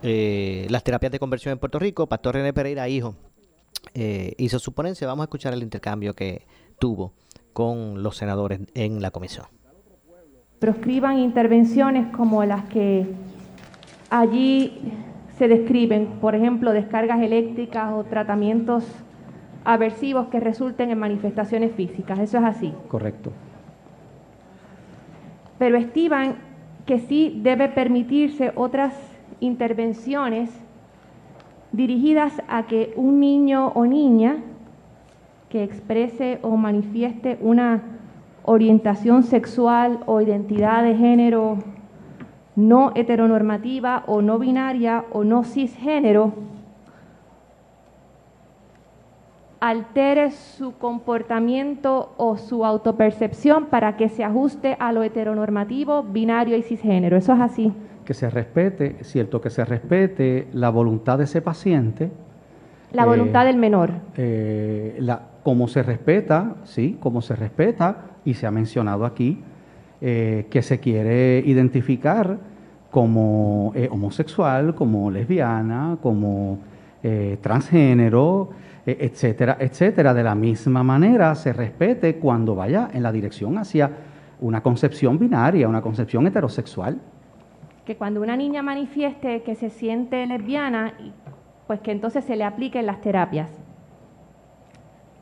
eh, 0.03 0.67
las 0.71 0.83
terapias 0.83 1.13
de 1.13 1.19
conversión 1.19 1.53
en 1.53 1.59
Puerto 1.59 1.79
Rico. 1.79 2.07
Pastor 2.07 2.37
René 2.37 2.55
Pereira, 2.55 2.89
hijo, 2.89 3.17
eh, 3.95 4.35
hizo 4.39 4.59
su 4.59 4.73
ponencia. 4.73 5.07
Vamos 5.07 5.23
a 5.23 5.25
escuchar 5.25 5.53
el 5.53 5.63
intercambio 5.63 6.15
que 6.15 6.47
tuvo 6.79 7.13
con 7.53 8.03
los 8.03 8.17
senadores 8.17 8.61
en 8.75 9.03
la 9.03 9.11
comisión. 9.11 9.47
Proscriban 10.59 11.19
intervenciones 11.19 12.15
como 12.15 12.45
las 12.45 12.65
que 12.67 13.07
allí 14.11 14.93
se 15.37 15.49
describen, 15.49 16.07
por 16.21 16.35
ejemplo, 16.35 16.73
descargas 16.73 17.21
eléctricas 17.21 17.93
o 17.93 18.05
tratamientos 18.05 18.85
aversivos 19.65 20.29
que 20.29 20.41
resulten 20.41 20.91
en 20.91 20.99
manifestaciones 20.99 21.73
físicas. 21.75 22.19
Eso 22.19 22.39
es 22.39 22.45
así. 22.45 22.73
Correcto. 22.89 23.33
Pero 25.59 25.77
estiman 25.77 26.37
que 26.87 26.99
sí 26.99 27.41
debe 27.43 27.69
permitirse 27.69 28.53
otras 28.55 28.95
intervenciones 29.41 30.51
dirigidas 31.73 32.43
a 32.49 32.65
que 32.65 32.93
un 32.97 33.21
niño 33.21 33.73
o 33.75 33.87
niña 33.87 34.37
que 35.49 35.65
exprese 35.65 36.39
o 36.43 36.57
manifieste 36.57 37.39
una 37.41 37.83
orientación 38.45 39.23
sexual 39.23 40.01
o 40.07 40.21
identidad 40.21 40.83
de 40.83 40.95
género 40.97 41.59
no 42.57 42.93
heteronormativa 42.95 44.05
o 44.07 44.21
no 44.21 44.39
binaria 44.39 45.05
o 45.13 45.25
no 45.25 45.45
cisgénero 45.45 46.33
altere 49.61 50.33
su 50.33 50.77
comportamiento 50.77 52.13
o 52.17 52.37
su 52.37 52.65
autopercepción 52.65 53.67
para 53.67 53.97
que 53.97 54.09
se 54.09 54.25
ajuste 54.25 54.77
a 54.81 54.91
lo 54.91 55.05
heteronormativo, 55.05 56.03
binario 56.03 56.57
y 56.57 56.63
cisgénero. 56.63 57.17
Eso 57.17 57.33
es 57.35 57.41
así 57.41 57.73
que 58.05 58.15
se 58.15 58.31
respete, 58.31 58.97
cierto, 59.03 59.41
que 59.41 59.51
se 59.51 59.65
respete 59.65 60.49
la 60.53 60.71
voluntad 60.71 61.19
de 61.19 61.25
ese 61.25 61.41
paciente. 61.41 62.11
La 62.93 63.07
voluntad 63.07 63.45
eh, 63.45 63.47
del 63.47 63.57
menor. 63.57 63.91
Eh, 64.17 64.97
la, 65.01 65.23
como 65.43 65.69
se 65.69 65.83
respeta, 65.83 66.57
sí, 66.65 66.99
como 67.01 67.23
se 67.23 67.37
respeta, 67.37 67.97
y 68.25 68.35
se 68.35 68.47
ha 68.47 68.51
mencionado 68.51 69.05
aquí, 69.05 69.43
eh, 70.01 70.47
que 70.51 70.63
se 70.63 70.81
quiere 70.81 71.43
identificar 71.45 72.39
como 72.91 73.73
homosexual, 73.91 74.75
como 74.75 75.11
lesbiana, 75.11 75.97
como 76.03 76.59
transgénero, 77.41 78.51
etcétera, 78.85 79.57
etcétera. 79.59 80.13
De 80.13 80.23
la 80.23 80.35
misma 80.35 80.83
manera 80.83 81.35
se 81.35 81.55
respete 81.55 82.17
cuando 82.17 82.55
vaya 82.55 82.91
en 82.93 83.03
la 83.03 83.11
dirección 83.11 83.57
hacia 83.57 83.91
una 84.43 84.63
concepción 84.63 85.19
binaria, 85.19 85.69
una 85.69 85.81
concepción 85.81 86.27
heterosexual 86.27 86.99
que 87.85 87.97
cuando 87.97 88.21
una 88.21 88.37
niña 88.37 88.63
manifieste 88.63 89.43
que 89.43 89.55
se 89.55 89.71
siente 89.71 90.27
lesbiana, 90.27 90.95
pues 91.67 91.81
que 91.81 91.91
entonces 91.91 92.25
se 92.25 92.37
le 92.37 92.45
apliquen 92.45 92.87
las 92.87 93.01
terapias. 93.01 93.51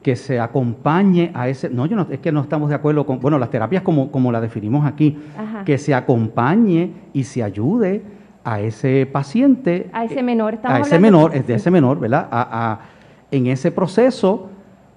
Que 0.02 0.16
se 0.16 0.40
acompañe 0.40 1.30
a 1.34 1.48
ese, 1.48 1.68
no, 1.68 1.86
yo 1.86 1.96
no, 1.96 2.06
es 2.10 2.20
que 2.20 2.32
no 2.32 2.40
estamos 2.40 2.68
de 2.70 2.74
acuerdo 2.74 3.04
con, 3.06 3.20
bueno, 3.20 3.38
las 3.38 3.50
terapias 3.50 3.82
como, 3.82 4.10
como 4.10 4.32
la 4.32 4.40
definimos 4.40 4.86
aquí, 4.86 5.18
que 5.64 5.78
se 5.78 5.94
acompañe 5.94 6.92
y 7.12 7.24
se 7.24 7.42
ayude 7.42 8.02
a 8.44 8.60
ese 8.60 9.06
paciente. 9.06 9.88
A 9.92 10.04
ese 10.04 10.22
menor, 10.22 10.54
estamos 10.54 10.78
A 10.78 10.80
ese 10.80 10.98
menor, 10.98 11.34
es 11.34 11.46
de 11.46 11.54
ese 11.54 11.70
menor, 11.70 11.98
¿verdad? 11.98 12.28
A, 12.30 12.80
en 13.30 13.46
ese 13.46 13.70
proceso, 13.70 14.50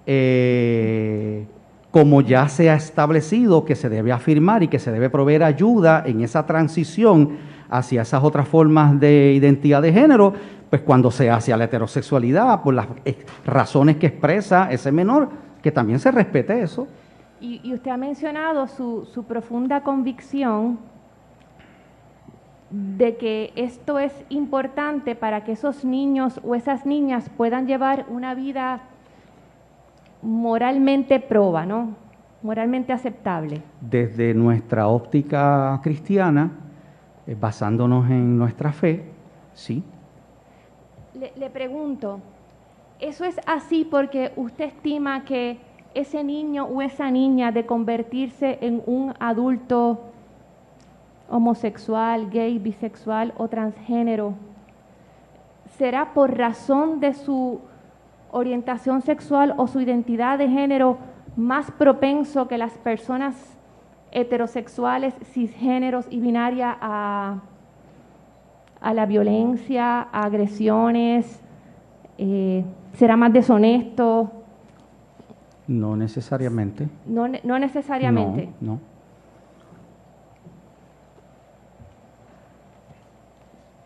eh, 0.05 1.45
como 1.93 2.21
ya 2.21 2.49
se 2.49 2.71
ha 2.71 2.73
establecido 2.73 3.65
que 3.65 3.75
se 3.75 3.87
debe 3.87 4.11
afirmar 4.11 4.63
y 4.63 4.67
que 4.67 4.79
se 4.79 4.91
debe 4.91 5.11
proveer 5.11 5.43
ayuda 5.43 6.01
en 6.03 6.21
esa 6.21 6.43
transición 6.47 7.37
hacia 7.69 8.01
esas 8.01 8.23
otras 8.23 8.47
formas 8.47 8.99
de 8.99 9.33
identidad 9.33 9.79
de 9.79 9.93
género, 9.93 10.33
pues 10.71 10.81
cuando 10.81 11.11
se 11.11 11.29
hace 11.29 11.55
la 11.55 11.65
heterosexualidad, 11.65 12.63
por 12.63 12.73
las 12.73 12.87
razones 13.45 13.97
que 13.97 14.07
expresa 14.07 14.71
ese 14.71 14.91
menor, 14.91 15.29
que 15.61 15.71
también 15.71 15.99
se 15.99 16.09
respete 16.09 16.63
eso. 16.63 16.87
Y, 17.39 17.71
usted 17.71 17.91
ha 17.91 17.97
mencionado 17.97 18.67
su, 18.67 19.05
su 19.05 19.25
profunda 19.25 19.83
convicción 19.83 20.79
de 22.71 23.17
que 23.17 23.53
esto 23.55 23.99
es 23.99 24.13
importante 24.29 25.13
para 25.13 25.43
que 25.43 25.51
esos 25.51 25.85
niños 25.85 26.41
o 26.43 26.55
esas 26.55 26.87
niñas 26.87 27.29
puedan 27.37 27.67
llevar 27.67 28.07
una 28.09 28.33
vida 28.33 28.81
moralmente 30.23 31.19
proba, 31.19 31.65
¿no? 31.65 31.95
Moralmente 32.41 32.91
aceptable. 32.91 33.61
Desde 33.81 34.33
nuestra 34.33 34.87
óptica 34.87 35.79
cristiana, 35.83 36.51
eh, 37.27 37.35
basándonos 37.39 38.09
en 38.09 38.37
nuestra 38.37 38.71
fe, 38.71 39.03
sí. 39.53 39.83
Le, 41.13 41.49
pregunto, 41.49 42.19
¿eso 42.99 43.23
es 43.23 43.39
así 43.45 43.87
porque 43.89 44.33
usted 44.35 44.65
estima 44.65 45.23
que 45.23 45.59
ese 45.93 46.23
niño 46.23 46.65
o 46.65 46.81
esa 46.81 47.11
niña 47.11 47.51
de 47.51 47.65
convertirse 47.65 48.57
en 48.61 48.81
un 48.87 49.13
adulto 49.19 50.01
homosexual, 51.29 52.29
gay, 52.29 52.57
bisexual 52.57 53.33
o 53.37 53.47
transgénero, 53.47 54.33
será 55.77 56.13
por 56.13 56.35
razón 56.37 56.99
de 56.99 57.13
su 57.13 57.61
orientación 58.33 59.01
sexual 59.01 59.53
o 59.57 59.67
su 59.67 59.79
identidad 59.79 60.37
de 60.37 60.49
género 60.49 60.97
más 61.37 61.71
propenso 61.71 62.47
que 62.47 62.57
las 62.57 62.73
personas 62.73 63.35
heterosexuales, 64.11 65.13
cisgéneros 65.31 66.05
y 66.09 66.19
binaria 66.19 66.77
a, 66.79 67.39
a 68.81 68.93
la 68.93 69.05
violencia, 69.05 70.01
a 70.11 70.25
agresiones, 70.25 71.41
eh, 72.17 72.63
será 72.93 73.15
más 73.17 73.33
deshonesto. 73.33 74.31
No 75.67 75.95
necesariamente. 75.95 76.87
No, 77.05 77.27
no 77.43 77.59
necesariamente. 77.59 78.49
No, 78.61 78.79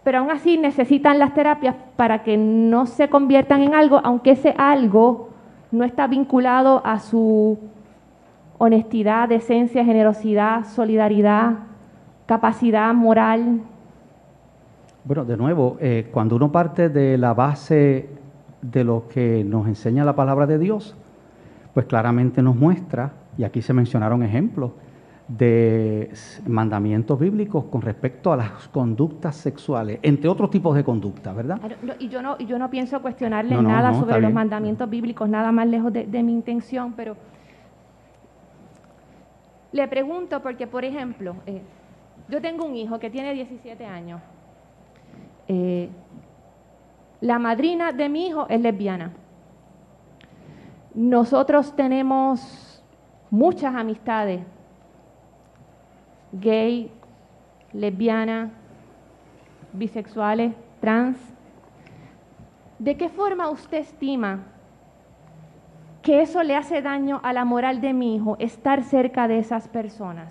pero 0.08 0.20
aún 0.20 0.32
así 0.32 0.58
necesitan 0.58 1.20
las 1.20 1.34
terapias 1.34 1.76
para 1.98 2.24
que 2.24 2.38
no 2.38 2.86
se 2.86 3.10
conviertan 3.10 3.62
en 3.62 3.74
algo, 3.74 4.00
aunque 4.06 4.32
ese 4.32 4.56
algo 4.58 5.32
no 5.70 5.84
está 5.84 6.08
vinculado 6.08 6.82
a 6.86 7.00
su 7.00 7.60
honestidad, 8.58 9.28
decencia, 9.28 9.84
generosidad, 9.84 10.64
solidaridad, 10.64 11.56
capacidad 12.26 12.94
moral. 12.94 13.60
Bueno, 15.04 15.26
de 15.26 15.36
nuevo, 15.36 15.76
eh, 15.82 16.08
cuando 16.10 16.38
uno 16.38 16.54
parte 16.54 16.88
de 16.88 17.18
la 17.18 17.34
base 17.34 18.08
de 18.62 18.86
lo 18.86 19.10
que 19.10 19.44
nos 19.44 19.68
enseña 19.68 20.06
la 20.06 20.16
palabra 20.16 20.48
de 20.48 20.58
Dios, 20.58 20.96
pues 21.74 21.86
claramente 21.86 22.42
nos 22.42 22.56
muestra, 22.56 23.12
y 23.38 23.44
aquí 23.44 23.62
se 23.62 23.74
mencionaron 23.74 24.24
ejemplos, 24.24 24.72
de 25.28 26.10
mandamientos 26.46 27.20
bíblicos 27.20 27.66
con 27.66 27.82
respecto 27.82 28.32
a 28.32 28.38
las 28.38 28.68
conductas 28.70 29.36
sexuales, 29.36 30.00
entre 30.02 30.30
otros 30.30 30.50
tipos 30.50 30.74
de 30.76 30.86
conductas, 30.86 31.36
¿verdad? 31.36 31.60
Y 32.00 32.08
yo 32.08 32.22
no, 32.22 32.38
yo 32.38 32.58
no 32.58 32.70
pienso 32.70 33.02
cuestionarle 33.02 33.62
nada 33.62 33.94
sobre 33.94 34.22
los 34.22 34.32
mandamientos 34.32 34.90
bíblicos, 34.90 35.28
nada 35.28 35.52
más 35.52 35.68
lejos 35.68 35.92
de, 35.92 36.24
mi 36.24 36.32
intención, 36.32 36.94
pero 36.94 37.18
le 39.74 39.88
pregunto 39.88 40.42
porque, 40.42 40.66
por 40.66 40.86
ejemplo, 40.86 41.36
eh, 41.46 41.62
yo 42.30 42.42
tengo 42.42 42.66
un 42.66 42.76
hijo 42.76 42.98
que 42.98 43.10
tiene 43.10 43.34
17 43.34 43.86
años. 43.86 44.22
Eh, 45.50 45.90
la 47.20 47.38
madrina 47.38 47.92
de 47.92 48.08
mi 48.08 48.28
hijo 48.28 48.48
es 48.48 48.62
lesbiana. 48.62 49.12
Nosotros 50.94 51.76
tenemos 51.76 52.84
muchas 53.30 53.76
amistades 53.76 54.42
gay, 56.32 56.92
lesbiana, 57.74 58.52
bisexuales, 59.74 60.54
trans. 60.80 61.18
¿De 62.80 62.96
qué 62.98 63.10
forma 63.10 63.50
usted 63.50 63.80
estima 63.80 64.40
que 66.02 66.22
eso 66.22 66.44
le 66.44 66.56
hace 66.56 66.82
daño 66.82 67.20
a 67.24 67.34
la 67.34 67.44
moral 67.44 67.82
de 67.82 67.94
mi 67.94 68.16
hijo 68.16 68.38
estar 68.40 68.84
cerca 68.84 69.28
de 69.28 69.40
esas 69.40 69.68
personas? 69.68 70.30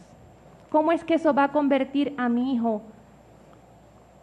¿Cómo 0.71 0.93
es 0.93 1.05
que 1.05 1.15
eso 1.15 1.35
va 1.35 1.45
a 1.45 1.53
convertir 1.53 2.15
a 2.19 2.29
mi 2.29 2.55
hijo 2.55 2.83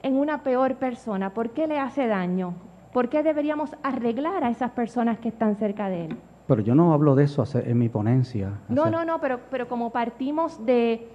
en 0.01 0.15
una 0.15 0.43
peor 0.43 0.75
persona? 0.75 1.33
¿Por 1.33 1.51
qué 1.51 1.67
le 1.67 1.79
hace 1.79 2.07
daño? 2.07 2.53
¿Por 2.91 3.09
qué 3.09 3.23
deberíamos 3.23 3.75
arreglar 3.81 4.43
a 4.43 4.49
esas 4.49 4.71
personas 4.71 5.17
que 5.17 5.29
están 5.29 5.55
cerca 5.55 5.89
de 5.89 6.05
él? 6.05 6.17
Pero 6.47 6.62
yo 6.62 6.75
no 6.75 6.93
hablo 6.93 7.15
de 7.15 7.23
eso 7.23 7.43
en 7.55 7.77
mi 7.79 7.89
ponencia. 7.89 8.51
No, 8.69 8.89
no, 8.89 9.05
no, 9.05 9.19
pero, 9.19 9.39
pero 9.49 9.67
como 9.67 9.91
partimos 9.91 10.63
de 10.65 11.07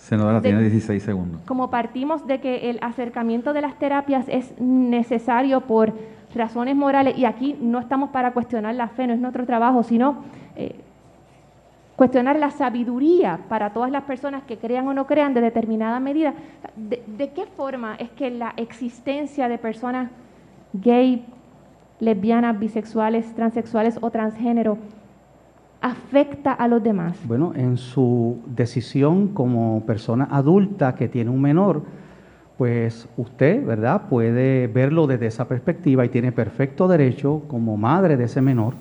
Senadora, 0.00 0.40
tiene 0.40 0.62
16 0.62 1.02
segundos. 1.02 1.42
Como 1.42 1.70
partimos 1.70 2.26
de 2.26 2.40
que 2.40 2.70
el 2.70 2.78
acercamiento 2.80 3.52
de 3.52 3.60
las 3.60 3.78
terapias 3.78 4.24
es 4.28 4.58
necesario 4.58 5.60
por 5.60 5.92
razones 6.34 6.74
morales, 6.74 7.18
y 7.18 7.26
aquí 7.26 7.56
no 7.60 7.78
estamos 7.78 8.08
para 8.10 8.32
cuestionar 8.32 8.74
la 8.74 8.88
fe, 8.88 9.06
no 9.06 9.12
es 9.12 9.20
nuestro 9.20 9.44
trabajo, 9.44 9.82
sino 9.82 10.24
eh, 10.56 10.74
cuestionar 11.96 12.38
la 12.38 12.50
sabiduría 12.50 13.40
para 13.48 13.74
todas 13.74 13.90
las 13.90 14.04
personas 14.04 14.42
que 14.44 14.56
crean 14.56 14.88
o 14.88 14.94
no 14.94 15.06
crean 15.06 15.34
de 15.34 15.42
determinada 15.42 16.00
medida. 16.00 16.32
¿De, 16.76 17.02
de 17.06 17.30
qué 17.32 17.44
forma 17.44 17.94
es 17.96 18.08
que 18.10 18.30
la 18.30 18.54
existencia 18.56 19.48
de 19.48 19.58
personas 19.58 20.10
gay, 20.72 21.26
lesbianas, 21.98 22.58
bisexuales, 22.58 23.34
transexuales 23.34 23.98
o 24.00 24.10
transgénero 24.10 24.78
afecta 25.80 26.52
a 26.52 26.68
los 26.68 26.82
demás? 26.82 27.16
Bueno, 27.24 27.52
en 27.54 27.76
su 27.76 28.38
decisión 28.46 29.28
como 29.28 29.82
persona 29.86 30.28
adulta 30.30 30.94
que 30.94 31.08
tiene 31.08 31.30
un 31.30 31.40
menor, 31.40 31.82
pues 32.58 33.08
usted, 33.16 33.64
¿verdad?, 33.64 34.02
puede 34.10 34.66
verlo 34.66 35.06
desde 35.06 35.26
esa 35.26 35.48
perspectiva 35.48 36.04
y 36.04 36.10
tiene 36.10 36.32
perfecto 36.32 36.88
derecho 36.88 37.42
como 37.48 37.76
madre 37.76 38.16
de 38.16 38.24
ese 38.24 38.42
menor 38.42 38.74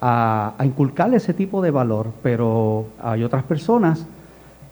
a, 0.00 0.54
inculcarle 0.64 1.16
ese 1.16 1.32
tipo 1.32 1.62
de 1.62 1.70
valor, 1.70 2.12
pero 2.22 2.86
hay 3.00 3.22
otras 3.22 3.44
personas 3.44 4.06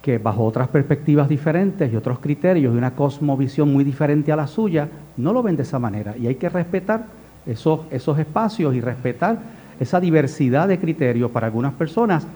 que 0.01 0.17
bajo 0.17 0.43
otras 0.43 0.67
perspectivas 0.67 1.27
diferentes 1.27 1.91
y 1.91 1.95
otros 1.95 2.19
criterios 2.19 2.73
y 2.73 2.77
una 2.77 2.91
cosmovisión 2.91 3.73
muy 3.73 3.83
diferente 3.83 4.31
a 4.31 4.35
la 4.35 4.45
suya, 4.47 4.87
no 5.17 5.33
lo 5.33 5.41
ven 5.41 5.55
de 5.55 5.63
esa 5.63 5.79
manera. 5.79 6.15
Y 6.17 6.27
hay 6.27 6.35
que 6.35 6.47
respetar 6.49 7.05
esos, 7.45 7.81
esos 7.89 8.19
espacios 8.19 8.75
y 8.75 8.81
respetar 8.81 9.39
esa 9.79 9.99
diversidad 9.99 10.67
de 10.67 10.79
criterios 10.79 11.31
para 11.31 11.47
algunas 11.47 11.73
personas. 11.73 12.27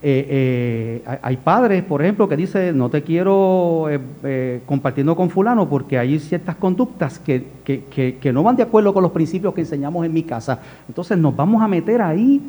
Eh, 0.00 1.02
eh, 1.04 1.18
hay 1.22 1.36
padres, 1.38 1.82
por 1.82 2.02
ejemplo, 2.02 2.28
que 2.28 2.36
dicen, 2.36 2.78
no 2.78 2.88
te 2.88 3.02
quiero 3.02 3.86
eh, 3.90 4.60
compartiendo 4.64 5.16
con 5.16 5.28
fulano 5.28 5.68
porque 5.68 5.98
hay 5.98 6.20
ciertas 6.20 6.54
conductas 6.54 7.18
que, 7.18 7.44
que, 7.64 8.32
no 8.32 8.44
van 8.44 8.54
de 8.54 8.62
acuerdo 8.62 8.94
con 8.94 9.02
los 9.02 9.10
principios 9.10 9.54
que 9.54 9.62
enseñamos 9.62 10.06
en 10.06 10.12
mi 10.12 10.22
casa. 10.22 10.60
Entonces 10.86 11.18
nos 11.18 11.34
vamos 11.34 11.62
a 11.62 11.68
meter 11.68 12.00
ahí, 12.00 12.40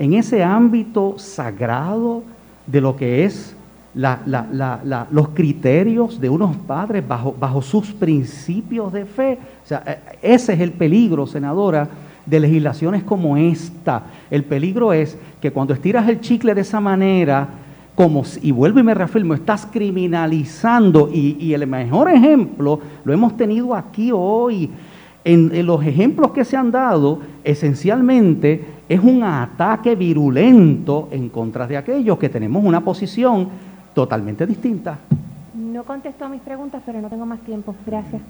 en 0.00 0.14
ese 0.14 0.42
ámbito 0.42 1.14
sagrado 1.18 2.24
de 2.66 2.80
lo 2.80 2.96
que 2.96 3.24
es 3.24 3.54
los 3.94 5.28
criterios 5.34 6.20
de 6.20 6.28
unos 6.28 6.56
padres 6.56 7.06
bajo, 7.06 7.34
bajo 7.38 7.62
sus 7.62 7.92
principios 7.92 8.92
de 8.92 9.04
fe. 9.04 9.38
O 9.62 9.66
sea, 9.66 10.00
ese 10.22 10.54
es 10.54 10.60
el 10.60 10.72
peligro, 10.72 11.26
senadora, 11.26 11.88
de 12.30 12.40
legislaciones 12.40 13.02
como 13.02 13.36
esta. 13.36 14.04
El 14.30 14.44
peligro 14.44 14.92
es 14.92 15.18
que 15.40 15.50
cuando 15.50 15.74
estiras 15.74 16.08
el 16.08 16.20
chicle 16.20 16.54
de 16.54 16.60
esa 16.60 16.80
manera, 16.80 17.48
como, 17.96 18.22
y 18.40 18.52
vuelvo 18.52 18.78
y 18.78 18.84
me 18.84 18.94
reafirmo, 18.94 19.34
estás 19.34 19.66
criminalizando, 19.66 21.10
y, 21.12 21.52
el 21.52 21.66
mejor 21.66 22.08
ejemplo 22.08 22.78
lo 23.04 23.12
hemos 23.12 23.36
tenido 23.36 23.74
aquí 23.74 24.10
hoy, 24.14 24.70
en, 25.24 25.66
los 25.66 25.84
ejemplos 25.84 26.30
que 26.30 26.44
se 26.44 26.56
han 26.56 26.70
dado, 26.70 27.18
esencialmente 27.44 28.64
es 28.88 29.00
un 29.00 29.22
ataque 29.22 29.96
virulento 29.96 31.08
en 31.10 31.28
contra 31.28 31.66
de 31.66 31.76
aquellos 31.76 32.16
que 32.18 32.28
tenemos 32.28 32.64
una 32.64 32.80
posición 32.80 33.48
totalmente 33.92 34.46
distinta. 34.46 34.98
No 35.54 35.82
contestó 35.82 36.24
a 36.24 36.28
mis 36.28 36.40
preguntas, 36.40 36.82
pero 36.86 37.00
no 37.00 37.08
tengo 37.08 37.26
más 37.26 37.40
tiempo. 37.40 37.74
Gracias. 37.84 38.22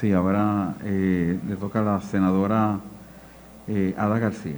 Sí, 0.00 0.12
ahora 0.12 0.72
eh, 0.82 1.38
le 1.46 1.56
toca 1.56 1.80
a 1.80 1.82
la 1.82 2.00
senadora 2.00 2.78
eh, 3.68 3.94
Ada 3.98 4.18
García. 4.18 4.56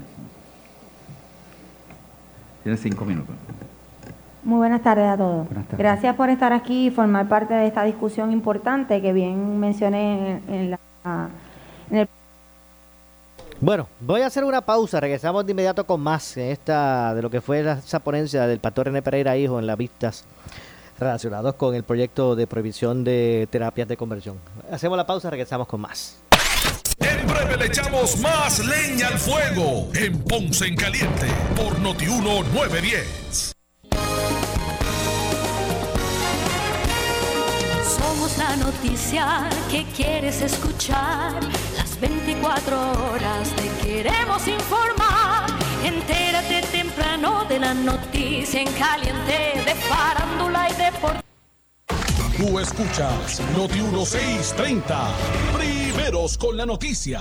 Tiene 2.62 2.78
cinco 2.78 3.04
minutos. 3.04 3.34
Muy 4.44 4.58
buenas 4.58 4.82
tardes 4.82 5.08
a 5.08 5.16
todos. 5.16 5.48
Gracias 5.76 6.14
por 6.14 6.30
estar 6.30 6.52
aquí 6.52 6.86
y 6.86 6.90
formar 6.92 7.26
parte 7.26 7.54
de 7.54 7.66
esta 7.66 7.82
discusión 7.82 8.30
importante 8.30 9.02
que 9.02 9.12
bien 9.12 9.58
mencioné 9.58 10.40
en, 10.46 10.70
la, 10.70 10.78
el 11.90 12.08
bueno, 13.60 13.88
voy 14.00 14.22
a 14.22 14.26
hacer 14.26 14.44
una 14.44 14.60
pausa, 14.60 14.98
regresamos 15.00 15.44
de 15.46 15.52
inmediato 15.52 15.84
con 15.84 16.00
más 16.00 16.36
en 16.36 16.50
esta 16.50 17.14
de 17.14 17.22
lo 17.22 17.30
que 17.30 17.40
fue 17.40 17.60
esa 17.60 18.00
ponencia 18.00 18.46
del 18.46 18.58
pastor 18.58 18.86
René 18.86 19.02
Pereira 19.02 19.36
Hijo 19.36 19.58
en 19.58 19.66
las 19.66 19.76
vistas 19.76 20.24
relacionados 20.98 21.54
con 21.54 21.74
el 21.74 21.82
proyecto 21.84 22.36
de 22.36 22.46
prohibición 22.46 23.04
de 23.04 23.48
terapias 23.50 23.88
de 23.88 23.96
conversión. 23.96 24.38
Hacemos 24.70 24.96
la 24.96 25.06
pausa, 25.06 25.30
regresamos 25.30 25.66
con 25.66 25.80
más. 25.80 26.22
En 26.98 27.26
breve 27.26 27.56
le 27.56 27.66
echamos 27.66 28.18
más 28.18 28.64
leña 28.64 29.08
al 29.08 29.18
fuego 29.18 29.88
en 29.94 30.22
Ponce 30.22 30.66
en 30.66 30.76
Caliente 30.76 31.26
por 31.56 31.78
Notiuno 31.80 32.42
910. 32.54 33.52
Somos 37.84 38.38
la 38.38 38.56
noticia 38.56 39.48
que 39.70 39.84
quieres 39.96 40.42
escuchar. 40.42 41.42
Las 41.76 42.00
24 42.00 42.92
horas 43.10 43.48
te 43.56 43.86
queremos 43.86 44.46
informar. 44.46 45.46
Entérate 45.84 46.62
de 47.22 47.60
la 47.60 47.72
noticia 47.72 48.62
en 48.62 48.72
caliente 48.72 49.62
de 49.64 49.74
farándula 49.76 50.68
y 50.68 50.74
deporte. 50.74 51.20
Tú 52.36 52.58
escuchas 52.58 53.40
Noti 53.56 53.80
1630. 53.80 55.08
Primeros 55.56 56.36
con 56.36 56.56
la 56.56 56.66
noticia. 56.66 57.20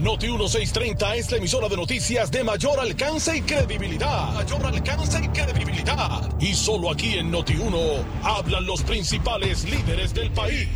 Noti 0.00 0.26
1630 0.26 1.14
es 1.14 1.30
la 1.30 1.36
emisora 1.36 1.68
de 1.68 1.76
noticias 1.76 2.32
de 2.32 2.42
mayor 2.42 2.80
alcance 2.80 3.36
y 3.36 3.42
credibilidad. 3.42 4.32
Mayor 4.32 4.66
alcance 4.66 5.20
y 5.22 5.28
credibilidad. 5.28 6.28
Y 6.40 6.52
solo 6.52 6.90
aquí 6.90 7.16
en 7.16 7.30
Noti 7.30 7.54
1 7.58 7.78
hablan 8.24 8.66
los 8.66 8.82
principales 8.82 9.62
líderes 9.70 10.12
del 10.14 10.32
país. 10.32 10.68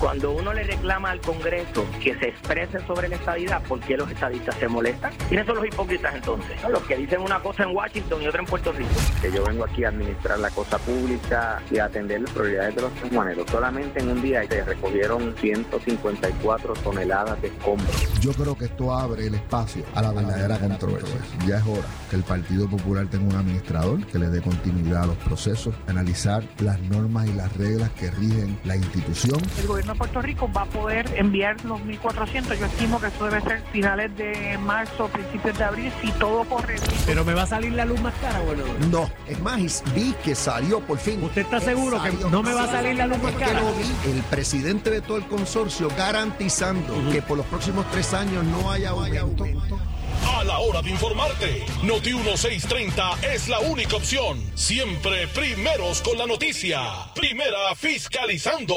Cuando 0.00 0.32
uno 0.32 0.54
le 0.54 0.62
reclama 0.62 1.10
al 1.10 1.20
Congreso 1.20 1.84
que 2.02 2.18
se 2.18 2.28
exprese 2.28 2.80
sobre 2.86 3.06
la 3.06 3.16
estadidad, 3.16 3.62
¿por 3.64 3.80
qué 3.80 3.98
los 3.98 4.10
estadistas 4.10 4.54
se 4.54 4.66
molestan? 4.66 5.12
¿Quiénes 5.28 5.46
son 5.46 5.56
los 5.56 5.66
hipócritas 5.66 6.14
entonces? 6.14 6.56
Los 6.70 6.82
que 6.84 6.96
dicen 6.96 7.20
una 7.20 7.38
cosa 7.40 7.64
en 7.64 7.76
Washington 7.76 8.22
y 8.22 8.26
otra 8.26 8.40
en 8.40 8.46
Puerto 8.46 8.72
Rico. 8.72 8.88
Que 9.20 9.30
yo 9.30 9.44
vengo 9.44 9.64
aquí 9.64 9.84
a 9.84 9.88
administrar 9.88 10.38
la 10.38 10.48
cosa 10.48 10.78
pública 10.78 11.60
y 11.70 11.76
a 11.76 11.84
atender 11.84 12.22
las 12.22 12.30
prioridades 12.30 12.76
de 12.76 12.80
los 12.80 12.92
sanjuaneros. 12.98 13.50
Solamente 13.50 14.00
en 14.00 14.08
un 14.08 14.22
día 14.22 14.42
se 14.48 14.64
recogieron 14.64 15.34
154 15.36 16.72
toneladas 16.82 17.42
de 17.42 17.48
escombros. 17.48 18.20
Yo 18.20 18.32
creo 18.32 18.56
que 18.56 18.64
esto 18.64 18.94
abre 18.94 19.26
el 19.26 19.34
espacio 19.34 19.84
a 19.94 20.00
la 20.00 20.12
verdadera 20.12 20.58
controversia. 20.58 21.20
Ya 21.46 21.58
es 21.58 21.66
hora 21.66 21.88
que 22.08 22.16
el 22.16 22.22
Partido 22.22 22.70
Popular 22.70 23.06
tenga 23.08 23.26
un 23.26 23.36
administrador 23.36 24.06
que 24.06 24.18
le 24.18 24.28
dé 24.28 24.40
continuidad 24.40 25.02
a 25.02 25.06
los 25.08 25.16
procesos, 25.16 25.74
analizar 25.86 26.42
las 26.60 26.80
normas 26.80 27.28
y 27.28 27.34
las 27.34 27.54
reglas 27.58 27.90
que 27.90 28.10
rigen 28.10 28.58
la 28.64 28.76
institución. 28.76 29.38
El 29.58 29.66
gobierno 29.66 29.89
de 29.92 29.98
Puerto 29.98 30.22
Rico 30.22 30.50
va 30.52 30.62
a 30.62 30.66
poder 30.66 31.06
enviar 31.16 31.62
los 31.64 31.80
1.400. 31.80 32.58
Yo 32.58 32.66
estimo 32.66 33.00
que 33.00 33.08
eso 33.08 33.24
debe 33.24 33.40
ser 33.42 33.62
finales 33.72 34.16
de 34.16 34.58
marzo, 34.58 35.08
principios 35.08 35.58
de 35.58 35.64
abril, 35.64 35.92
si 36.02 36.10
todo 36.12 36.44
corre 36.44 36.74
bien. 36.74 37.00
¿Pero 37.06 37.24
me 37.24 37.34
va 37.34 37.42
a 37.42 37.46
salir 37.46 37.72
la 37.72 37.84
luz 37.84 38.00
más 38.00 38.14
cara, 38.20 38.40
bueno? 38.40 38.64
No, 38.90 39.10
es 39.26 39.40
más, 39.40 39.82
vi 39.94 40.14
que 40.24 40.34
salió 40.34 40.80
por 40.80 40.98
fin. 40.98 41.22
¿Usted 41.22 41.42
está 41.42 41.60
seguro 41.60 42.02
que 42.02 42.12
no 42.30 42.42
me 42.42 42.52
va 42.52 42.64
a 42.64 42.68
salir 42.68 42.96
la 42.96 43.06
luz 43.06 43.22
más 43.22 43.34
cara? 43.34 43.60
lo 43.60 43.72
vi, 43.74 44.10
el 44.10 44.22
presidente 44.24 44.90
de 44.90 45.00
todo 45.00 45.16
el 45.16 45.26
consorcio 45.26 45.88
garantizando 45.96 46.94
que 47.10 47.22
por 47.22 47.36
los 47.36 47.46
próximos 47.46 47.86
tres 47.90 48.14
años 48.14 48.44
no 48.44 48.70
haya 48.70 48.90
aumento. 48.90 49.44
A 50.26 50.44
la 50.44 50.58
hora 50.58 50.82
de 50.82 50.90
informarte, 50.90 51.64
Noti 51.82 52.12
1630 52.12 53.18
es 53.32 53.48
la 53.48 53.60
única 53.60 53.96
opción. 53.96 54.38
Siempre 54.54 55.26
primeros 55.28 56.02
con 56.02 56.18
la 56.18 56.26
noticia. 56.26 56.80
Primera 57.14 57.74
fiscalizando. 57.74 58.76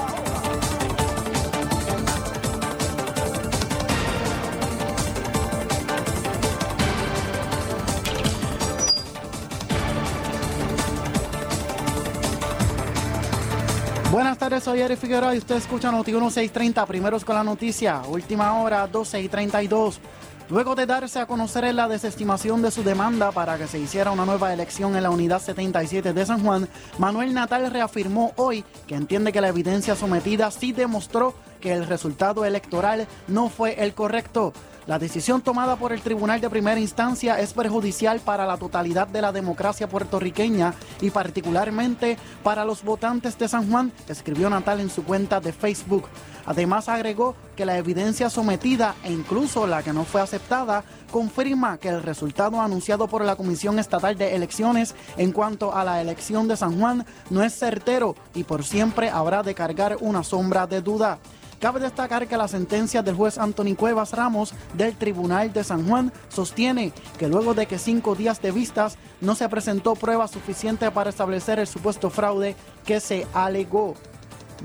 Buenas 14.12 14.38
tardes, 14.38 14.64
soy 14.64 14.82
Eric 14.82 14.98
Figueroa 14.98 15.36
y 15.36 15.40
usted 15.40 15.58
escucha 15.58 15.92
Noti 15.92 16.12
1630, 16.12 16.86
primeros 16.86 17.24
con 17.24 17.36
la 17.36 17.44
noticia, 17.44 18.02
última 18.08 18.60
hora 18.62 18.88
12 18.88 19.22
y 19.22 19.30
32. 19.30 20.00
Luego 20.48 20.76
de 20.76 20.86
darse 20.86 21.20
a 21.20 21.26
conocer 21.26 21.74
la 21.74 21.88
desestimación 21.88 22.62
de 22.62 22.70
su 22.70 22.84
demanda 22.84 23.32
para 23.32 23.58
que 23.58 23.66
se 23.66 23.80
hiciera 23.80 24.12
una 24.12 24.26
nueva 24.26 24.54
elección 24.54 24.96
en 24.96 25.02
la 25.02 25.10
unidad 25.10 25.42
77 25.42 26.14
de 26.14 26.26
San 26.26 26.44
Juan, 26.44 26.70
Manuel 27.00 27.34
Natal 27.34 27.72
reafirmó 27.72 28.32
hoy 28.36 28.64
que 28.86 28.94
entiende 28.94 29.34
que 29.34 29.42
la 29.42 29.48
evidencia 29.48 29.96
sometida 29.96 30.52
sí 30.52 30.72
demostró 30.72 31.34
que 31.60 31.74
el 31.74 31.88
resultado 31.88 32.46
electoral 32.46 33.08
no 33.28 33.50
fue 33.50 33.84
el 33.84 33.96
correcto. 33.96 34.54
La 34.86 35.00
decisión 35.00 35.42
tomada 35.42 35.78
por 35.78 35.92
el 35.92 36.02
Tribunal 36.02 36.40
de 36.40 36.50
Primera 36.52 36.80
Instancia 36.80 37.40
es 37.40 37.54
perjudicial 37.54 38.20
para 38.20 38.46
la 38.46 38.58
totalidad 38.58 39.08
de 39.08 39.24
la 39.24 39.32
democracia 39.32 39.90
puertorriqueña 39.90 40.76
y 41.02 41.10
particularmente 41.10 42.20
para 42.44 42.66
los 42.66 42.84
votantes 42.84 43.36
de 43.40 43.48
San 43.48 43.68
Juan, 43.72 43.92
escribió 44.08 44.48
Natal 44.48 44.80
en 44.80 44.92
su 44.92 45.04
cuenta 45.04 45.40
de 45.40 45.54
Facebook. 45.54 46.08
Además 46.46 46.90
agregó 46.90 47.36
que 47.56 47.66
la 47.66 47.78
evidencia 47.78 48.30
sometida 48.30 48.96
e 49.04 49.12
incluso 49.12 49.66
la 49.68 49.84
que 49.84 49.94
no 49.94 50.06
fue 50.06 50.22
aceptada 50.22 50.84
confirma 51.12 51.78
que 51.78 51.90
el 51.90 52.04
resultado 52.04 52.62
anunciado 52.62 53.08
por 53.08 53.24
la 53.24 53.36
Comisión 53.36 53.80
Estatal 53.80 54.18
de 54.18 54.36
Elecciones 54.36 54.96
en 55.18 55.32
cuanto 55.32 55.74
a 55.74 55.84
la 55.84 56.02
elección 56.02 56.48
de 56.48 56.58
San 56.58 56.80
Juan 56.80 57.06
no 57.30 57.44
es 57.44 57.58
certero 57.58 58.16
y 58.34 58.44
por 58.44 58.64
siempre 58.64 59.10
habrá 59.10 59.44
de 59.44 59.56
cargar 59.56 59.98
una 60.02 60.24
sombra 60.24 60.68
de 60.68 60.82
duda. 60.82 61.20
Cabe 61.60 61.80
destacar 61.80 62.28
que 62.28 62.38
la 62.38 62.48
sentencia 62.48 63.02
del 63.02 63.16
juez 63.16 63.38
Anthony 63.38 63.76
Cuevas 63.76 64.12
Ramos 64.12 64.54
del 64.74 64.96
Tribunal 64.96 65.54
de 65.54 65.64
San 65.64 65.88
Juan 65.88 66.12
sostiene 66.30 66.92
que 67.18 67.28
luego 67.28 67.54
de 67.54 67.66
que 67.66 67.80
cinco 67.80 68.14
días 68.14 68.42
de 68.42 68.52
vistas 68.52 68.98
no 69.22 69.36
se 69.36 69.48
presentó 69.50 69.96
prueba 69.96 70.28
suficiente 70.28 70.92
para 70.92 71.10
establecer 71.10 71.60
el 71.60 71.68
supuesto 71.68 72.10
fraude 72.10 72.56
que 72.86 73.00
se 73.00 73.26
alegó. 73.34 73.96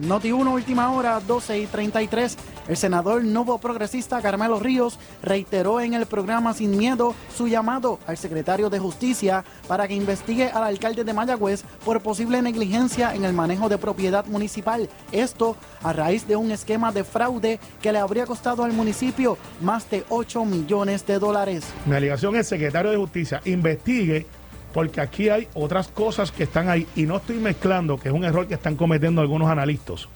Noti 0.01 0.33
1, 0.33 0.51
última 0.51 0.91
hora, 0.93 1.21
12 1.21 1.59
y 1.59 1.67
33. 1.67 2.39
El 2.69 2.77
senador 2.77 3.23
nuevo 3.23 3.59
progresista 3.59 4.23
Carmelo 4.23 4.59
Ríos 4.59 4.99
reiteró 5.23 5.81
en 5.81 5.93
el 5.93 6.07
programa 6.07 6.55
Sin 6.55 6.79
Miedo 6.79 7.15
su 7.37 7.49
llamado 7.49 7.99
al 8.07 8.17
secretario 8.17 8.71
de 8.71 8.79
Justicia 8.79 9.45
para 9.69 9.87
que 9.87 9.95
investigue 9.95 10.49
al 10.49 10.65
alcalde 10.65 11.05
de 11.05 11.13
Mayagüez 11.13 11.65
por 11.85 12.01
posible 12.01 12.41
negligencia 12.41 13.15
en 13.15 13.25
el 13.25 13.35
manejo 13.35 13.69
de 13.69 13.77
propiedad 13.77 14.25
municipal. 14.25 14.89
Esto 15.13 15.57
a 15.83 15.93
raíz 15.93 16.27
de 16.27 16.37
un 16.37 16.51
esquema 16.51 16.93
de 16.93 17.05
fraude 17.05 17.61
que 17.83 17.93
le 17.93 17.99
habría 17.99 18.25
costado 18.25 18.65
al 18.65 18.73
municipio 18.73 19.37
más 19.61 19.91
de 19.91 20.05
8 20.09 20.47
millones 20.47 21.07
de 21.07 21.19
dólares. 21.19 21.65
Mi 21.85 21.97
alegación 21.97 22.37
es 22.37 22.49
secretario 22.49 22.91
de 22.91 22.97
Justicia, 22.97 23.43
investigue 23.45 24.27
porque 24.73 25.01
aquí 25.01 25.29
hay 25.29 25.49
otras 25.55 25.89
cosas 25.89 26.31
que 26.31 26.45
están 26.45 26.69
ahí 26.69 26.87
y 26.95 27.03
no 27.03 27.17
estoy 27.17 27.39
mezclando, 27.39 27.99
que 27.99 28.09
es 28.09 28.15
un 28.15 28.25
error 28.25 28.47
que 28.47 28.55
están 28.55 28.77
cometiendo 28.77 29.21
algunos 29.21 29.51
analistas 29.51 30.09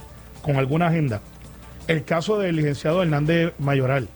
con 0.42 0.56
alguna 0.56 0.88
agenda. 0.88 1.20
El 1.88 2.04
caso 2.04 2.38
del 2.38 2.56
licenciado 2.56 3.02
Hernández 3.02 3.52
Mayoral. 3.58 4.08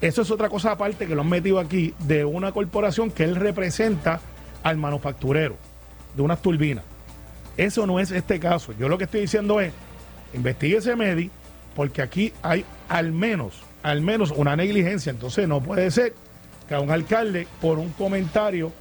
Eso 0.00 0.22
es 0.22 0.30
otra 0.30 0.48
cosa 0.48 0.72
aparte 0.72 1.06
que 1.06 1.14
lo 1.14 1.22
han 1.22 1.28
metido 1.28 1.58
aquí 1.58 1.94
de 2.00 2.24
una 2.24 2.52
corporación 2.52 3.10
que 3.10 3.24
él 3.24 3.34
representa 3.34 4.20
al 4.62 4.76
manufacturero 4.76 5.56
de 6.14 6.22
unas 6.22 6.40
turbinas. 6.42 6.84
Eso 7.56 7.86
no 7.86 7.98
es 7.98 8.10
este 8.10 8.38
caso. 8.38 8.72
Yo 8.78 8.88
lo 8.88 8.98
que 8.98 9.04
estoy 9.04 9.22
diciendo 9.22 9.60
es, 9.60 9.72
investigue 10.34 10.76
ese 10.76 10.94
MEDI, 10.96 11.30
porque 11.74 12.02
aquí 12.02 12.32
hay 12.42 12.64
al 12.88 13.12
menos, 13.12 13.62
al 13.82 14.02
menos 14.02 14.30
una 14.30 14.56
negligencia. 14.56 15.10
Entonces 15.10 15.48
no 15.48 15.62
puede 15.62 15.90
ser 15.90 16.14
que 16.68 16.74
a 16.74 16.80
un 16.80 16.90
alcalde 16.90 17.46
por 17.60 17.78
un 17.78 17.90
comentario 17.90 18.72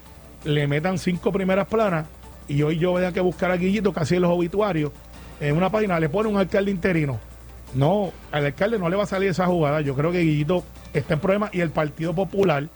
le 0.46 0.68
metan 0.68 0.98
cinco 0.98 1.32
primeras 1.32 1.68
planas 1.68 2.08
y 2.48 2.62
hoy 2.62 2.78
yo 2.78 2.92
voy 2.92 3.04
a 3.04 3.12
que 3.12 3.20
buscar 3.20 3.52
a 3.52 3.58
Guillito 3.58 3.92
casi 3.92 4.16
en 4.16 4.22
los 4.22 4.32
obituarios 4.32 4.92
en 5.40 5.58
una 5.58 5.70
página 5.70 6.00
le 6.00 6.10
pone 6.10 6.30
un 6.30 6.38
alcalde 6.38 6.72
interino. 6.72 7.20
No, 7.74 8.14
al 8.32 8.46
alcalde 8.46 8.80
no 8.80 8.90
le 8.90 8.96
va 8.96 9.04
a 9.04 9.08
salir 9.08 9.30
esa 9.30 9.48
jugada. 9.48 9.82
Yo 9.82 9.96
creo 9.96 10.12
que 10.12 10.20
Guillito 10.20 10.64
está 10.94 11.16
en 11.16 11.20
problema 11.20 11.50
y 11.52 11.60
el 11.60 11.72
Partido 11.72 12.14
Popular 12.14 12.70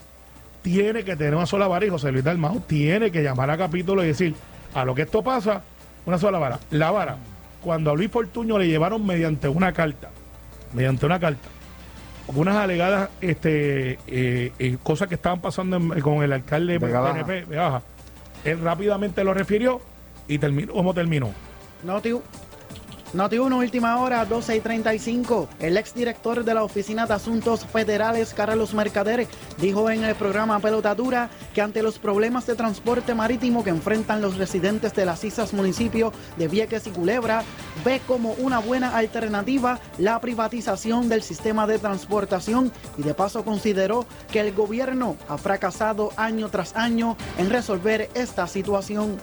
tiene 0.61 1.03
que 1.03 1.15
tener 1.15 1.35
una 1.35 1.45
sola 1.45 1.67
vara 1.67 1.85
y 1.85 1.89
José 1.89 2.11
Luis 2.11 2.23
Dalmau 2.23 2.59
tiene 2.61 3.11
que 3.11 3.23
llamar 3.23 3.49
a 3.49 3.57
capítulo 3.57 4.03
y 4.03 4.07
decir, 4.07 4.35
a 4.73 4.83
lo 4.83 4.93
que 4.93 5.03
esto 5.03 5.23
pasa, 5.23 5.61
una 6.05 6.17
sola 6.17 6.37
vara. 6.37 6.59
La 6.71 6.91
vara, 6.91 7.15
cuando 7.63 7.91
a 7.91 7.95
Luis 7.95 8.11
Fortuño 8.11 8.57
le 8.57 8.67
llevaron 8.67 9.05
mediante 9.05 9.47
una 9.47 9.71
carta, 9.71 10.09
mediante 10.73 11.05
una 11.05 11.19
carta, 11.19 11.47
unas 12.35 12.55
alegadas 12.57 13.09
este, 13.21 13.99
eh, 14.07 14.51
eh, 14.59 14.77
cosas 14.83 15.07
que 15.07 15.15
estaban 15.15 15.41
pasando 15.41 15.79
con 16.01 16.23
el 16.23 16.33
alcalde 16.33 16.73
de 16.73 16.79
PNP 16.79 17.45
de 17.45 17.57
Baja, 17.57 17.81
él 18.43 18.61
rápidamente 18.61 19.23
lo 19.23 19.33
refirió 19.33 19.81
y 20.27 20.37
terminó 20.37 20.73
como 20.73 20.93
terminó. 20.93 21.33
No, 21.83 22.01
tío. 22.01 22.21
Noti 23.11 23.39
1, 23.39 23.57
última 23.57 23.97
hora, 23.97 24.23
12 24.23 24.57
y 24.57 24.59
35. 24.59 25.49
El 25.59 25.77
exdirector 25.77 26.45
de 26.45 26.53
la 26.53 26.63
Oficina 26.63 27.07
de 27.07 27.15
Asuntos 27.15 27.65
Federales, 27.65 28.35
Carlos 28.35 28.75
Mercader, 28.75 29.25
dijo 29.57 29.89
en 29.89 30.03
el 30.03 30.13
programa 30.13 30.59
Pelotadura 30.59 31.31
que 31.55 31.61
ante 31.61 31.81
los 31.81 31.97
problemas 31.97 32.45
de 32.45 32.53
transporte 32.53 33.15
marítimo 33.15 33.63
que 33.63 33.71
enfrentan 33.71 34.21
los 34.21 34.37
residentes 34.37 34.93
de 34.93 35.05
las 35.05 35.23
islas 35.23 35.53
municipio 35.53 36.13
de 36.37 36.47
Vieques 36.47 36.85
y 36.85 36.91
Culebra, 36.91 37.41
ve 37.83 37.99
como 38.05 38.33
una 38.33 38.59
buena 38.59 38.95
alternativa 38.95 39.79
la 39.97 40.21
privatización 40.21 41.09
del 41.09 41.23
sistema 41.23 41.65
de 41.65 41.79
transportación 41.79 42.71
y 42.95 43.01
de 43.01 43.15
paso 43.15 43.43
consideró 43.43 44.05
que 44.31 44.39
el 44.39 44.53
gobierno 44.53 45.17
ha 45.27 45.39
fracasado 45.39 46.11
año 46.15 46.49
tras 46.49 46.75
año 46.75 47.17
en 47.39 47.49
resolver 47.49 48.07
esta 48.13 48.45
situación. 48.45 49.17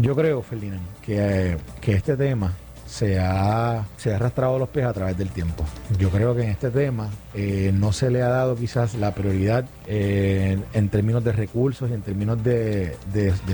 Yo 0.00 0.16
creo, 0.16 0.42
Felina, 0.42 0.80
que, 1.02 1.56
que 1.80 1.92
este 1.92 2.16
tema 2.16 2.52
se 2.92 3.18
ha, 3.18 3.86
se 3.96 4.12
ha 4.12 4.16
arrastrado 4.16 4.58
los 4.58 4.68
pies 4.68 4.84
a 4.84 4.92
través 4.92 5.16
del 5.16 5.30
tiempo. 5.30 5.64
Yo 5.98 6.10
creo 6.10 6.36
que 6.36 6.42
en 6.42 6.50
este 6.50 6.70
tema 6.70 7.08
eh, 7.32 7.72
no 7.72 7.90
se 7.90 8.10
le 8.10 8.20
ha 8.20 8.28
dado 8.28 8.54
quizás 8.54 8.94
la 8.96 9.14
prioridad 9.14 9.64
eh, 9.86 10.58
en 10.74 10.88
términos 10.90 11.24
de 11.24 11.32
recursos 11.32 11.88
y 11.88 11.94
en 11.94 12.02
términos 12.02 12.44
de, 12.44 12.94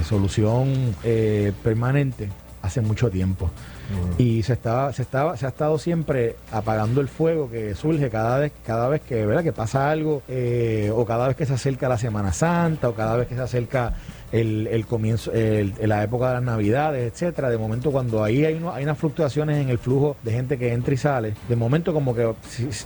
solución 0.03 0.97
eh, 1.05 1.53
permanente 1.63 2.29
hace 2.63 2.81
mucho 2.81 3.11
tiempo. 3.11 3.49
Y 4.19 4.43
se 4.43 4.55
estaba, 4.55 4.93
se 4.93 5.03
estaba, 5.03 5.37
se 5.37 5.47
ha 5.47 5.51
estado 5.51 5.79
siempre 5.79 6.35
apagando 6.51 7.01
el 7.01 7.09
fuego 7.09 7.49
que 7.49 7.77
surge 7.77 8.11
cada 8.11 8.39
vez, 8.41 8.53
cada 8.67 8.89
vez 8.89 9.01
que, 9.03 9.25
¿verdad? 9.25 9.45
que 9.45 9.53
pasa 9.53 9.89
algo, 9.89 10.23
o 10.93 11.05
cada 11.07 11.29
vez 11.29 11.37
que 11.37 11.47
se 11.47 11.55
acerca 11.55 11.89
la 11.89 11.97
Semana 11.97 12.33
Santa, 12.33 12.89
o 12.89 12.95
cada 12.95 13.17
vez 13.17 13.29
que 13.29 13.37
se 13.37 13.41
acerca 13.41 13.95
el, 14.33 14.87
comienzo, 14.87 15.33
el, 15.33 15.75
la 15.81 16.03
época 16.03 16.29
de 16.29 16.35
las 16.35 16.43
navidades, 16.43 17.13
etcétera. 17.13 17.51
De 17.51 17.59
momento, 17.59 17.91
cuando 17.91 18.23
ahí 18.23 18.45
hay, 18.45 18.61
hay 18.73 18.85
unas 18.85 18.99
fluctuaciones 18.99 19.59
en 19.59 19.69
el 19.69 19.79
flujo 19.79 20.17
de 20.23 20.33
gente 20.33 20.59
que 20.59 20.73
entra 20.73 20.95
y 20.95 20.97
sale, 20.97 21.35
de 21.49 21.57
momento 21.57 21.93
como 21.93 22.15
que 22.15 22.33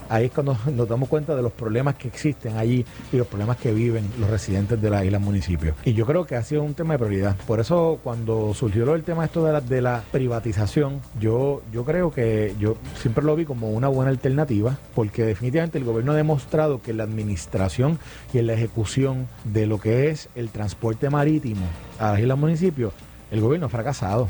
ahí 0.09 0.25
es 0.25 0.31
cuando 0.31 0.57
nos 0.71 0.87
damos 0.87 1.09
cuenta 1.09 1.35
de 1.35 1.41
los 1.41 1.51
problemas 1.51 1.95
que 1.95 2.07
existen 2.07 2.57
allí 2.57 2.85
y 3.11 3.17
los 3.17 3.27
problemas 3.27 3.57
que 3.57 3.71
viven 3.71 4.09
los 4.19 4.29
residentes 4.29 4.81
de 4.81 4.89
la 4.89 5.03
isla 5.03 5.19
municipio. 5.19 5.75
Y 5.85 5.93
yo 5.93 6.05
creo 6.05 6.25
que 6.25 6.35
ha 6.35 6.43
sido 6.43 6.63
un 6.63 6.73
tema 6.73 6.93
de 6.93 6.99
prioridad. 6.99 7.35
Por 7.47 7.59
eso 7.59 7.99
cuando 8.03 8.53
surgió 8.53 8.93
el 8.93 9.03
tema 9.03 9.25
esto 9.25 9.45
de 9.45 9.53
la, 9.53 9.61
de 9.61 9.81
la 9.81 10.03
privatización, 10.11 11.01
yo, 11.19 11.61
yo 11.71 11.85
creo 11.85 12.11
que 12.11 12.53
yo 12.59 12.75
siempre 13.01 13.23
lo 13.23 13.35
vi 13.35 13.45
como 13.45 13.71
una 13.71 13.87
buena 13.87 14.11
alternativa, 14.11 14.77
porque 14.93 15.23
definitivamente 15.23 15.77
el 15.77 15.83
gobierno 15.83 16.11
ha 16.11 16.15
demostrado 16.15 16.81
que 16.81 16.93
la 16.93 17.03
administración 17.03 17.99
y 18.33 18.39
en 18.39 18.47
la 18.47 18.53
ejecución 18.53 19.27
de 19.45 19.65
lo 19.65 19.79
que 19.79 20.09
es 20.09 20.29
el 20.35 20.49
transporte 20.49 21.09
marítimo 21.09 21.32
a 21.99 22.11
las 22.11 22.19
islas 22.19 22.37
municipios, 22.37 22.93
el 23.31 23.41
gobierno 23.41 23.67
ha 23.67 23.69
fracasado. 23.69 24.29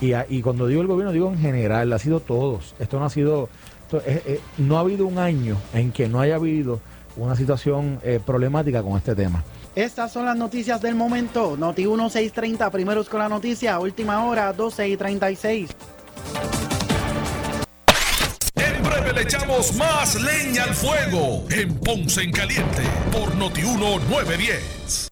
Y, 0.00 0.12
y, 0.28 0.40
cuando 0.40 0.66
digo 0.66 0.80
el 0.80 0.86
gobierno, 0.86 1.12
digo 1.12 1.30
en 1.30 1.38
general, 1.38 1.92
ha 1.92 1.98
sido 1.98 2.20
todos. 2.20 2.74
Esto 2.78 2.98
no 2.98 3.04
ha 3.04 3.10
sido, 3.10 3.50
no 4.56 4.78
ha 4.78 4.80
habido 4.80 5.06
un 5.06 5.18
año 5.18 5.56
en 5.74 5.92
que 5.92 6.08
no 6.08 6.20
haya 6.20 6.36
habido 6.36 6.80
una 7.16 7.36
situación 7.36 8.00
eh, 8.02 8.20
problemática 8.24 8.82
con 8.82 8.96
este 8.96 9.14
tema. 9.14 9.44
Estas 9.74 10.12
son 10.12 10.26
las 10.26 10.36
noticias 10.36 10.80
del 10.80 10.94
momento. 10.94 11.56
Noti 11.56 11.86
1630, 11.86 12.70
primeros 12.70 13.08
con 13.08 13.20
la 13.20 13.28
noticia, 13.28 13.78
última 13.78 14.24
hora, 14.24 14.52
12 14.52 14.88
y 14.88 14.96
36. 14.96 15.70
En 18.56 18.82
breve 18.82 19.12
le 19.12 19.22
echamos 19.22 19.74
más 19.76 20.20
leña 20.20 20.64
al 20.64 20.74
fuego 20.74 21.44
en 21.50 21.74
Ponce 21.78 22.22
en 22.22 22.32
Caliente 22.32 22.82
por 23.12 23.34
Noti 23.36 23.62
1910. 23.62 25.09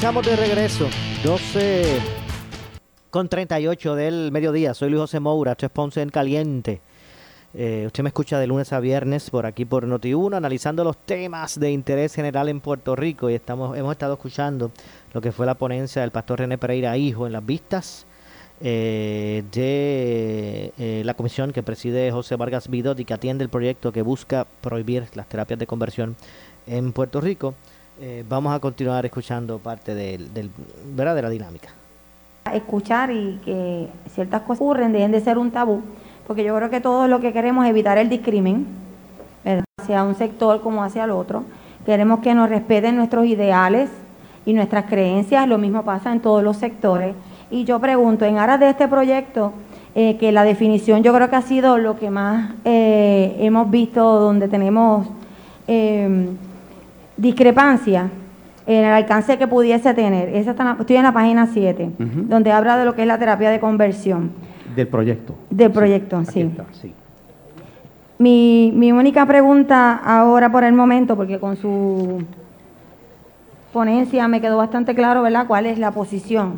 Estamos 0.00 0.24
de 0.24 0.34
regreso. 0.34 0.88
12 1.22 2.00
con 3.10 3.28
38 3.28 3.94
del 3.94 4.32
mediodía. 4.32 4.72
Soy 4.72 4.88
Luis 4.88 5.02
José 5.02 5.20
Moura, 5.20 5.52
esto 5.52 5.66
es 5.66 5.72
Ponce 5.72 6.00
en 6.00 6.08
Caliente. 6.08 6.80
Eh, 7.52 7.82
usted 7.84 8.02
me 8.02 8.08
escucha 8.08 8.38
de 8.38 8.46
lunes 8.46 8.72
a 8.72 8.80
viernes 8.80 9.28
por 9.28 9.44
aquí 9.44 9.66
por 9.66 9.86
Noti1, 9.86 10.38
analizando 10.38 10.84
los 10.84 10.96
temas 10.96 11.60
de 11.60 11.70
interés 11.70 12.14
general 12.14 12.48
en 12.48 12.60
Puerto 12.60 12.96
Rico. 12.96 13.28
Y 13.28 13.34
estamos, 13.34 13.76
hemos 13.76 13.92
estado 13.92 14.14
escuchando 14.14 14.72
lo 15.12 15.20
que 15.20 15.32
fue 15.32 15.44
la 15.44 15.56
ponencia 15.56 16.00
del 16.00 16.12
pastor 16.12 16.38
René 16.38 16.56
Pereira 16.56 16.96
Hijo 16.96 17.26
en 17.26 17.34
las 17.34 17.44
vistas 17.44 18.06
eh, 18.62 19.44
de 19.52 20.72
eh, 20.78 21.02
la 21.04 21.12
comisión 21.12 21.52
que 21.52 21.62
preside 21.62 22.10
José 22.10 22.36
Vargas 22.36 22.68
Vidot 22.68 22.98
y 22.98 23.04
que 23.04 23.12
atiende 23.12 23.44
el 23.44 23.50
proyecto 23.50 23.92
que 23.92 24.00
busca 24.00 24.46
prohibir 24.62 25.08
las 25.12 25.28
terapias 25.28 25.58
de 25.58 25.66
conversión 25.66 26.16
en 26.66 26.94
Puerto 26.94 27.20
Rico. 27.20 27.54
Eh, 28.02 28.24
vamos 28.26 28.54
a 28.54 28.60
continuar 28.60 29.04
escuchando 29.04 29.58
parte 29.58 29.94
del, 29.94 30.50
¿verdad? 30.94 31.14
de 31.14 31.20
la 31.20 31.28
dinámica. 31.28 31.68
Escuchar 32.50 33.10
y 33.10 33.38
que 33.44 33.88
ciertas 34.14 34.40
cosas 34.40 34.62
ocurren 34.62 34.90
dejen 34.92 35.12
de 35.12 35.20
ser 35.20 35.36
un 35.36 35.50
tabú, 35.50 35.82
porque 36.26 36.42
yo 36.42 36.56
creo 36.56 36.70
que 36.70 36.80
todos 36.80 37.10
lo 37.10 37.20
que 37.20 37.34
queremos 37.34 37.66
es 37.66 37.70
evitar 37.70 37.98
el 37.98 38.08
discrimen, 38.08 38.66
¿verdad? 39.44 39.64
hacia 39.82 40.02
un 40.02 40.14
sector 40.14 40.62
como 40.62 40.82
hacia 40.82 41.04
el 41.04 41.10
otro. 41.10 41.44
Queremos 41.84 42.20
que 42.20 42.32
nos 42.32 42.48
respeten 42.48 42.96
nuestros 42.96 43.26
ideales 43.26 43.90
y 44.46 44.54
nuestras 44.54 44.86
creencias, 44.86 45.46
lo 45.46 45.58
mismo 45.58 45.84
pasa 45.84 46.10
en 46.10 46.20
todos 46.20 46.42
los 46.42 46.56
sectores. 46.56 47.14
Y 47.50 47.64
yo 47.64 47.80
pregunto, 47.80 48.24
en 48.24 48.38
aras 48.38 48.60
de 48.60 48.70
este 48.70 48.88
proyecto, 48.88 49.52
eh, 49.94 50.16
que 50.16 50.32
la 50.32 50.44
definición 50.44 51.02
yo 51.02 51.12
creo 51.12 51.28
que 51.28 51.36
ha 51.36 51.42
sido 51.42 51.76
lo 51.76 51.98
que 51.98 52.08
más 52.08 52.54
eh, 52.64 53.36
hemos 53.40 53.70
visto 53.70 54.20
donde 54.20 54.48
tenemos 54.48 55.06
discrepancia 57.20 58.10
en 58.66 58.84
el 58.84 58.92
alcance 58.92 59.36
que 59.38 59.46
pudiese 59.46 59.92
tener. 59.94 60.28
Esa 60.34 60.50
está 60.52 60.62
en 60.62 60.68
la- 60.70 60.76
estoy 60.80 60.96
en 60.96 61.02
la 61.02 61.12
página 61.12 61.46
7, 61.46 61.90
Ujú. 61.98 62.22
donde 62.28 62.52
habla 62.52 62.76
de 62.76 62.84
lo 62.84 62.94
que 62.94 63.02
es 63.02 63.08
la 63.08 63.18
terapia 63.18 63.50
de 63.50 63.60
conversión. 63.60 64.30
Del 64.76 64.86
proyecto. 64.88 65.34
Del 65.50 65.70
proyecto, 65.72 66.24
sí. 66.24 66.40
está, 66.42 66.64
sí. 66.72 66.94
Mi, 68.18 68.70
mi 68.74 68.92
única 68.92 69.24
pregunta 69.26 69.96
ahora 69.96 70.52
por 70.52 70.62
el 70.64 70.72
momento, 70.74 71.16
porque 71.16 71.38
con 71.40 71.56
su 71.56 72.22
ponencia 73.72 74.28
me 74.28 74.40
quedó 74.40 74.56
bastante 74.58 74.94
claro, 74.94 75.22
¿verdad?, 75.22 75.46
cuál 75.46 75.66
es 75.66 75.78
la 75.78 75.90
posición. 75.90 76.54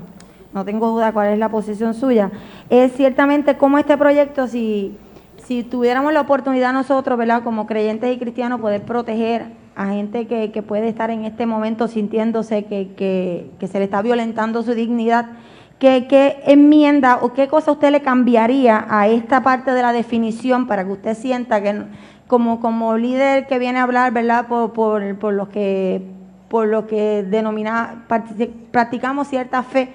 No 0.52 0.64
tengo 0.64 0.88
duda 0.90 1.12
cuál 1.12 1.28
es 1.32 1.38
la 1.38 1.48
posición 1.48 1.94
suya. 1.94 2.30
Es 2.68 2.92
ciertamente 2.92 3.56
cómo 3.56 3.78
este 3.78 3.96
proyecto, 3.96 4.46
si, 4.48 4.96
si 5.44 5.62
tuviéramos 5.62 6.12
la 6.12 6.20
oportunidad 6.22 6.72
nosotros, 6.72 7.16
¿verdad?, 7.18 7.42
como 7.42 7.66
creyentes 7.66 8.14
y 8.14 8.18
cristianos, 8.18 8.60
poder 8.60 8.82
proteger 8.82 9.46
a 9.76 9.86
gente 9.88 10.26
que, 10.26 10.50
que 10.52 10.62
puede 10.62 10.88
estar 10.88 11.10
en 11.10 11.24
este 11.24 11.46
momento 11.46 11.88
sintiéndose 11.88 12.64
que, 12.64 12.90
que, 13.58 13.66
se 13.66 13.78
le 13.78 13.84
está 13.84 14.02
violentando 14.02 14.62
su 14.62 14.74
dignidad, 14.74 15.26
¿Qué, 15.78 16.06
¿Qué 16.08 16.36
enmienda 16.46 17.18
o 17.22 17.32
qué 17.32 17.48
cosa 17.48 17.72
usted 17.72 17.90
le 17.90 18.02
cambiaría 18.02 18.86
a 18.88 19.08
esta 19.08 19.42
parte 19.42 19.72
de 19.72 19.82
la 19.82 19.92
definición 19.92 20.68
para 20.68 20.84
que 20.84 20.92
usted 20.92 21.14
sienta 21.16 21.60
que 21.60 21.82
como, 22.28 22.60
como 22.60 22.96
líder 22.96 23.48
que 23.48 23.58
viene 23.58 23.80
a 23.80 23.82
hablar, 23.82 24.12
¿verdad? 24.12 24.46
Por, 24.46 24.72
por, 24.72 25.18
por 25.18 25.34
los 25.34 25.48
que 25.48 26.02
por 26.48 26.68
lo 26.68 26.86
que 26.86 27.24
denomina 27.28 28.04
practicamos 28.70 29.26
cierta 29.26 29.62
fe, 29.62 29.88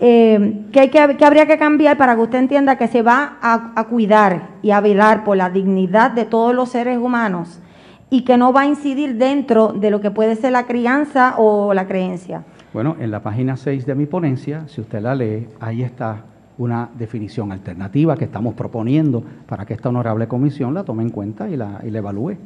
eh, 0.00 0.64
¿qué, 0.72 0.90
qué- 0.90 1.16
qué 1.16 1.24
habría 1.24 1.46
que 1.46 1.56
cambiar 1.56 1.96
para 1.96 2.14
que 2.16 2.20
usted 2.22 2.38
entienda 2.38 2.76
que 2.76 2.88
se 2.88 3.02
va 3.02 3.38
a, 3.40 3.72
a 3.74 3.84
cuidar 3.84 4.48
y 4.62 4.72
a 4.72 4.80
velar 4.80 5.24
por 5.24 5.36
la 5.36 5.48
dignidad 5.48 6.10
de 6.10 6.24
todos 6.24 6.54
los 6.54 6.68
seres 6.70 6.98
humanos 6.98 7.60
y 8.10 8.22
que 8.22 8.36
no 8.36 8.52
va 8.52 8.62
a 8.62 8.66
incidir 8.66 9.16
dentro 9.16 9.68
de 9.68 9.90
lo 9.90 10.00
que 10.00 10.10
puede 10.10 10.36
ser 10.36 10.52
la 10.52 10.66
crianza 10.66 11.34
o 11.38 11.74
la 11.74 11.86
creencia? 11.86 12.44
Bueno, 12.72 12.96
en 13.00 13.10
la 13.10 13.20
página 13.22 13.56
6 13.56 13.86
de 13.86 13.94
mi 13.94 14.06
ponencia, 14.06 14.68
si 14.68 14.80
usted 14.80 15.00
la 15.00 15.14
lee, 15.14 15.48
ahí 15.60 15.82
está 15.82 16.24
una 16.58 16.88
definición 16.98 17.52
alternativa 17.52 18.16
que 18.16 18.24
estamos 18.24 18.54
proponiendo 18.54 19.22
para 19.46 19.66
que 19.66 19.74
esta 19.74 19.88
honorable 19.88 20.26
comisión 20.28 20.74
la 20.74 20.84
tome 20.84 21.02
en 21.02 21.10
cuenta 21.10 21.48
y 21.48 21.56
la, 21.56 21.80
y 21.84 21.90
la 21.90 21.98
evalúe. 21.98 22.36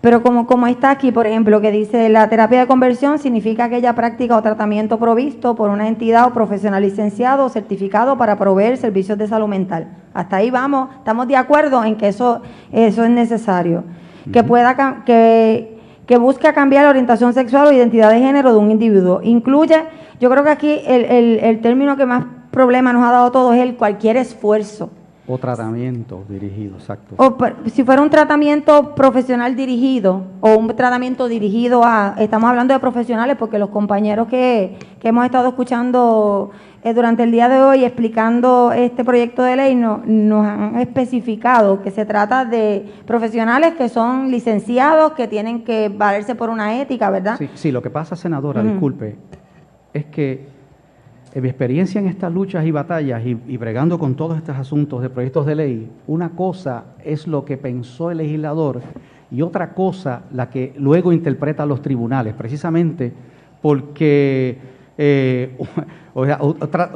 Pero 0.00 0.24
como, 0.24 0.48
como 0.48 0.66
está 0.66 0.90
aquí, 0.90 1.12
por 1.12 1.28
ejemplo, 1.28 1.60
que 1.60 1.70
dice 1.70 2.08
la 2.08 2.28
terapia 2.28 2.58
de 2.58 2.66
conversión 2.66 3.20
significa 3.20 3.64
aquella 3.64 3.94
práctica 3.94 4.36
o 4.36 4.42
tratamiento 4.42 4.98
provisto 4.98 5.54
por 5.54 5.70
una 5.70 5.86
entidad 5.86 6.26
o 6.26 6.32
profesional 6.32 6.82
licenciado 6.82 7.44
o 7.44 7.48
certificado 7.48 8.18
para 8.18 8.36
proveer 8.36 8.78
servicios 8.78 9.16
de 9.16 9.28
salud 9.28 9.46
mental. 9.46 9.96
Hasta 10.12 10.38
ahí 10.38 10.50
vamos, 10.50 10.88
estamos 10.96 11.28
de 11.28 11.36
acuerdo 11.36 11.84
en 11.84 11.96
que 11.96 12.08
eso, 12.08 12.42
eso 12.72 13.04
es 13.04 13.10
necesario. 13.10 13.84
Que 14.30 14.44
pueda 14.44 15.02
que, 15.04 15.78
que 16.06 16.16
busque 16.18 16.52
cambiar 16.52 16.84
la 16.84 16.90
orientación 16.90 17.32
sexual 17.32 17.68
o 17.68 17.72
identidad 17.72 18.10
de 18.10 18.20
género 18.20 18.52
de 18.52 18.58
un 18.58 18.70
individuo. 18.70 19.20
Incluye, 19.22 19.84
yo 20.20 20.28
creo 20.30 20.44
que 20.44 20.50
aquí 20.50 20.80
el, 20.86 21.04
el, 21.06 21.38
el 21.40 21.60
término 21.60 21.96
que 21.96 22.06
más 22.06 22.24
problema 22.50 22.92
nos 22.92 23.02
ha 23.02 23.10
dado 23.10 23.26
a 23.26 23.32
todos 23.32 23.54
es 23.54 23.62
el 23.62 23.76
cualquier 23.76 24.16
esfuerzo. 24.16 24.90
O 25.26 25.38
tratamiento 25.38 26.24
dirigido, 26.28 26.76
exacto. 26.76 27.14
O 27.16 27.36
si 27.70 27.84
fuera 27.84 28.02
un 28.02 28.10
tratamiento 28.10 28.94
profesional 28.94 29.54
dirigido 29.54 30.22
o 30.40 30.56
un 30.56 30.66
tratamiento 30.74 31.28
dirigido 31.28 31.82
a, 31.84 32.16
estamos 32.18 32.50
hablando 32.50 32.74
de 32.74 32.80
profesionales 32.80 33.36
porque 33.38 33.58
los 33.58 33.70
compañeros 33.70 34.26
que, 34.26 34.76
que 35.00 35.08
hemos 35.08 35.24
estado 35.24 35.48
escuchando 35.48 36.50
eh, 36.84 36.94
durante 36.94 37.22
el 37.22 37.30
día 37.30 37.48
de 37.48 37.60
hoy 37.60 37.84
explicando 37.84 38.72
este 38.72 39.04
proyecto 39.04 39.42
de 39.42 39.56
ley 39.56 39.74
no- 39.74 40.02
nos 40.04 40.44
han 40.46 40.78
especificado 40.80 41.80
que 41.82 41.90
se 41.90 42.04
trata 42.04 42.44
de 42.44 42.86
profesionales 43.06 43.74
que 43.74 43.88
son 43.88 44.30
licenciados, 44.30 45.12
que 45.12 45.28
tienen 45.28 45.62
que 45.64 45.88
valerse 45.88 46.34
por 46.34 46.50
una 46.50 46.80
ética, 46.80 47.10
¿verdad? 47.10 47.36
Sí, 47.38 47.48
sí, 47.54 47.70
lo 47.72 47.82
que 47.82 47.90
pasa, 47.90 48.16
senadora, 48.16 48.62
disculpe, 48.62 49.16
es 49.94 50.06
que 50.06 50.46
en 51.34 51.42
mi 51.42 51.48
experiencia 51.48 51.98
en 52.00 52.08
estas 52.08 52.32
luchas 52.32 52.64
y 52.66 52.70
batallas 52.72 53.24
y, 53.24 53.38
y 53.46 53.56
bregando 53.56 53.98
con 53.98 54.14
todos 54.16 54.36
estos 54.36 54.56
asuntos 54.56 55.00
de 55.02 55.08
proyectos 55.08 55.46
de 55.46 55.54
ley, 55.54 55.90
una 56.06 56.30
cosa 56.30 56.84
es 57.04 57.26
lo 57.26 57.44
que 57.44 57.56
pensó 57.56 58.10
el 58.10 58.18
legislador 58.18 58.82
y 59.30 59.40
otra 59.40 59.72
cosa 59.72 60.22
la 60.32 60.50
que 60.50 60.74
luego 60.76 61.10
interpretan 61.12 61.68
los 61.68 61.80
tribunales, 61.80 62.34
precisamente 62.34 63.12
porque 63.62 64.58
eh, 64.98 65.56
o 66.14 66.26
sea, 66.26 66.38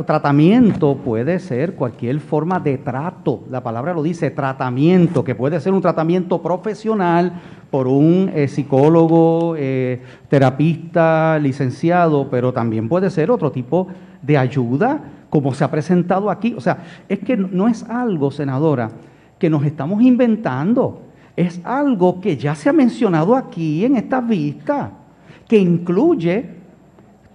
tratamiento 0.04 0.96
puede 0.96 1.38
ser 1.38 1.74
cualquier 1.74 2.20
forma 2.20 2.60
de 2.60 2.78
trato, 2.78 3.44
la 3.50 3.62
palabra 3.62 3.94
lo 3.94 4.02
dice, 4.02 4.30
tratamiento, 4.30 5.24
que 5.24 5.34
puede 5.34 5.60
ser 5.60 5.72
un 5.72 5.80
tratamiento 5.80 6.42
profesional 6.42 7.40
por 7.70 7.86
un 7.86 8.30
eh, 8.34 8.48
psicólogo, 8.48 9.54
eh, 9.56 10.02
terapista, 10.28 11.38
licenciado, 11.38 12.28
pero 12.30 12.52
también 12.52 12.88
puede 12.88 13.10
ser 13.10 13.30
otro 13.30 13.50
tipo 13.50 13.88
de 14.22 14.36
ayuda, 14.38 15.00
como 15.30 15.54
se 15.54 15.64
ha 15.64 15.70
presentado 15.70 16.30
aquí. 16.30 16.54
O 16.56 16.60
sea, 16.60 16.78
es 17.08 17.18
que 17.20 17.36
no 17.36 17.68
es 17.68 17.82
algo, 17.84 18.30
senadora, 18.30 18.90
que 19.38 19.50
nos 19.50 19.64
estamos 19.64 20.02
inventando, 20.02 21.02
es 21.36 21.60
algo 21.64 22.20
que 22.20 22.36
ya 22.36 22.54
se 22.54 22.68
ha 22.68 22.72
mencionado 22.72 23.34
aquí 23.34 23.84
en 23.84 23.96
esta 23.96 24.20
vista, 24.20 24.92
que 25.48 25.58
incluye 25.58 26.56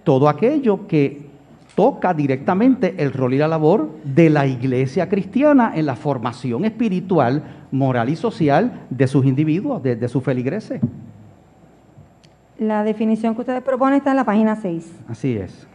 todo 0.04 0.28
aquello 0.28 0.86
que 0.86 1.30
toca 1.74 2.12
directamente 2.12 2.94
el 2.98 3.12
rol 3.12 3.34
y 3.34 3.38
la 3.38 3.48
labor 3.48 3.88
de 4.04 4.28
la 4.28 4.46
iglesia 4.46 5.08
cristiana 5.08 5.72
en 5.74 5.86
la 5.86 5.96
formación 5.96 6.64
espiritual 6.64 7.42
moral 7.70 8.10
y 8.10 8.16
social 8.16 8.82
de 8.90 9.06
sus 9.06 9.24
individuos, 9.24 9.82
de, 9.82 9.96
de 9.96 10.08
sus 10.08 10.22
feligreses. 10.22 10.80
La 12.58 12.84
definición 12.84 13.34
que 13.34 13.40
ustedes 13.40 13.62
proponen 13.62 13.94
está 13.96 14.10
en 14.10 14.16
la 14.16 14.24
página 14.24 14.54
6. 14.56 14.92
Así 15.08 15.36
es. 15.36 15.66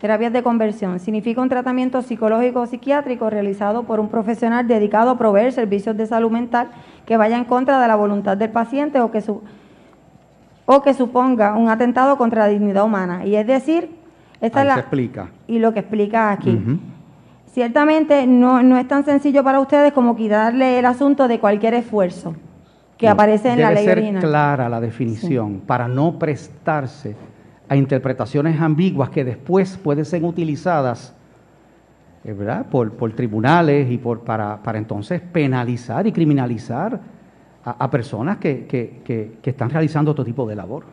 Terapias 0.00 0.32
de 0.32 0.42
conversión. 0.42 0.98
Significa 0.98 1.40
un 1.40 1.48
tratamiento 1.48 2.02
psicológico 2.02 2.60
o 2.60 2.66
psiquiátrico 2.66 3.30
realizado 3.30 3.84
por 3.84 4.00
un 4.00 4.08
profesional 4.08 4.66
dedicado 4.66 5.10
a 5.10 5.18
proveer 5.18 5.52
servicios 5.52 5.96
de 5.96 6.06
salud 6.06 6.30
mental 6.30 6.68
que 7.06 7.16
vaya 7.16 7.38
en 7.38 7.44
contra 7.44 7.80
de 7.80 7.88
la 7.88 7.96
voluntad 7.96 8.36
del 8.36 8.50
paciente 8.50 9.00
o 9.00 9.10
que, 9.12 9.20
su- 9.20 9.42
o 10.66 10.82
que 10.82 10.94
suponga 10.94 11.54
un 11.56 11.68
atentado 11.68 12.16
contra 12.16 12.46
la 12.46 12.48
dignidad 12.48 12.84
humana. 12.84 13.24
Y 13.26 13.34
es 13.36 13.46
decir, 13.46 13.90
esta 14.40 14.60
Ahí 14.60 14.66
es 14.68 14.72
se 14.72 14.76
la, 14.76 14.80
explica. 14.80 15.28
y 15.46 15.58
lo 15.58 15.72
que 15.72 15.80
explica 15.80 16.30
aquí. 16.32 16.58
Ciertamente 17.52 18.26
no, 18.26 18.62
no 18.62 18.78
es 18.78 18.88
tan 18.88 19.04
sencillo 19.04 19.44
para 19.44 19.60
ustedes 19.60 19.92
como 19.92 20.16
quitarle 20.16 20.78
el 20.78 20.86
asunto 20.86 21.28
de 21.28 21.38
cualquier 21.38 21.74
esfuerzo 21.74 22.34
que 22.96 23.06
No, 23.06 23.12
aparece 23.12 23.50
en 23.52 23.60
la 23.60 23.68
debe 23.68 23.74
ley 23.80 23.84
ser 23.84 23.98
original. 23.98 24.22
clara 24.22 24.68
la 24.68 24.80
definición 24.80 25.60
para 25.66 25.86
no 25.88 26.18
prestarse 26.18 27.14
a 27.68 27.76
interpretaciones 27.76 28.60
ambiguas 28.60 29.10
que 29.10 29.24
después 29.24 29.76
pueden 29.76 30.04
ser 30.04 30.24
utilizadas 30.24 31.14
eh, 32.24 32.32
¿verdad? 32.32 32.66
Por, 32.66 32.92
por 32.92 33.12
tribunales 33.12 33.90
y 33.90 33.98
por, 33.98 34.20
para, 34.20 34.62
para 34.62 34.78
entonces 34.78 35.20
penalizar 35.20 36.06
y 36.06 36.12
criminalizar 36.12 37.00
a, 37.64 37.90
personas 37.90 38.38
que, 38.38 38.66
que- 38.66 39.00
que- 39.04 39.32
que 39.42 39.50
están 39.50 39.70
realizando 39.70 40.10
otro 40.10 40.24
tipo 40.24 40.46
de 40.46 40.56
labor. 40.56 40.84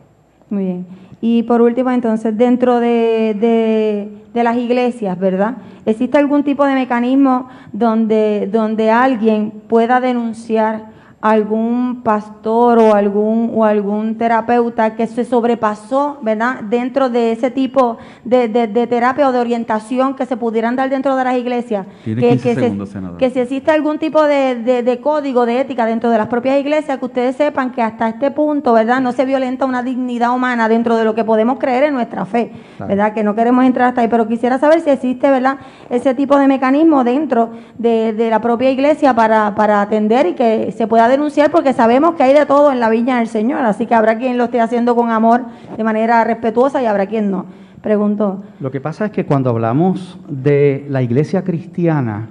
Muy 0.50 0.64
bien. 0.64 0.86
Y 1.20 1.42
por 1.44 1.60
último, 1.60 1.90
entonces, 1.90 2.36
dentro 2.36 2.80
de, 2.80 3.34
de- 3.38 4.08
de 4.34 4.44
las 4.44 4.56
iglesias, 4.56 5.18
¿verdad? 5.18 5.56
¿Existe 5.86 6.18
algún 6.18 6.42
tipo 6.44 6.64
de 6.64 6.74
mecanismo 6.74 7.48
donde, 7.72 8.48
donde 8.50 8.90
alguien 8.90 9.50
pueda 9.68 10.00
denunciar 10.00 10.90
algún 11.22 12.00
pastor 12.02 12.78
o 12.78 12.94
algún, 12.94 13.52
o 13.54 13.64
algún 13.64 14.16
terapeuta 14.16 14.96
que 14.96 15.06
se 15.06 15.24
sobrepasó, 15.24 16.18
¿verdad? 16.22 16.60
Dentro 16.62 17.10
de 17.10 17.32
ese 17.32 17.50
tipo 17.50 17.98
de, 18.24 18.48
de- 18.48 18.66
de 18.66 18.86
terapia 18.86 19.28
o 19.28 19.32
de 19.32 19.38
orientación 19.38 20.14
que 20.14 20.24
se 20.24 20.36
pudieran 20.38 20.76
dar 20.76 20.88
dentro 20.88 21.16
de 21.16 21.24
las 21.24 21.36
iglesias. 21.36 21.86
Tiene 22.04 22.22
que, 22.22 22.28
15 22.30 22.54
que 22.54 22.60
segundos, 22.60 22.90
que 23.18 23.30
si 23.30 23.40
existe 23.40 23.70
algún 23.70 23.98
tipo 23.98 24.22
de, 24.22 24.54
de- 24.56 24.82
de 24.82 25.00
código 25.00 25.44
de 25.44 25.60
ética 25.60 25.84
dentro 25.84 26.08
de 26.10 26.16
las 26.16 26.28
propias 26.28 26.58
iglesias, 26.58 26.98
que 26.98 27.04
ustedes 27.04 27.36
sepan 27.36 27.72
que 27.72 27.82
hasta 27.82 28.08
este 28.08 28.30
punto, 28.30 28.72
¿verdad? 28.72 29.00
No 29.02 29.12
se 29.12 29.26
violenta 29.26 29.66
una 29.66 29.82
dignidad 29.82 30.34
humana 30.34 30.68
dentro 30.70 30.96
de 30.96 31.04
lo 31.04 31.14
que 31.14 31.24
podemos 31.24 31.58
creer 31.58 31.84
en 31.84 31.94
nuestra 31.94 32.24
fe, 32.24 32.52
Claro. 32.78 32.88
¿verdad? 32.88 33.12
Que 33.12 33.22
no 33.22 33.34
queremos 33.34 33.64
entrar 33.66 33.88
hasta 33.88 34.00
ahí, 34.00 34.08
pero 34.08 34.26
quisiera 34.26 34.58
saber 34.58 34.80
si 34.80 34.88
existe, 34.88 35.30
¿verdad? 35.30 35.58
Ese 35.90 36.14
tipo 36.14 36.38
de 36.38 36.46
mecanismo 36.48 37.04
dentro 37.04 37.50
de, 37.76 38.14
de 38.14 38.30
la 38.30 38.40
propia 38.40 38.70
iglesia 38.70 39.14
para, 39.14 39.54
para 39.54 39.82
atender 39.82 40.24
y 40.26 40.32
que 40.34 40.72
se 40.72 40.86
pueda 40.86 41.09
denunciar, 41.10 41.50
porque 41.50 41.72
sabemos 41.72 42.14
que 42.14 42.22
hay 42.22 42.32
de 42.32 42.46
todo 42.46 42.72
en 42.72 42.80
la 42.80 42.88
viña 42.88 43.18
del 43.18 43.28
Señor, 43.28 43.60
así 43.60 43.86
que 43.86 43.94
habrá 43.94 44.16
quien 44.18 44.38
lo 44.38 44.44
esté 44.44 44.60
haciendo 44.60 44.94
con 44.94 45.10
amor, 45.10 45.42
de 45.76 45.84
manera 45.84 46.24
respetuosa, 46.24 46.82
y 46.82 46.86
habrá 46.86 47.06
quien 47.06 47.30
no. 47.30 47.46
Pregunto. 47.82 48.42
Lo 48.60 48.70
que 48.70 48.80
pasa 48.80 49.06
es 49.06 49.10
que 49.10 49.24
cuando 49.24 49.50
hablamos 49.50 50.18
de 50.28 50.86
la 50.88 51.02
iglesia 51.02 51.42
cristiana, 51.42 52.28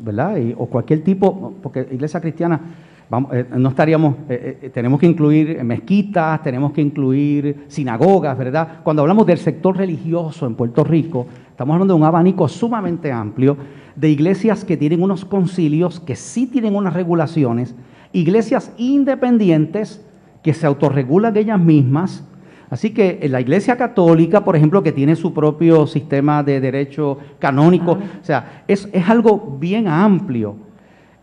¿verdad? 0.00 0.36
O 0.58 0.66
cualquier 0.66 1.02
tipo, 1.02 1.54
porque 1.62 1.88
iglesia 1.90 2.20
cristiana, 2.20 2.60
vamos, 3.08 3.32
eh, 3.34 3.46
no 3.56 3.70
estaríamos, 3.70 4.16
eh, 4.28 4.58
eh, 4.62 4.70
tenemos 4.70 5.00
que 5.00 5.06
incluir 5.06 5.62
mezquitas, 5.64 6.42
tenemos 6.42 6.72
que 6.72 6.82
incluir 6.82 7.64
sinagogas, 7.68 8.36
¿verdad? 8.36 8.80
Cuando 8.82 9.02
hablamos 9.02 9.26
del 9.26 9.38
sector 9.38 9.76
religioso 9.76 10.46
en 10.46 10.54
Puerto 10.54 10.84
Rico, 10.84 11.26
estamos 11.50 11.74
hablando 11.74 11.94
de 11.94 12.00
un 12.00 12.06
abanico 12.06 12.46
sumamente 12.48 13.10
amplio 13.10 13.56
de 13.96 14.08
iglesias 14.08 14.64
que 14.64 14.76
tienen 14.76 15.02
unos 15.02 15.24
concilios, 15.24 16.00
que 16.00 16.16
sí 16.16 16.46
tienen 16.46 16.74
unas 16.74 16.94
regulaciones, 16.94 17.74
iglesias 18.12 18.72
independientes 18.78 20.04
que 20.42 20.54
se 20.54 20.66
autorregulan 20.66 21.36
ellas 21.36 21.60
mismas, 21.60 22.24
Así 22.70 22.88
que 22.94 23.18
en 23.20 23.32
la 23.32 23.40
Iglesia 23.42 23.76
Católica, 23.76 24.42
por 24.46 24.56
ejemplo, 24.56 24.82
que 24.82 24.92
tiene 24.92 25.14
su 25.14 25.34
propio 25.34 25.86
sistema 25.86 26.42
de 26.42 26.58
derecho 26.58 27.18
canónico, 27.38 27.92
o 27.92 28.24
sea, 28.24 28.64
es, 28.66 28.88
es 28.94 29.06
algo 29.10 29.58
bien 29.60 29.86
amplio. 29.86 30.56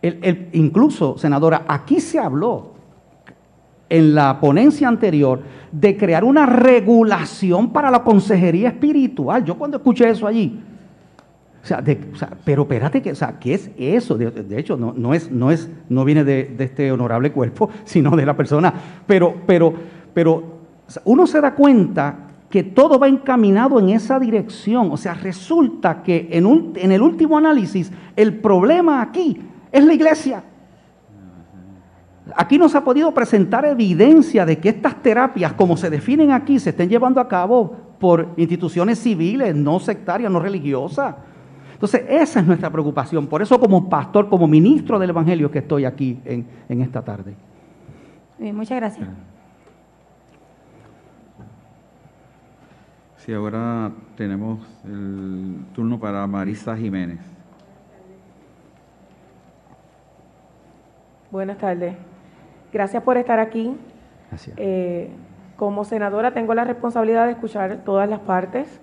El- 0.00 0.20
el- 0.22 0.48
incluso, 0.52 1.18
senadora, 1.18 1.64
aquí 1.66 1.98
se 1.98 2.20
habló 2.20 2.74
en 3.88 4.14
la 4.14 4.38
ponencia 4.38 4.86
anterior 4.86 5.42
de 5.72 5.96
crear 5.96 6.22
una 6.22 6.46
regulación 6.46 7.70
para 7.72 7.90
la 7.90 8.04
consejería 8.04 8.68
espiritual. 8.68 9.44
Yo 9.44 9.58
cuando 9.58 9.78
escuché 9.78 10.08
eso 10.08 10.28
allí, 10.28 10.62
o 11.62 11.66
sea, 11.66 12.30
pero 12.44 12.62
espérate, 12.62 13.02
que, 13.02 13.12
o 13.12 13.14
sea, 13.14 13.38
¿qué 13.38 13.54
es 13.54 13.70
eso? 13.76 14.16
De, 14.16 14.58
hecho, 14.58 14.76
no, 14.76 14.94
no, 14.96 15.12
es, 15.12 15.30
no, 15.30 15.50
es, 15.50 15.68
no 15.88 16.04
viene 16.04 16.24
de, 16.24 16.54
este 16.58 16.90
honorable 16.90 17.32
cuerpo, 17.32 17.70
sino 17.84 18.16
de 18.16 18.24
la 18.26 18.36
persona. 18.36 18.72
Pero, 19.06 19.34
pero, 19.46 19.72
pero 20.14 20.42
uno 21.04 21.26
se 21.26 21.40
da 21.40 21.54
cuenta 21.54 22.16
que 22.48 22.62
todo 22.64 22.98
va 22.98 23.08
encaminado 23.08 23.78
en 23.78 23.90
esa 23.90 24.18
dirección. 24.18 24.90
O 24.90 24.96
sea, 24.96 25.14
resulta 25.14 26.02
que 26.02 26.28
en, 26.32 26.46
un- 26.46 26.72
en 26.76 26.92
el 26.92 27.02
último 27.02 27.38
análisis, 27.38 27.92
el 28.16 28.38
problema 28.38 29.02
aquí 29.02 29.40
es 29.70 29.84
la 29.84 29.94
iglesia. 29.94 30.42
Aquí 32.36 32.58
no 32.58 32.68
se 32.68 32.78
ha 32.78 32.84
podido 32.84 33.12
presentar 33.12 33.64
evidencia 33.64 34.46
de 34.46 34.58
que 34.58 34.68
estas 34.68 35.02
terapias, 35.02 35.52
como 35.54 35.76
se 35.76 35.90
definen 35.90 36.30
aquí, 36.30 36.58
se 36.58 36.70
estén 36.70 36.88
llevando 36.88 37.20
a 37.20 37.28
cabo 37.28 37.76
por 37.98 38.28
instituciones 38.36 38.98
civiles, 39.00 39.54
no 39.54 39.78
sectarias, 39.80 40.30
no 40.30 40.40
religiosas. 40.40 41.16
Entonces, 41.80 42.04
esa 42.10 42.40
es 42.40 42.46
nuestra 42.46 42.68
preocupación. 42.68 43.26
Por 43.26 43.40
eso, 43.40 43.58
como 43.58 43.88
pastor, 43.88 44.28
como 44.28 44.46
ministro 44.46 44.98
del 44.98 45.08
Evangelio, 45.08 45.50
que 45.50 45.60
estoy 45.60 45.86
aquí 45.86 46.20
en, 46.26 46.46
en 46.68 46.82
esta 46.82 47.02
tarde. 47.02 47.34
Bien, 48.38 48.54
muchas 48.54 48.76
gracias. 48.76 49.08
Sí, 53.16 53.32
ahora 53.32 53.92
tenemos 54.14 54.60
el 54.84 55.56
turno 55.74 55.98
para 55.98 56.26
Marisa 56.26 56.76
Jiménez. 56.76 57.20
Buenas 61.30 61.56
tardes. 61.56 61.96
Gracias 62.74 63.02
por 63.02 63.16
estar 63.16 63.40
aquí. 63.40 63.74
Gracias. 64.28 64.54
Eh, 64.58 65.08
como 65.56 65.84
senadora 65.84 66.34
tengo 66.34 66.52
la 66.52 66.64
responsabilidad 66.64 67.24
de 67.24 67.32
escuchar 67.32 67.84
todas 67.86 68.06
las 68.06 68.20
partes. 68.20 68.82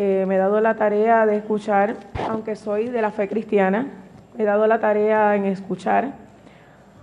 Eh, 0.00 0.26
me 0.28 0.36
he 0.36 0.38
dado 0.38 0.60
la 0.60 0.76
tarea 0.76 1.26
de 1.26 1.38
escuchar, 1.38 1.96
aunque 2.30 2.54
soy 2.54 2.86
de 2.88 3.02
la 3.02 3.10
fe 3.10 3.26
cristiana, 3.26 3.88
me 4.36 4.44
he 4.44 4.46
dado 4.46 4.68
la 4.68 4.78
tarea 4.78 5.34
en 5.34 5.44
escuchar 5.44 6.12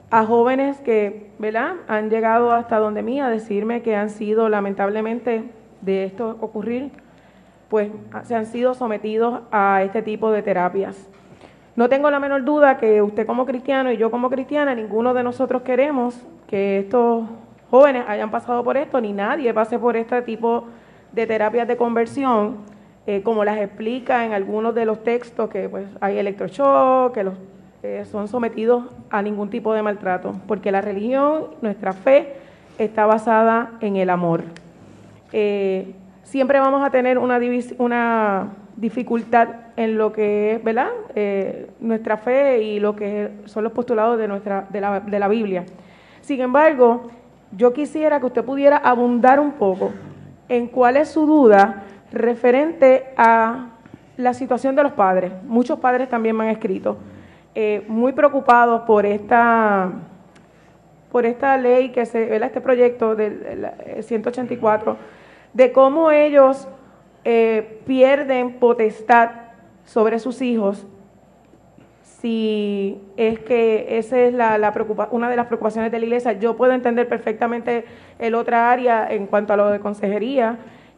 a 0.09 0.23
jóvenes 0.23 0.79
que, 0.79 1.29
¿verdad?, 1.37 1.73
han 1.89 2.09
llegado 2.09 2.53
hasta 2.53 2.77
donde 2.79 3.01
mí 3.01 3.19
a 3.19 3.27
decirme 3.27 3.81
que 3.81 3.97
han 3.97 4.09
sido, 4.09 4.47
lamentablemente, 4.47 5.43
de 5.81 6.05
esto 6.05 6.37
ocurrir, 6.39 6.91
pues 7.67 7.91
se 8.23 8.33
han 8.33 8.45
sido 8.45 8.73
sometidos 8.73 9.41
a 9.51 9.83
este 9.83 10.01
tipo 10.01 10.31
de 10.31 10.41
terapias. 10.41 11.09
No 11.75 11.89
tengo 11.89 12.09
la 12.09 12.21
menor 12.21 12.45
duda 12.45 12.77
que 12.77 13.01
usted 13.01 13.27
como 13.27 13.45
cristiano 13.45 13.91
y 13.91 13.97
yo 13.97 14.09
como 14.09 14.29
cristiana, 14.29 14.73
ninguno 14.73 15.13
de 15.13 15.21
nosotros 15.21 15.63
queremos 15.63 16.25
que 16.47 16.79
estos 16.79 17.25
jóvenes 17.69 18.05
hayan 18.07 18.31
pasado 18.31 18.63
por 18.63 18.77
esto, 18.77 19.01
ni 19.01 19.11
nadie 19.11 19.53
pase 19.53 19.77
por 19.79 19.97
este 19.97 20.21
tipo 20.21 20.63
de 21.11 21.27
terapias 21.27 21.67
de 21.67 21.75
conversión, 21.75 22.73
eh, 23.07 23.21
como 23.21 23.45
las 23.45 23.59
explica 23.59 24.25
en 24.25 24.33
algunos 24.33 24.73
de 24.73 24.83
los 24.85 25.03
textos, 25.03 25.49
que 25.49 25.69
pues 25.69 25.85
hay 26.01 26.17
electroshock, 26.17 27.13
que 27.13 27.23
los, 27.23 27.35
eh, 27.83 28.03
son 28.05 28.27
sometidos 28.27 28.85
a 29.11 29.21
ningún 29.21 29.51
tipo 29.51 29.73
de 29.75 29.83
maltrato, 29.83 30.33
porque 30.47 30.71
la 30.71 30.81
religión, 30.81 31.49
nuestra 31.61 31.93
fe, 31.93 32.33
está 32.79 33.05
basada 33.05 33.73
en 33.79 33.95
el 33.95 34.09
amor. 34.09 34.43
Eh, 35.31 35.93
siempre 36.23 36.59
vamos 36.59 36.83
a 36.83 36.89
tener 36.89 37.19
una, 37.19 37.39
una 37.77 38.53
dificultad 38.75 39.49
en 39.75 39.99
lo 39.99 40.11
que 40.11 40.53
es, 40.53 40.63
¿verdad? 40.63 40.89
Nuestra 41.79 42.17
fe 42.17 42.63
y 42.63 42.79
lo 42.79 42.95
que 42.95 43.29
son 43.45 43.63
los 43.63 43.71
postulados 43.71 44.17
de, 44.17 44.27
nuestra, 44.27 44.65
de, 44.71 44.81
la, 44.81 44.99
de 44.99 45.19
la 45.19 45.27
Biblia. 45.27 45.63
Sin 46.21 46.41
embargo, 46.41 47.11
yo 47.55 47.71
quisiera 47.71 48.19
que 48.19 48.25
usted 48.25 48.43
pudiera 48.43 48.77
abundar 48.77 49.39
un 49.39 49.51
poco 49.51 49.91
en 50.49 50.67
cuál 50.67 50.97
es 50.97 51.09
su 51.09 51.25
duda 51.25 51.83
referente 52.15 53.05
a 53.17 53.67
la 54.17 54.33
situación 54.33 54.75
de 54.75 54.83
los 54.83 54.93
padres. 54.93 55.31
Muchos 55.43 55.79
padres 55.79 56.09
también 56.09 56.35
me 56.35 56.45
han 56.45 56.49
escrito, 56.51 56.97
eh, 57.53 57.83
muy 57.87 58.13
preocupados 58.13 58.81
por 58.81 59.05
esta 59.05 59.91
por 61.11 61.25
esta 61.25 61.55
ley 61.57 61.89
que 61.89 62.05
se, 62.05 62.25
¿verdad? 62.25 62.47
este 62.47 62.59
proyecto 62.59 63.15
del 63.15 63.41
del, 63.43 63.65
eh, 63.85 64.03
184, 64.03 64.97
de 65.53 65.71
cómo 65.71 66.11
ellos 66.11 66.67
eh, 67.23 67.79
pierden 67.85 68.53
potestad 68.59 69.29
sobre 69.85 70.19
sus 70.19 70.41
hijos 70.41 70.85
si 72.01 72.99
es 73.17 73.39
que 73.39 73.97
esa 73.97 74.19
es 74.19 74.33
la, 74.33 74.57
la 74.57 74.73
preocupa- 74.73 75.07
una 75.11 75.29
de 75.29 75.35
las 75.35 75.45
preocupaciones 75.47 75.91
de 75.91 75.99
la 75.99 76.05
iglesia. 76.05 76.33
Yo 76.33 76.55
puedo 76.57 76.73
entender 76.73 77.07
perfectamente 77.07 77.85
el 78.19 78.35
otra 78.35 78.71
área 78.71 79.07
en 79.11 79.27
cuanto 79.27 79.53
a 79.53 79.57
lo 79.57 79.69
de 79.69 79.79
consejería, 79.79 80.57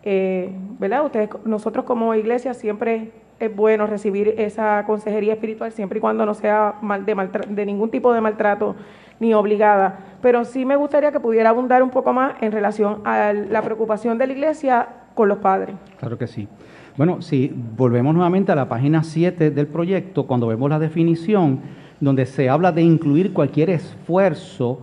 eh, 0.10 0.49
¿verdad? 0.80 1.03
Ustedes, 1.03 1.30
nosotros 1.43 1.84
como 1.84 2.16
iglesia 2.16 2.53
siempre 2.53 3.12
es 3.39 3.53
bueno 3.53 3.86
recibir 3.88 4.30
esa 4.38 4.86
consejería 4.86 5.34
espiritual 5.34 5.74
siempre 5.74 5.97
y 5.97 6.01
cuando 6.01 6.26
no 6.26 6.34
sea 6.34 6.76
mal 6.82 7.05
de, 7.05 7.14
maltra- 7.14 7.45
de 7.45 7.66
ningún 7.66 7.89
tipo 7.91 8.14
de 8.14 8.22
maltrato 8.22 8.76
ni 9.20 9.34
obligada. 9.34 9.99
Pero 10.22 10.45
sí 10.45 10.64
me 10.64 10.78
gustaría 10.78 11.12
que 11.12 11.20
pudiera 11.20 11.49
abundar 11.49 11.84
un 11.84 11.89
poco 11.89 12.14
más 12.14 12.36
en 12.41 12.53
relación 12.53 13.01
a 13.03 13.34
la 13.34 13.62
preocupación 13.62 14.18
de 14.18 14.28
la 14.28 14.34
iglesia 14.34 14.88
con 15.14 15.28
los 15.28 15.39
padres. 15.39 15.76
Claro 15.99 16.18
que 16.18 16.28
sí. 16.28 16.47
Bueno, 16.95 17.22
si 17.22 17.51
volvemos 17.76 18.16
nuevamente 18.16 18.53
a 18.53 18.55
la 18.55 18.70
página 18.70 19.03
7 19.03 19.51
del 19.51 19.68
proyecto, 19.68 20.26
cuando 20.26 20.47
vemos 20.47 20.70
la 20.70 20.80
definición, 20.80 21.60
donde 21.99 22.26
se 22.26 22.47
habla 22.49 22.72
de 22.72 22.82
incluir 22.82 23.34
cualquier 23.34 23.70
esfuerzo 23.72 24.80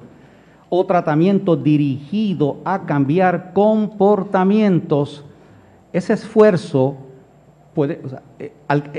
o 0.78 0.86
tratamiento 0.86 1.56
dirigido 1.56 2.58
a 2.64 2.86
cambiar 2.86 3.52
comportamientos, 3.52 5.24
ese 5.92 6.12
esfuerzo 6.14 6.96
puede, 7.74 8.00
eh, 8.38 8.52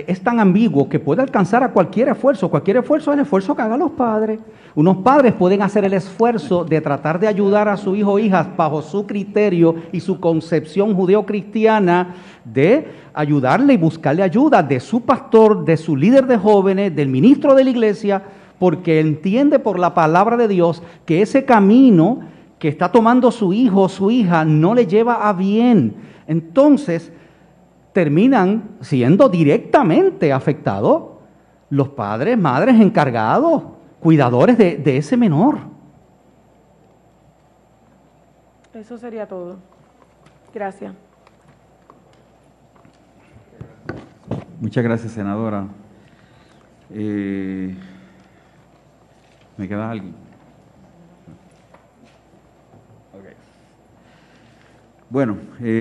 es 0.08 0.22
tan 0.22 0.40
ambiguo 0.40 0.88
que 0.90 1.00
puede 1.00 1.22
alcanzar 1.22 1.64
a 1.64 1.72
cualquier 1.72 2.10
esfuerzo. 2.10 2.50
Cualquier 2.50 2.78
esfuerzo 2.78 3.12
es 3.12 3.18
el 3.18 3.24
esfuerzo 3.24 3.56
que 3.56 3.62
hagan 3.62 3.80
los 3.80 3.92
padres. 3.92 4.40
Unos 4.76 4.98
padres 4.98 5.34
pueden 5.34 5.62
hacer 5.62 5.86
el 5.86 5.94
esfuerzo 5.94 6.66
de 6.66 6.82
tratar 6.82 7.20
de 7.20 7.28
ayudar 7.28 7.70
a 7.70 7.78
su 7.78 7.96
hijo 7.96 8.14
o 8.14 8.20
hija 8.20 8.54
bajo 8.56 8.82
su 8.82 9.08
criterio 9.08 9.76
y 9.92 10.02
su 10.02 10.20
concepción 10.20 10.94
judeocristiana 10.94 12.16
de 12.44 12.88
ayudarle 13.14 13.74
y 13.74 13.78
buscarle 13.78 14.22
ayuda 14.22 14.62
de 14.62 14.80
su 14.80 15.02
pastor, 15.02 15.64
de 15.64 15.78
su 15.78 15.96
líder 15.96 16.28
de 16.28 16.38
jóvenes, 16.38 16.96
del 16.96 17.08
ministro 17.08 17.56
de 17.56 17.64
la 17.64 17.70
iglesia, 17.70 18.24
porque 18.60 19.00
entiende 19.00 19.60
por 19.60 19.80
la 19.80 19.94
palabra 19.94 20.38
de 20.38 20.48
Dios 20.48 20.82
que 21.06 21.22
ese 21.22 21.46
camino 21.46 22.22
que 22.60 22.68
está 22.68 22.92
tomando 22.92 23.32
su 23.32 23.54
hijo 23.54 23.82
o 23.82 23.90
su 23.90 24.12
hija 24.12 24.46
no 24.46 24.74
le 24.74 24.88
lleva 24.88 25.28
a 25.28 25.34
bien. 25.34 25.96
Entonces, 26.28 27.12
terminan 27.94 28.78
siendo 28.82 29.30
directamente 29.30 30.32
afectados 30.32 31.04
los 31.70 31.90
padres, 31.90 32.38
madres 32.38 32.80
encargados, 32.80 33.64
cuidadores 34.00 34.58
de, 34.58 34.78
de 34.78 34.98
ese 34.98 35.18
menor. 35.18 35.60
Eso 38.74 38.98
sería 38.98 39.26
todo. 39.28 39.58
Gracias. 40.54 40.94
Muchas 44.60 44.84
gracias, 44.84 45.12
senadora. 45.12 45.68
Eh, 46.92 47.76
¿Me 49.58 49.68
queda 49.68 49.90
alguien? 49.92 50.14
Ok. 53.14 53.26
Bueno, 55.10 55.38
eh, 55.62 55.80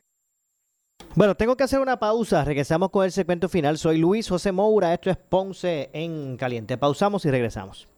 Bueno, 1.15 1.35
tengo 1.35 1.57
que 1.57 1.65
hacer 1.65 1.81
una 1.81 1.99
pausa. 1.99 2.45
Regresamos 2.45 2.91
con 2.91 3.05
el 3.05 3.13
segmento 3.13 3.49
final. 3.49 3.79
Soy 3.79 3.99
Luis 3.99 4.29
José 4.29 4.53
Moura. 4.53 4.93
Esto 4.95 5.11
es 5.11 5.17
Ponce 5.17 5.91
en 5.93 6.37
Caliente. 6.37 6.77
Pausamos 6.79 7.25
y 7.25 7.31
regresamos. 7.31 7.89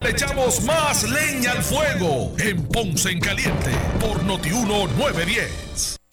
Le 0.00 0.10
echamos 0.10 0.62
más 0.64 1.10
leña 1.10 1.52
al 1.52 1.62
fuego 1.62 2.32
en 2.38 2.66
Ponce 2.68 3.10
en 3.10 3.20
Caliente 3.20 3.70
por 4.00 4.22
Notiuno 4.22 4.86
910. 4.96 5.97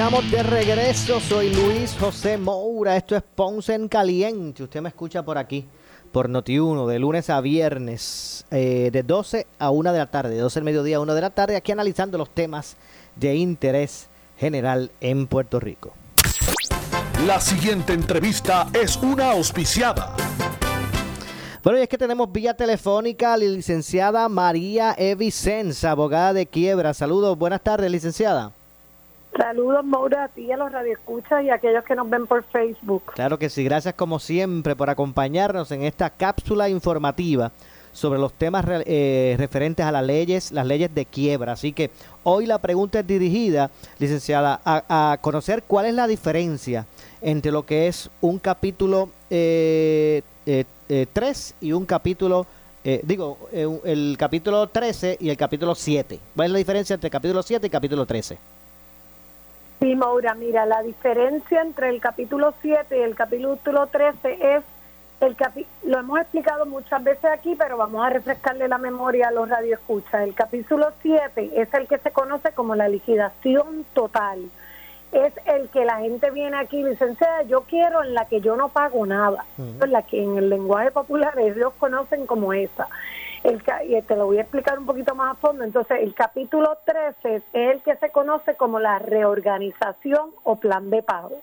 Estamos 0.00 0.30
de 0.30 0.42
regreso. 0.42 1.20
Soy 1.20 1.54
Luis 1.54 1.94
José 2.00 2.38
Moura. 2.38 2.96
Esto 2.96 3.16
es 3.16 3.22
Ponce 3.22 3.74
en 3.74 3.86
Caliente. 3.86 4.62
Usted 4.62 4.80
me 4.80 4.88
escucha 4.88 5.22
por 5.22 5.36
aquí, 5.36 5.66
por 6.10 6.30
Noti1, 6.30 6.86
de 6.86 6.98
lunes 6.98 7.28
a 7.28 7.42
viernes, 7.42 8.46
eh, 8.50 8.88
de 8.90 9.02
12 9.02 9.46
a 9.58 9.68
1 9.68 9.92
de 9.92 9.98
la 9.98 10.10
tarde, 10.10 10.30
de 10.30 10.40
12 10.40 10.60
del 10.60 10.64
mediodía 10.64 10.96
a 10.96 11.00
1 11.00 11.14
de 11.14 11.20
la 11.20 11.28
tarde, 11.28 11.54
aquí 11.54 11.72
analizando 11.72 12.16
los 12.16 12.30
temas 12.30 12.78
de 13.14 13.34
interés 13.34 14.08
general 14.38 14.90
en 15.02 15.26
Puerto 15.26 15.60
Rico. 15.60 15.92
La 17.26 17.38
siguiente 17.38 17.92
entrevista 17.92 18.68
es 18.72 18.96
una 18.96 19.32
auspiciada. 19.32 20.16
Bueno, 21.62 21.78
y 21.78 21.82
es 21.82 21.90
que 21.90 21.98
tenemos 21.98 22.32
vía 22.32 22.54
telefónica 22.54 23.34
a 23.34 23.36
la 23.36 23.44
licenciada 23.44 24.30
María 24.30 24.94
E. 24.96 25.14
Vicenza, 25.14 25.90
abogada 25.90 26.32
de 26.32 26.46
quiebra. 26.46 26.94
Saludos, 26.94 27.36
buenas 27.36 27.62
tardes, 27.62 27.90
licenciada. 27.90 28.54
Saludos, 29.36 29.84
Maura, 29.84 30.24
a 30.24 30.28
ti 30.28 30.50
a 30.50 30.56
los 30.56 30.70
radioescuchas 30.72 31.44
y 31.44 31.50
a 31.50 31.54
aquellos 31.54 31.84
que 31.84 31.94
nos 31.94 32.08
ven 32.10 32.26
por 32.26 32.44
Facebook. 32.44 33.02
Claro 33.14 33.38
que 33.38 33.48
sí, 33.48 33.64
gracias 33.64 33.94
como 33.94 34.18
siempre 34.18 34.76
por 34.76 34.90
acompañarnos 34.90 35.70
en 35.72 35.82
esta 35.82 36.10
cápsula 36.10 36.68
informativa 36.68 37.52
sobre 37.92 38.18
los 38.20 38.32
temas 38.32 38.64
eh, 38.68 39.34
referentes 39.38 39.84
a 39.84 39.92
las 39.92 40.04
leyes, 40.04 40.52
las 40.52 40.66
leyes 40.66 40.94
de 40.94 41.06
quiebra. 41.06 41.52
Así 41.52 41.72
que 41.72 41.90
hoy 42.22 42.46
la 42.46 42.58
pregunta 42.58 43.00
es 43.00 43.06
dirigida, 43.06 43.70
licenciada, 43.98 44.60
a, 44.64 45.18
conocer 45.20 45.64
cuál 45.64 45.86
es 45.86 45.94
la 45.94 46.06
diferencia 46.06 46.86
entre 47.20 47.52
lo 47.52 47.64
que 47.64 47.88
es 47.88 48.10
un 48.20 48.38
capítulo 48.38 49.10
eh, 49.28 50.22
eh, 50.46 50.64
eh, 50.88 51.06
3 51.12 51.54
y 51.60 51.70
un 51.72 51.86
capítulo, 51.86 52.46
eh, 52.82 53.00
digo, 53.04 53.38
eh, 53.52 53.68
el 53.84 54.16
capítulo 54.18 54.66
13 54.66 55.18
y 55.20 55.30
el 55.30 55.36
capítulo 55.36 55.76
7. 55.76 56.18
¿Cuál 56.34 56.46
es 56.46 56.52
la 56.52 56.58
diferencia 56.58 56.94
entre 56.94 57.08
capítulo 57.08 57.40
7 57.44 57.64
y 57.64 57.70
capítulo 57.70 58.06
13? 58.06 58.36
Sí, 59.80 59.96
Maura, 59.96 60.34
mira, 60.34 60.66
la 60.66 60.82
diferencia 60.82 61.62
entre 61.62 61.88
el 61.88 62.02
capítulo 62.02 62.52
7 62.60 62.98
y 62.98 63.00
el 63.00 63.14
capítulo 63.14 63.86
13 63.86 64.56
es, 64.56 64.62
el 65.22 65.36
capi 65.36 65.66
lo 65.84 65.98
hemos 65.98 66.20
explicado 66.20 66.66
muchas 66.66 67.02
veces 67.02 67.24
aquí, 67.24 67.54
pero 67.58 67.78
vamos 67.78 68.04
a 68.04 68.10
refrescarle 68.10 68.68
la 68.68 68.76
memoria 68.76 69.28
a 69.28 69.30
los 69.30 69.48
radioescuchas. 69.48 70.22
El 70.22 70.34
capítulo 70.34 70.92
7 71.00 71.52
es 71.56 71.72
el 71.72 71.88
que 71.88 71.96
se 71.96 72.10
conoce 72.10 72.52
como 72.52 72.74
la 72.74 72.88
liquidación 72.88 73.86
total. 73.94 74.50
Es 75.12 75.32
el 75.46 75.70
que 75.70 75.86
la 75.86 75.96
gente 75.96 76.30
viene 76.30 76.58
aquí, 76.58 76.82
licenciada, 76.82 77.42
yo 77.44 77.62
quiero 77.62 78.04
en 78.04 78.12
la 78.12 78.26
que 78.26 78.42
yo 78.42 78.56
no 78.56 78.68
pago 78.68 79.06
nada, 79.06 79.46
en 79.56 79.92
la 79.92 80.02
que 80.02 80.22
en 80.22 80.36
el 80.36 80.50
lenguaje 80.50 80.90
popular 80.90 81.38
ellos 81.38 81.72
conocen 81.78 82.26
como 82.26 82.52
esa. 82.52 82.86
El, 83.42 83.62
y 83.88 84.02
te 84.02 84.16
lo 84.16 84.26
voy 84.26 84.38
a 84.38 84.42
explicar 84.42 84.78
un 84.78 84.86
poquito 84.86 85.14
más 85.14 85.32
a 85.32 85.40
fondo. 85.40 85.64
Entonces, 85.64 85.98
el 86.00 86.14
capítulo 86.14 86.78
13 86.84 87.36
es 87.36 87.42
el 87.52 87.82
que 87.82 87.96
se 87.96 88.10
conoce 88.10 88.54
como 88.54 88.78
la 88.78 88.98
reorganización 88.98 90.32
o 90.44 90.56
plan 90.56 90.90
de 90.90 91.02
pago, 91.02 91.40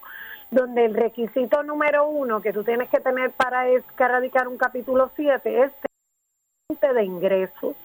donde 0.52 0.86
el 0.86 0.94
requisito 0.94 1.64
número 1.64 2.08
uno 2.08 2.42
que 2.42 2.54
tú 2.54 2.64
tienes 2.64 2.90
que 2.90 3.00
tener 3.00 3.32
para 3.32 3.68
erradicar 3.68 4.48
un 4.48 4.58
capítulo 4.58 5.12
7 5.16 5.64
es 5.64 5.72
de 6.82 7.04
ingresos. 7.04 7.76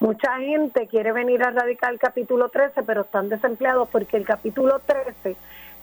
Mucha 0.00 0.36
gente 0.38 0.88
quiere 0.88 1.12
venir 1.12 1.42
a 1.42 1.50
radicar 1.50 1.92
el 1.92 1.98
capítulo 1.98 2.48
13, 2.48 2.82
pero 2.82 3.02
están 3.02 3.28
desempleados 3.28 3.88
porque 3.88 4.16
el 4.16 4.26
capítulo 4.26 4.80
13 4.80 5.30
es 5.30 5.36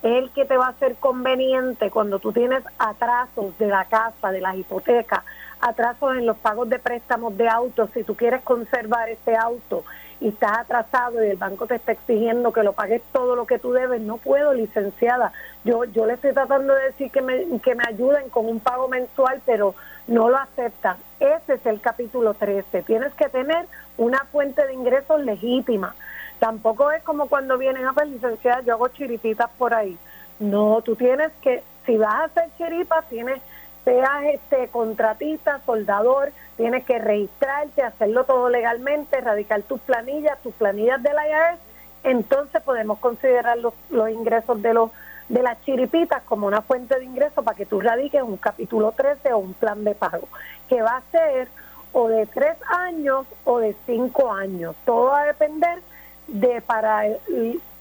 el 0.03 0.29
que 0.31 0.43
te 0.45 0.57
va 0.57 0.67
a 0.67 0.69
hacer 0.69 0.95
conveniente 0.95 1.89
cuando 1.89 2.19
tú 2.19 2.33
tienes 2.33 2.63
atrasos 2.77 3.57
de 3.57 3.67
la 3.67 3.85
casa, 3.85 4.31
de 4.31 4.41
las 4.41 4.55
hipotecas, 4.55 5.23
atrasos 5.67 6.17
en 6.17 6.25
los 6.25 6.37
pagos 6.37 6.69
de 6.69 6.79
préstamos 6.79 7.37
de 7.37 7.47
autos, 7.47 7.89
si 7.93 8.03
tú 8.03 8.15
quieres 8.15 8.41
conservar 8.41 9.09
ese 9.09 9.35
auto 9.35 9.83
y 10.19 10.29
estás 10.29 10.59
atrasado 10.59 11.23
y 11.23 11.29
el 11.29 11.37
banco 11.37 11.67
te 11.67 11.75
está 11.75 11.91
exigiendo 11.91 12.53
que 12.53 12.63
lo 12.63 12.73
pagues 12.73 13.01
todo 13.11 13.35
lo 13.35 13.45
que 13.45 13.59
tú 13.59 13.71
debes, 13.73 14.01
no 14.01 14.17
puedo, 14.17 14.53
licenciada. 14.53 15.33
Yo 15.63 15.85
yo 15.85 16.05
le 16.05 16.13
estoy 16.13 16.33
tratando 16.33 16.73
de 16.75 16.83
decir 16.85 17.11
que 17.11 17.21
me, 17.21 17.59
que 17.59 17.75
me 17.75 17.83
ayuden 17.87 18.29
con 18.29 18.47
un 18.47 18.59
pago 18.59 18.87
mensual, 18.87 19.41
pero 19.45 19.75
no 20.07 20.29
lo 20.29 20.37
aceptan. 20.37 20.97
Ese 21.19 21.53
es 21.53 21.65
el 21.65 21.81
capítulo 21.81 22.33
13. 22.33 22.83
Tienes 22.83 23.13
que 23.13 23.29
tener 23.29 23.67
una 23.97 24.25
fuente 24.31 24.65
de 24.65 24.73
ingresos 24.73 25.21
legítima. 25.21 25.95
Tampoco 26.39 26.91
es 26.91 27.03
como 27.03 27.27
cuando 27.27 27.57
vienen 27.57 27.85
a 27.85 27.93
ver 27.93 28.07
licenciada, 28.07 28.61
yo 28.61 28.73
hago 28.73 28.89
chiripitas 28.89 29.49
por 29.57 29.73
ahí. 29.73 29.97
No, 30.39 30.81
tú 30.81 30.95
tienes 30.95 31.31
que, 31.41 31.63
si 31.85 31.97
vas 31.97 32.13
a 32.13 32.23
hacer 32.25 32.49
chiripas, 32.57 33.07
tienes, 33.07 33.41
seas 33.83 34.23
este 34.33 34.67
contratista, 34.69 35.61
soldador, 35.65 36.31
tienes 36.57 36.85
que 36.85 36.99
registrarte, 36.99 37.83
hacerlo 37.83 38.23
todo 38.23 38.49
legalmente, 38.49 39.19
radicar 39.21 39.61
tus 39.63 39.81
planillas, 39.81 40.41
tus 40.41 40.53
planillas 40.53 41.01
del 41.03 41.13
IRS, 41.13 41.59
entonces 42.03 42.61
podemos 42.61 42.99
considerar 42.99 43.57
los, 43.57 43.73
los 43.89 44.09
ingresos 44.09 44.61
de 44.61 44.73
los 44.73 44.91
de 45.29 45.41
las 45.41 45.59
chiripitas 45.63 46.21
como 46.23 46.47
una 46.47 46.61
fuente 46.61 46.99
de 46.99 47.05
ingreso 47.05 47.43
para 47.43 47.55
que 47.55 47.65
tú 47.65 47.79
radiques 47.79 48.21
un 48.21 48.35
capítulo 48.35 48.91
13 48.91 49.31
o 49.33 49.37
un 49.39 49.53
plan 49.53 49.83
de 49.83 49.95
pago, 49.95 50.27
que 50.67 50.81
va 50.81 50.97
a 50.97 51.11
ser 51.11 51.47
o 51.93 52.09
de 52.09 52.25
tres 52.25 52.57
años 52.67 53.25
o 53.45 53.59
de 53.59 53.75
cinco 53.85 54.33
años. 54.33 54.75
Todo 54.85 55.05
va 55.05 55.21
a 55.21 55.25
depender 55.25 55.79
de 56.27 56.61
para 56.61 57.03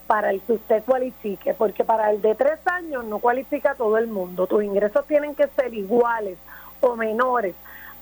para 0.06 0.30
el 0.30 0.40
que 0.42 0.54
usted 0.54 0.82
cualifique, 0.84 1.54
porque 1.54 1.84
para 1.84 2.10
el 2.10 2.20
de 2.20 2.34
tres 2.34 2.58
años 2.66 3.04
no 3.04 3.18
cualifica 3.18 3.74
todo 3.74 3.98
el 3.98 4.08
mundo. 4.08 4.46
Tus 4.46 4.62
ingresos 4.62 5.06
tienen 5.06 5.34
que 5.34 5.46
ser 5.48 5.72
iguales 5.74 6.38
o 6.80 6.96
menores 6.96 7.54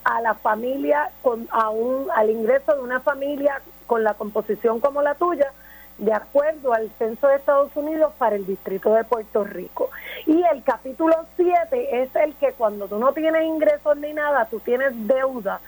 a 0.03 0.21
la 0.21 0.33
familia, 0.33 1.11
con, 1.21 1.47
a 1.51 1.69
un, 1.69 2.09
al 2.11 2.29
ingreso 2.29 2.75
de 2.75 2.81
una 2.81 2.99
familia 2.99 3.61
con 3.85 4.03
la 4.03 4.13
composición 4.15 4.79
como 4.79 5.01
la 5.01 5.15
tuya, 5.15 5.51
de 5.97 6.13
acuerdo 6.13 6.73
al 6.73 6.89
censo 6.97 7.27
de 7.27 7.35
Estados 7.35 7.71
Unidos 7.75 8.11
para 8.17 8.35
el 8.35 8.45
distrito 8.45 8.93
de 8.93 9.03
Puerto 9.03 9.43
Rico. 9.43 9.91
Y 10.25 10.41
el 10.51 10.63
capítulo 10.63 11.15
7 11.35 12.01
es 12.01 12.15
el 12.15 12.33
que 12.35 12.53
cuando 12.53 12.87
tú 12.87 12.97
no 12.97 13.13
tienes 13.13 13.43
ingresos 13.43 13.97
ni 13.97 14.11
nada, 14.13 14.45
tú 14.45 14.59
tienes 14.59 14.91
deuda 15.07 15.61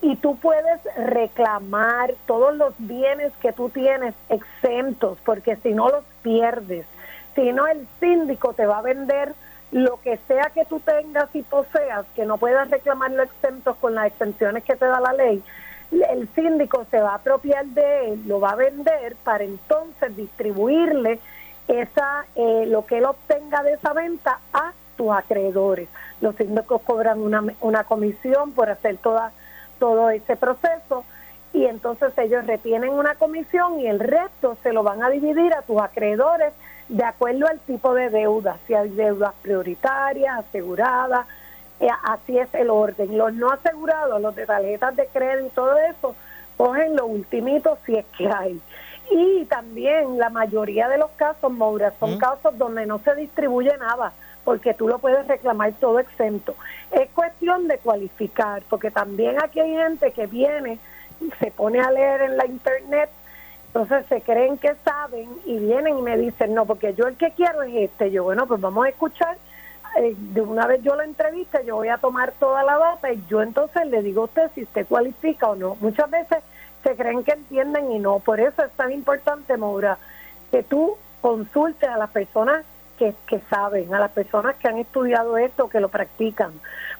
y 0.00 0.16
tú 0.16 0.36
puedes 0.36 0.80
reclamar 0.96 2.14
todos 2.26 2.56
los 2.56 2.74
bienes 2.78 3.32
que 3.40 3.52
tú 3.52 3.68
tienes 3.68 4.14
exentos, 4.28 5.18
porque 5.24 5.56
si 5.56 5.74
no 5.74 5.88
los 5.88 6.04
pierdes, 6.22 6.86
si 7.34 7.52
no 7.52 7.66
el 7.66 7.86
síndico 8.00 8.52
te 8.52 8.66
va 8.66 8.78
a 8.78 8.82
vender 8.82 9.34
lo 9.70 10.00
que 10.00 10.18
sea 10.28 10.50
que 10.54 10.64
tú 10.64 10.80
tengas 10.80 11.34
y 11.34 11.42
poseas, 11.42 12.06
que 12.14 12.24
no 12.24 12.38
puedas 12.38 12.70
reclamarlo 12.70 13.22
exentos 13.22 13.76
con 13.76 13.94
las 13.94 14.06
exenciones 14.06 14.64
que 14.64 14.76
te 14.76 14.86
da 14.86 15.00
la 15.00 15.12
ley, 15.12 15.42
el 15.90 16.28
síndico 16.34 16.86
se 16.90 17.00
va 17.00 17.12
a 17.12 17.16
apropiar 17.16 17.66
de 17.66 18.12
él, 18.12 18.22
lo 18.26 18.40
va 18.40 18.50
a 18.50 18.56
vender 18.56 19.16
para 19.24 19.44
entonces 19.44 20.16
distribuirle 20.16 21.18
esa 21.66 22.24
eh, 22.34 22.64
lo 22.66 22.86
que 22.86 22.98
él 22.98 23.04
obtenga 23.04 23.62
de 23.62 23.74
esa 23.74 23.92
venta 23.92 24.40
a 24.52 24.72
tus 24.96 25.12
acreedores. 25.12 25.88
Los 26.20 26.34
síndicos 26.36 26.82
cobran 26.82 27.20
una, 27.20 27.44
una 27.60 27.84
comisión 27.84 28.52
por 28.52 28.70
hacer 28.70 28.96
toda, 28.98 29.32
todo 29.78 30.10
ese 30.10 30.36
proceso 30.36 31.04
y 31.52 31.64
entonces 31.64 32.12
ellos 32.18 32.46
retienen 32.46 32.90
una 32.90 33.14
comisión 33.14 33.80
y 33.80 33.86
el 33.86 33.98
resto 33.98 34.56
se 34.62 34.72
lo 34.72 34.82
van 34.82 35.02
a 35.02 35.10
dividir 35.10 35.54
a 35.54 35.62
tus 35.62 35.80
acreedores 35.80 36.52
de 36.88 37.04
acuerdo 37.04 37.46
al 37.46 37.60
tipo 37.60 37.94
de 37.94 38.10
deuda, 38.10 38.58
si 38.66 38.74
hay 38.74 38.88
deudas 38.90 39.34
prioritarias, 39.42 40.38
aseguradas, 40.38 41.26
eh, 41.80 41.88
así 42.04 42.38
es 42.38 42.52
el 42.54 42.70
orden. 42.70 43.16
Los 43.16 43.34
no 43.34 43.50
asegurados, 43.50 44.20
los 44.20 44.34
de 44.34 44.46
tarjetas 44.46 44.96
de 44.96 45.06
crédito 45.06 45.46
y 45.46 45.50
todo 45.50 45.78
eso, 45.78 46.14
cogen 46.56 46.96
lo 46.96 47.06
ultimito 47.06 47.78
si 47.84 47.96
es 47.96 48.06
que 48.16 48.28
hay. 48.28 48.60
Y 49.10 49.44
también 49.46 50.18
la 50.18 50.28
mayoría 50.30 50.88
de 50.88 50.98
los 50.98 51.10
casos, 51.12 51.50
Moura, 51.52 51.92
son 52.00 52.18
casos 52.18 52.56
donde 52.58 52.84
no 52.84 52.98
se 52.98 53.14
distribuye 53.14 53.74
nada, 53.78 54.12
porque 54.48 54.72
tú 54.72 54.88
lo 54.88 54.98
puedes 54.98 55.26
reclamar 55.26 55.74
todo 55.74 55.98
exento. 55.98 56.54
Es 56.90 57.10
cuestión 57.10 57.68
de 57.68 57.76
cualificar, 57.76 58.62
porque 58.70 58.90
también 58.90 59.36
aquí 59.42 59.60
hay 59.60 59.74
gente 59.74 60.10
que 60.12 60.26
viene, 60.26 60.78
se 61.38 61.50
pone 61.50 61.80
a 61.80 61.90
leer 61.90 62.22
en 62.22 62.38
la 62.38 62.46
internet, 62.46 63.10
entonces 63.66 64.06
se 64.08 64.22
creen 64.22 64.56
que 64.56 64.74
saben 64.82 65.28
y 65.44 65.58
vienen 65.58 65.98
y 65.98 66.00
me 66.00 66.16
dicen, 66.16 66.54
no, 66.54 66.64
porque 66.64 66.94
yo 66.94 67.06
el 67.06 67.18
que 67.18 67.32
quiero 67.32 67.62
es 67.62 67.74
este. 67.74 68.10
Yo, 68.10 68.24
bueno, 68.24 68.46
pues 68.46 68.58
vamos 68.58 68.86
a 68.86 68.88
escuchar 68.88 69.36
eh, 69.98 70.14
de 70.16 70.40
una 70.40 70.66
vez 70.66 70.82
yo 70.82 70.96
la 70.96 71.04
entrevista, 71.04 71.60
yo 71.60 71.76
voy 71.76 71.88
a 71.88 71.98
tomar 71.98 72.32
toda 72.40 72.62
la 72.62 72.78
data 72.78 73.12
y 73.12 73.22
yo 73.28 73.42
entonces 73.42 73.86
le 73.88 74.02
digo 74.02 74.22
a 74.22 74.24
usted 74.24 74.50
si 74.54 74.62
usted 74.62 74.86
cualifica 74.86 75.50
o 75.50 75.56
no. 75.56 75.76
Muchas 75.80 76.08
veces 76.08 76.38
se 76.82 76.96
creen 76.96 77.22
que 77.22 77.32
entienden 77.32 77.92
y 77.92 77.98
no. 77.98 78.20
Por 78.20 78.40
eso 78.40 78.64
es 78.64 78.72
tan 78.78 78.92
importante, 78.92 79.58
Maura, 79.58 79.98
que 80.50 80.62
tú 80.62 80.96
consultes 81.20 81.86
a 81.86 81.98
las 81.98 82.08
personas 82.08 82.64
que, 82.98 83.14
que 83.26 83.40
saben, 83.48 83.92
a 83.94 84.00
las 84.00 84.10
personas 84.10 84.56
que 84.56 84.68
han 84.68 84.78
estudiado 84.78 85.38
esto, 85.38 85.68
que 85.68 85.80
lo 85.80 85.88
practican. 85.88 86.52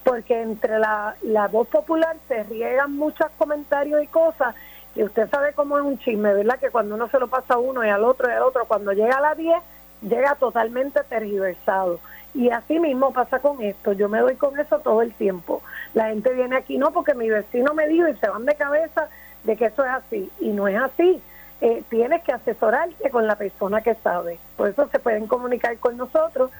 Porque 0.04 0.40
entre 0.40 0.78
la, 0.78 1.16
la 1.22 1.48
voz 1.48 1.68
popular 1.68 2.16
se 2.28 2.44
riegan 2.44 2.96
muchos 2.96 3.26
comentarios 3.36 4.02
y 4.02 4.06
cosas 4.06 4.54
y 4.98 5.04
usted 5.04 5.30
sabe 5.30 5.52
cómo 5.52 5.78
es 5.78 5.84
un 5.84 5.96
chisme, 5.98 6.34
¿verdad? 6.34 6.58
Que 6.58 6.70
cuando 6.70 6.96
uno 6.96 7.08
se 7.08 7.20
lo 7.20 7.28
pasa 7.28 7.54
a 7.54 7.58
uno 7.58 7.84
y 7.84 7.88
al 7.88 8.02
otro 8.02 8.28
y 8.28 8.32
al 8.32 8.42
otro, 8.42 8.64
cuando 8.66 8.92
llega 8.92 9.18
a 9.18 9.20
la 9.20 9.34
10, 9.36 9.56
llega 10.02 10.34
totalmente 10.34 11.00
tergiversado. 11.04 12.00
Y 12.34 12.50
así 12.50 12.80
mismo 12.80 13.12
pasa 13.12 13.38
con 13.38 13.62
esto, 13.62 13.92
yo 13.92 14.08
me 14.08 14.18
doy 14.18 14.34
con 14.34 14.58
eso 14.58 14.80
todo 14.80 15.02
el 15.02 15.12
tiempo. 15.14 15.62
La 15.94 16.08
gente 16.08 16.32
viene 16.34 16.56
aquí, 16.56 16.78
no, 16.78 16.90
porque 16.90 17.14
mi 17.14 17.28
vecino 17.28 17.74
me 17.74 17.86
dijo 17.86 18.08
y 18.08 18.16
se 18.16 18.28
van 18.28 18.44
de 18.44 18.56
cabeza 18.56 19.08
de 19.44 19.56
que 19.56 19.66
eso 19.66 19.84
es 19.84 19.90
así. 19.90 20.30
Y 20.40 20.48
no 20.48 20.66
es 20.66 20.76
así. 20.76 21.22
Eh, 21.60 21.82
tienes 21.88 22.22
que 22.22 22.32
asesorarte 22.32 23.10
con 23.10 23.26
la 23.26 23.36
persona 23.36 23.82
que 23.82 23.94
sabe. 23.96 24.38
Por 24.56 24.68
eso 24.68 24.88
se 24.90 24.98
pueden 24.98 25.26
comunicar 25.26 25.76
con 25.78 25.96
nosotros 25.96 26.50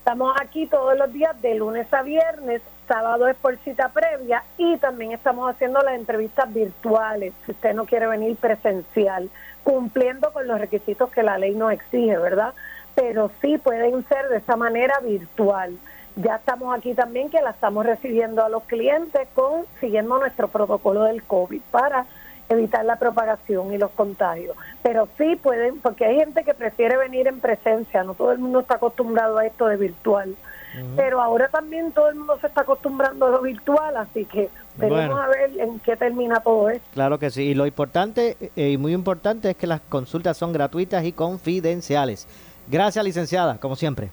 Estamos 0.00 0.34
aquí 0.40 0.66
todos 0.66 0.98
los 0.98 1.12
días 1.12 1.40
de 1.40 1.54
lunes 1.54 1.86
a 1.92 2.02
viernes, 2.02 2.60
sábado 2.88 3.28
es 3.28 3.36
por 3.36 3.56
cita 3.58 3.90
previa 3.90 4.42
y 4.56 4.76
también 4.78 5.12
estamos 5.12 5.48
haciendo 5.50 5.80
las 5.82 5.94
entrevistas 5.94 6.52
virtuales, 6.52 7.32
si 7.44 7.52
usted 7.52 7.74
no 7.74 7.84
quiere 7.84 8.06
venir 8.06 8.36
presencial, 8.36 9.30
cumpliendo 9.62 10.32
con 10.32 10.48
los 10.48 10.58
requisitos 10.58 11.10
que 11.10 11.22
la 11.22 11.38
ley 11.38 11.54
nos 11.54 11.72
exige, 11.72 12.16
¿verdad? 12.16 12.54
Pero 12.94 13.30
sí 13.40 13.58
pueden 13.58 14.04
ser 14.08 14.28
de 14.28 14.38
esa 14.38 14.56
manera 14.56 14.98
virtual. 15.00 15.78
Ya 16.16 16.36
estamos 16.36 16.76
aquí 16.76 16.94
también 16.94 17.30
que 17.30 17.40
la 17.42 17.50
estamos 17.50 17.86
recibiendo 17.86 18.44
a 18.44 18.48
los 18.48 18.64
clientes 18.64 19.28
con 19.34 19.66
siguiendo 19.78 20.18
nuestro 20.18 20.48
protocolo 20.48 21.04
del 21.04 21.22
COVID 21.22 21.60
para 21.70 22.06
evitar 22.48 22.84
la 22.84 22.96
propagación 22.96 23.72
y 23.72 23.78
los 23.78 23.90
contagios. 23.90 24.56
Pero 24.82 25.08
sí 25.18 25.36
pueden, 25.36 25.80
porque 25.80 26.06
hay 26.06 26.16
gente 26.16 26.42
que 26.44 26.54
prefiere 26.54 26.96
venir 26.96 27.28
en 27.28 27.40
presencia, 27.40 28.02
no 28.02 28.14
todo 28.14 28.32
el 28.32 28.38
mundo 28.38 28.60
está 28.60 28.76
acostumbrado 28.76 29.38
a 29.38 29.46
esto 29.46 29.66
de 29.66 29.76
virtual. 29.76 30.34
Pero 30.96 31.20
ahora 31.20 31.48
también 31.48 31.92
todo 31.92 32.08
el 32.08 32.16
mundo 32.16 32.38
se 32.40 32.46
está 32.46 32.60
acostumbrando 32.60 33.26
a 33.26 33.30
lo 33.30 33.40
virtual, 33.40 33.96
así 33.96 34.24
que 34.26 34.48
veremos 34.76 35.20
a 35.20 35.26
ver 35.28 35.58
en 35.58 35.80
qué 35.80 35.96
termina 35.96 36.40
todo 36.40 36.70
esto. 36.70 36.86
Claro 36.94 37.18
que 37.18 37.30
sí, 37.30 37.42
y 37.42 37.54
lo 37.54 37.66
importante 37.66 38.36
eh, 38.54 38.70
y 38.70 38.76
muy 38.76 38.92
importante 38.92 39.50
es 39.50 39.56
que 39.56 39.66
las 39.66 39.80
consultas 39.80 40.36
son 40.36 40.52
gratuitas 40.52 41.04
y 41.04 41.12
confidenciales. 41.12 42.28
Gracias, 42.68 43.04
licenciada, 43.04 43.58
como 43.58 43.74
siempre. 43.76 44.10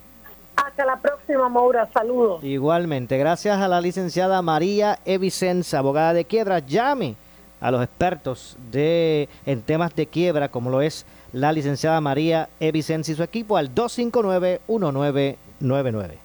Hasta 0.56 0.86
la 0.86 0.98
próxima, 0.98 1.50
Maura. 1.50 1.90
Saludos. 1.94 2.44
Igualmente, 2.44 3.18
gracias 3.18 3.60
a 3.60 3.68
la 3.68 3.82
licenciada 3.82 4.42
María 4.42 5.00
Evicenza, 5.06 5.80
abogada 5.80 6.14
de 6.14 6.24
quiebra. 6.26 6.60
Llame 6.60 7.16
a 7.60 7.72
los 7.72 7.84
expertos 7.84 8.58
de, 8.72 9.28
en 9.46 9.62
temas 9.62 9.94
de 9.96 10.08
quiebra, 10.08 10.48
como 10.50 10.70
lo 10.70 10.82
es 10.82 11.06
la 11.34 11.52
licenciada 11.52 12.00
María 12.00 12.48
Evicenza 12.60 13.12
y 13.12 13.16
su 13.16 13.24
equipo, 13.24 13.58
al 13.58 13.76
259-1999. 13.76 16.25